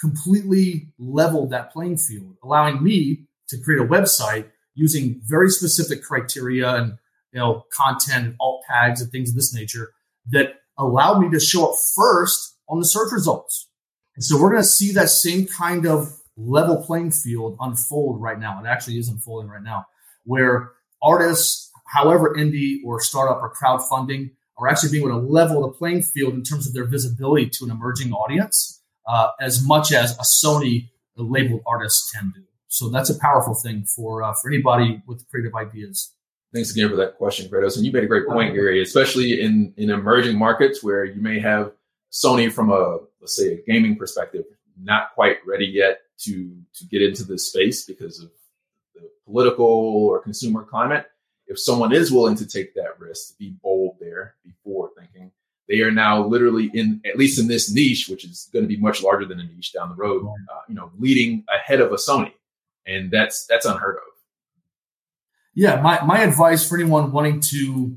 completely 0.01 0.89
leveled 0.99 1.51
that 1.51 1.73
playing 1.73 1.99
field, 1.99 2.37
allowing 2.43 2.83
me 2.83 3.27
to 3.49 3.59
create 3.59 3.81
a 3.81 3.85
website 3.85 4.49
using 4.75 5.21
very 5.25 5.51
specific 5.51 6.03
criteria 6.03 6.75
and 6.75 6.97
you 7.33 7.41
know, 7.41 7.65
content 7.73 8.37
alt 8.41 8.63
tags 8.69 9.01
and 9.01 9.11
things 9.11 9.31
of 9.31 9.37
this 9.37 9.55
nature 9.55 9.93
that 10.31 10.55
allow 10.79 11.19
me 11.19 11.31
to 11.31 11.41
show 11.41 11.71
up 11.71 11.79
first 11.95 12.57
on 12.69 12.79
the 12.79 12.85
search 12.85 13.13
results. 13.13 13.69
And 14.17 14.25
so 14.25 14.41
we're 14.41 14.51
going 14.51 14.63
to 14.63 14.69
see 14.69 14.93
that 14.93 15.09
same 15.11 15.47
kind 15.47 15.87
of 15.87 16.17
level 16.37 16.83
playing 16.83 17.13
field 17.13 17.57
unfold 17.61 18.21
right 18.21 18.39
now. 18.39 18.61
It 18.63 18.67
actually 18.67 18.99
is 18.99 19.09
unfolding 19.09 19.51
right 19.51 19.63
now, 19.63 19.87
where 20.25 20.73
artists, 21.03 21.71
however 21.87 22.35
indie 22.37 22.79
or 22.85 23.01
startup 23.01 23.43
or 23.43 23.53
crowdfunding, 23.55 24.31
are 24.59 24.69
actually 24.69 24.91
being 24.91 25.05
able 25.05 25.21
to 25.21 25.27
level 25.27 25.63
the 25.63 25.69
playing 25.69 26.03
field 26.03 26.35
in 26.35 26.43
terms 26.43 26.67
of 26.67 26.75
their 26.75 26.85
visibility 26.85 27.49
to 27.49 27.65
an 27.65 27.71
emerging 27.71 28.13
audience, 28.13 28.83
uh, 29.07 29.29
as 29.41 29.65
much 29.65 29.93
as 29.93 30.13
a 30.19 30.23
Sony 30.23 30.91
labeled 31.17 31.63
artist 31.67 32.13
can 32.13 32.33
do. 32.35 32.43
So 32.69 32.89
that's 32.89 33.11
a 33.11 33.19
powerful 33.19 33.55
thing 33.55 33.85
for 33.85 34.23
uh, 34.23 34.33
for 34.35 34.51
anybody 34.51 35.03
with 35.07 35.29
creative 35.29 35.55
ideas. 35.55 36.13
Thanks 36.53 36.73
again 36.73 36.89
for 36.89 36.97
that 36.97 37.17
question, 37.17 37.49
Kratos. 37.49 37.77
And 37.77 37.87
you 37.87 37.93
made 37.93 38.03
a 38.03 38.09
great 38.09 38.27
point, 38.27 38.55
Gary, 38.55 38.83
especially 38.83 39.41
in, 39.41 39.73
in 39.77 39.91
emerging 39.91 40.37
markets 40.37 40.83
where 40.83 41.05
you 41.05 41.21
may 41.21 41.39
have 41.39 41.73
Sony 42.11 42.53
from 42.53 42.71
a, 42.71 42.99
let's 43.21 43.37
say, 43.37 43.55
a 43.55 43.63
gaming 43.63 43.97
perspective, 43.97 44.45
not 44.83 45.15
quite 45.15 45.37
ready 45.47 45.67
yet 45.67 46.01
to, 46.19 46.57
to 46.75 46.85
get 46.87 47.03
into 47.03 47.23
this 47.23 47.49
space 47.49 47.85
because 47.85 48.21
of 48.21 48.31
the 48.97 49.09
political 49.27 49.65
or 49.65 50.21
consumer 50.21 50.65
climate. 50.65 51.07
If 51.47 51.61
someone 51.61 51.93
is 51.93 52.11
willing 52.11 52.37
to 52.37 52.47
take 52.47 52.75
that 52.75 52.99
risk, 52.99 53.29
to 53.29 53.39
be 53.39 53.51
bold 53.63 53.97
there, 54.01 54.35
be 54.45 54.53
forward 54.65 54.91
thinking, 54.99 55.31
they 55.69 55.83
are 55.83 55.93
now 55.93 56.25
literally 56.27 56.69
in, 56.75 57.01
at 57.05 57.17
least 57.17 57.39
in 57.39 57.47
this 57.47 57.73
niche, 57.73 58.09
which 58.09 58.25
is 58.25 58.51
going 58.53 58.65
to 58.65 58.69
be 58.69 58.77
much 58.77 59.05
larger 59.05 59.25
than 59.25 59.39
a 59.39 59.45
niche 59.45 59.73
down 59.73 59.89
the 59.89 59.95
road, 59.95 60.27
uh, 60.27 60.61
you 60.69 60.75
know, 60.75 60.91
leading 60.99 61.45
ahead 61.53 61.81
of 61.81 61.93
a 61.93 61.97
Sony. 61.97 62.33
And 62.87 63.11
that's, 63.13 63.47
that's 63.47 63.67
unheard 63.67 63.97
of 63.97 64.03
yeah, 65.55 65.81
my, 65.81 66.03
my 66.05 66.21
advice 66.21 66.69
for 66.69 66.77
anyone 66.79 67.13
wanting 67.13 67.41
to 67.41 67.97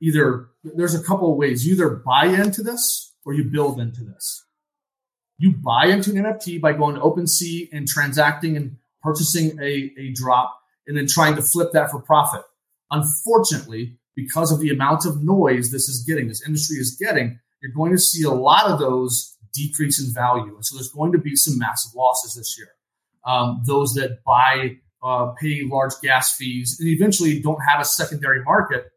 either, 0.00 0.48
there's 0.62 0.94
a 0.94 1.02
couple 1.02 1.30
of 1.30 1.36
ways. 1.36 1.66
You 1.66 1.74
either 1.74 1.90
buy 1.90 2.26
into 2.26 2.62
this 2.62 3.14
or 3.24 3.34
you 3.34 3.44
build 3.44 3.80
into 3.80 4.04
this. 4.04 4.44
You 5.38 5.52
buy 5.52 5.86
into 5.86 6.10
an 6.10 6.16
NFT 6.16 6.60
by 6.60 6.72
going 6.72 6.96
to 6.96 7.00
OpenSea 7.00 7.68
and 7.72 7.86
transacting 7.86 8.56
and 8.56 8.76
purchasing 9.02 9.58
a, 9.60 9.92
a 9.98 10.12
drop 10.12 10.60
and 10.86 10.96
then 10.96 11.06
trying 11.06 11.36
to 11.36 11.42
flip 11.42 11.70
that 11.72 11.90
for 11.90 12.00
profit. 12.00 12.42
Unfortunately, 12.90 13.98
because 14.16 14.50
of 14.50 14.58
the 14.58 14.70
amount 14.70 15.04
of 15.04 15.22
noise 15.22 15.70
this 15.70 15.88
is 15.88 16.02
getting, 16.04 16.26
this 16.26 16.44
industry 16.44 16.78
is 16.78 16.96
getting, 17.00 17.38
you're 17.62 17.72
going 17.72 17.92
to 17.92 17.98
see 17.98 18.24
a 18.24 18.30
lot 18.30 18.66
of 18.66 18.78
those 18.78 19.36
decrease 19.52 20.04
in 20.04 20.12
value. 20.12 20.54
And 20.54 20.64
so 20.64 20.76
there's 20.76 20.90
going 20.90 21.12
to 21.12 21.18
be 21.18 21.36
some 21.36 21.58
massive 21.58 21.94
losses 21.94 22.34
this 22.34 22.56
year. 22.58 22.68
Um, 23.26 23.62
those 23.66 23.94
that 23.94 24.24
buy 24.24 24.78
uh, 25.02 25.32
pay 25.40 25.62
large 25.64 25.92
gas 26.02 26.36
fees, 26.36 26.78
and 26.80 26.88
eventually 26.88 27.40
don't 27.40 27.60
have 27.60 27.80
a 27.80 27.84
secondary 27.84 28.42
market 28.42 28.90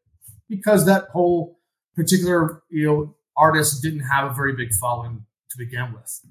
because 0.50 0.86
that 0.86 1.06
whole 1.10 1.60
particular 1.96 2.64
you 2.70 2.86
know 2.86 3.16
artist 3.38 3.82
didn't 3.82 4.02
have 4.02 4.30
a 4.30 4.34
very 4.34 4.54
big 4.54 4.74
following 4.74 5.26
to 5.50 5.58
begin 5.58 5.94
with, 5.94 6.22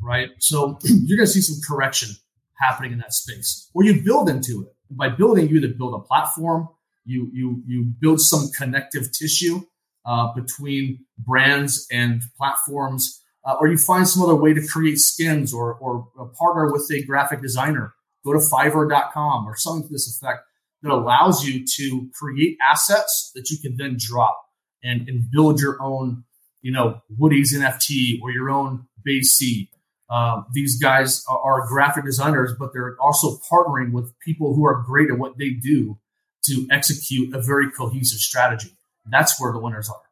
right? 0.00 0.30
So 0.38 0.78
you're 0.84 1.16
going 1.16 1.26
to 1.26 1.32
see 1.32 1.40
some 1.40 1.60
correction 1.66 2.14
happening 2.54 2.92
in 2.92 2.98
that 2.98 3.12
space, 3.12 3.70
or 3.74 3.84
you 3.84 4.02
build 4.02 4.28
into 4.28 4.62
it. 4.62 4.74
by 4.90 5.08
building, 5.08 5.48
you 5.48 5.56
either 5.56 5.74
build 5.74 5.94
a 5.94 5.98
platform, 5.98 6.68
you 7.04 7.30
you 7.32 7.62
you 7.66 7.84
build 7.84 8.20
some 8.20 8.50
connective 8.56 9.12
tissue 9.12 9.60
uh, 10.06 10.32
between 10.34 11.04
brands 11.18 11.86
and 11.92 12.22
platforms, 12.38 13.22
uh, 13.44 13.56
or 13.60 13.68
you 13.68 13.76
find 13.76 14.08
some 14.08 14.22
other 14.22 14.34
way 14.34 14.54
to 14.54 14.66
create 14.66 14.98
skins 14.98 15.52
or 15.52 15.74
or 15.74 16.08
partner 16.38 16.72
with 16.72 16.90
a 16.90 17.02
graphic 17.02 17.42
designer 17.42 17.94
go 18.24 18.32
to 18.32 18.38
fiverr.com 18.38 19.46
or 19.46 19.56
something 19.56 19.88
to 19.88 19.92
this 19.92 20.16
effect 20.16 20.40
that 20.82 20.92
allows 20.92 21.44
you 21.44 21.64
to 21.76 22.08
create 22.14 22.58
assets 22.62 23.32
that 23.34 23.50
you 23.50 23.58
can 23.58 23.76
then 23.76 23.96
drop 23.98 24.38
and, 24.82 25.08
and 25.08 25.30
build 25.30 25.60
your 25.60 25.82
own, 25.82 26.24
you 26.62 26.72
know, 26.72 27.00
Woody's 27.18 27.56
NFT 27.56 28.20
or 28.22 28.30
your 28.30 28.50
own 28.50 28.86
BAYC. 29.06 29.68
Uh, 30.10 30.42
these 30.52 30.78
guys 30.78 31.24
are, 31.28 31.66
graphic 31.66 32.04
designers, 32.04 32.52
but 32.58 32.72
they're 32.74 32.96
also 33.00 33.38
partnering 33.50 33.92
with 33.92 34.12
people 34.20 34.54
who 34.54 34.64
are 34.66 34.82
great 34.86 35.10
at 35.10 35.18
what 35.18 35.38
they 35.38 35.50
do 35.50 35.98
to 36.44 36.66
execute 36.70 37.34
a 37.34 37.40
very 37.40 37.70
cohesive 37.70 38.18
strategy. 38.18 38.76
That's 39.10 39.40
where 39.40 39.52
the 39.52 39.58
winners 39.58 39.88
are. 39.88 40.02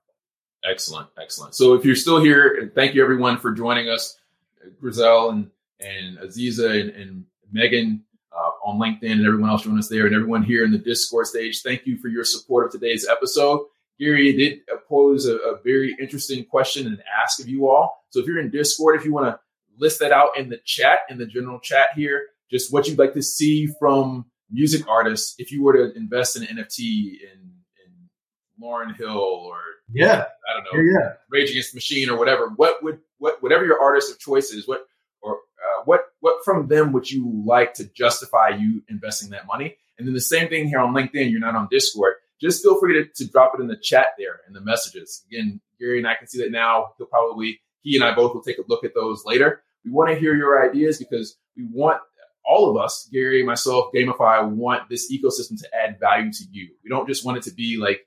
Excellent, 0.68 1.08
excellent. 1.20 1.54
So 1.54 1.74
if 1.74 1.84
you're 1.84 1.94
still 1.94 2.22
here, 2.22 2.72
thank 2.74 2.94
you 2.94 3.02
everyone 3.02 3.38
for 3.38 3.52
joining 3.52 3.88
us, 3.88 4.18
Grizel 4.80 5.30
and 5.30 5.50
and 5.80 6.18
Aziza 6.18 6.80
and, 6.80 6.90
and 6.90 7.24
Megan 7.52 8.02
uh, 8.32 8.50
on 8.64 8.78
LinkedIn 8.78 9.12
and 9.12 9.26
everyone 9.26 9.50
else 9.50 9.62
joining 9.62 9.78
us 9.78 9.88
there 9.88 10.06
and 10.06 10.14
everyone 10.14 10.42
here 10.42 10.64
in 10.64 10.72
the 10.72 10.78
Discord 10.78 11.26
stage. 11.26 11.62
Thank 11.62 11.86
you 11.86 11.98
for 11.98 12.08
your 12.08 12.24
support 12.24 12.66
of 12.66 12.72
today's 12.72 13.06
episode. 13.08 13.66
Gary 14.00 14.32
did 14.32 14.60
pose 14.88 15.26
a, 15.26 15.36
a 15.36 15.60
very 15.62 15.94
interesting 16.00 16.44
question 16.44 16.86
and 16.86 17.02
ask 17.22 17.40
of 17.40 17.48
you 17.48 17.68
all. 17.68 18.04
So 18.10 18.20
if 18.20 18.26
you're 18.26 18.40
in 18.40 18.50
Discord, 18.50 18.98
if 18.98 19.04
you 19.04 19.12
want 19.12 19.26
to 19.26 19.38
list 19.78 20.00
that 20.00 20.12
out 20.12 20.36
in 20.36 20.48
the 20.48 20.58
chat, 20.64 21.00
in 21.08 21.18
the 21.18 21.26
general 21.26 21.60
chat 21.60 21.88
here, 21.94 22.26
just 22.50 22.72
what 22.72 22.88
you'd 22.88 22.98
like 22.98 23.14
to 23.14 23.22
see 23.22 23.66
from 23.78 24.26
music 24.50 24.86
artists 24.88 25.34
if 25.38 25.50
you 25.50 25.62
were 25.62 25.72
to 25.72 25.96
invest 25.96 26.36
in 26.36 26.42
an 26.44 26.58
NFT 26.58 26.80
in, 26.80 27.52
in 27.86 28.62
Lauryn 28.62 28.96
Hill 28.96 29.10
or 29.10 29.56
yeah, 29.92 30.24
I 30.48 30.54
don't 30.54 30.64
know, 30.64 30.82
yeah, 30.82 30.98
yeah. 31.00 31.12
Rage 31.30 31.50
Against 31.50 31.72
the 31.72 31.76
Machine 31.76 32.08
or 32.08 32.18
whatever. 32.18 32.48
What 32.56 32.82
would 32.82 33.00
what 33.18 33.42
whatever 33.42 33.64
your 33.64 33.80
artist 33.80 34.10
of 34.10 34.18
choice 34.18 34.50
is, 34.50 34.66
what 34.66 34.86
what 35.84 36.00
what 36.20 36.44
from 36.44 36.68
them 36.68 36.92
would 36.92 37.10
you 37.10 37.42
like 37.44 37.74
to 37.74 37.84
justify 37.84 38.50
you 38.50 38.82
investing 38.88 39.30
that 39.30 39.46
money? 39.46 39.76
And 39.98 40.06
then 40.06 40.14
the 40.14 40.20
same 40.20 40.48
thing 40.48 40.68
here 40.68 40.80
on 40.80 40.94
LinkedIn. 40.94 41.30
You're 41.30 41.40
not 41.40 41.54
on 41.54 41.68
Discord. 41.70 42.14
Just 42.40 42.62
feel 42.62 42.78
free 42.80 42.94
to, 42.94 43.24
to 43.24 43.30
drop 43.30 43.52
it 43.54 43.60
in 43.60 43.68
the 43.68 43.76
chat 43.76 44.08
there 44.18 44.40
in 44.48 44.52
the 44.52 44.60
messages. 44.60 45.24
Again, 45.30 45.60
Gary 45.78 45.98
and 45.98 46.08
I 46.08 46.16
can 46.16 46.26
see 46.26 46.42
that 46.42 46.50
now. 46.50 46.92
He'll 46.98 47.06
probably 47.06 47.60
he 47.82 47.96
and 47.96 48.04
I 48.04 48.14
both 48.14 48.34
will 48.34 48.42
take 48.42 48.58
a 48.58 48.64
look 48.68 48.84
at 48.84 48.94
those 48.94 49.24
later. 49.24 49.62
We 49.84 49.90
want 49.90 50.10
to 50.10 50.18
hear 50.18 50.34
your 50.34 50.68
ideas 50.68 50.98
because 50.98 51.36
we 51.56 51.64
want 51.70 52.00
all 52.44 52.70
of 52.70 52.82
us, 52.82 53.08
Gary, 53.12 53.44
myself, 53.44 53.92
GamiFi, 53.94 54.50
want 54.50 54.88
this 54.88 55.12
ecosystem 55.12 55.60
to 55.60 55.68
add 55.74 56.00
value 56.00 56.32
to 56.32 56.44
you. 56.50 56.70
We 56.82 56.90
don't 56.90 57.06
just 57.06 57.24
want 57.24 57.38
it 57.38 57.44
to 57.44 57.54
be 57.54 57.78
like 57.78 58.06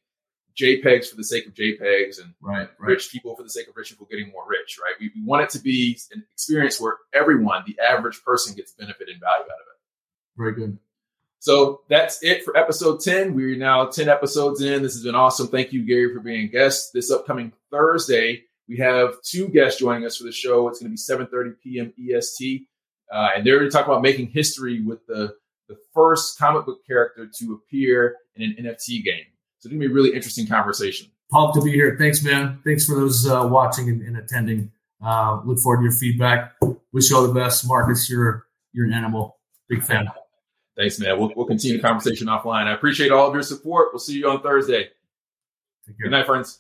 JPEGs 0.60 1.10
for 1.10 1.16
the 1.16 1.24
sake 1.24 1.48
of 1.48 1.54
JPEGs 1.54 2.22
and 2.22 2.34
right, 2.42 2.60
right. 2.60 2.70
rich 2.80 3.12
people 3.12 3.36
for 3.36 3.44
the 3.44 3.50
sake 3.50 3.68
of 3.68 3.76
rich 3.76 3.90
people 3.90 4.08
getting 4.10 4.32
more 4.32 4.46
rich, 4.48 4.78
right? 4.82 4.96
We, 5.00 5.12
we 5.16 5.26
want 5.26 5.44
it 5.44 5.50
to 5.52 5.60
be 5.60 6.00
an 6.14 6.24
experience 6.34 6.80
where 6.80 6.98
everyone, 7.14 7.64
the 7.68 7.78
average 7.84 8.24
person, 8.24 8.56
gets 8.56 8.72
benefit 8.74 9.10
and 9.10 9.20
value 9.20 9.44
out 9.44 9.44
of 9.44 9.68
it. 9.68 10.38
Very 10.38 10.54
good. 10.54 10.78
So 11.40 11.82
that's 11.90 12.24
it 12.24 12.44
for 12.44 12.58
episode 12.58 13.02
10. 13.02 13.36
We're 13.36 13.58
now 13.58 13.86
10 13.86 14.10
episodes 14.10 14.62
in. 14.62 14.82
This 14.82 14.94
has 14.94 15.04
been 15.04 15.14
awesome. 15.14 15.48
Thank 15.48 15.74
you, 15.74 15.86
Gary, 15.86 16.14
for 16.14 16.20
being 16.20 16.46
a 16.46 16.48
guest. 16.48 16.92
This 16.94 17.12
upcoming 17.12 17.54
Thursday, 17.70 18.44
we 18.68 18.78
have 18.78 19.22
two 19.22 19.50
guests 19.50 19.80
joining 19.80 20.06
us 20.06 20.18
for 20.18 20.24
the 20.24 20.32
show. 20.32 20.68
It's 20.70 20.80
going 20.80 20.96
to 20.96 21.16
be 21.16 21.26
7.30 21.26 21.54
p.m. 21.62 21.94
EST. 22.00 22.68
Uh, 23.14 23.28
and 23.36 23.46
they're 23.46 23.60
going 23.60 23.70
to 23.70 23.78
talk 23.78 23.86
about 23.86 24.02
making 24.02 24.28
history 24.28 24.82
with 24.82 25.06
the, 25.06 25.36
the 25.70 25.78
first 25.94 26.40
comic 26.40 26.66
book 26.66 26.80
character 26.88 27.30
to 27.40 27.54
appear 27.54 28.16
in 28.36 28.56
an 28.58 28.66
NFT 28.66 29.04
game. 29.04 29.26
It's 29.66 29.72
going 29.72 29.82
to 29.82 29.88
be 29.88 29.92
a 29.92 29.96
really 29.96 30.14
interesting 30.14 30.46
conversation. 30.46 31.08
Pumped 31.32 31.56
to 31.56 31.62
be 31.62 31.72
here. 31.72 31.96
Thanks, 31.98 32.24
man. 32.24 32.60
Thanks 32.64 32.86
for 32.86 32.94
those 32.94 33.28
uh, 33.28 33.48
watching 33.48 33.90
and, 33.90 34.04
and 34.04 34.18
attending. 34.18 34.72
Uh, 35.04 35.42
look 35.44 35.58
forward 35.58 35.78
to 35.78 35.84
your 35.86 35.92
feedback. 35.92 36.54
Wish 36.94 37.10
you 37.10 37.18
all 37.18 37.26
the 37.26 37.34
best. 37.34 37.68
Marcus, 37.68 38.08
you're, 38.08 38.46
you're 38.74 38.86
an 38.86 38.94
animal. 38.94 39.38
Big 39.68 39.82
fan. 39.82 40.08
Thanks, 40.78 41.00
man. 41.00 41.18
We'll, 41.18 41.34
we'll 41.36 41.48
continue 41.48 41.78
the 41.78 41.82
conversation 41.82 42.28
offline. 42.28 42.68
I 42.68 42.76
appreciate 42.76 43.12
all 43.12 43.28
of 43.28 43.34
your 43.34 43.42
support. 43.42 43.88
We'll 43.92 44.00
see 44.00 44.20
you 44.20 44.30
on 44.30 44.44
Thursday. 44.44 44.90
Good 46.00 46.12
night, 46.12 46.28
friends. 46.28 46.60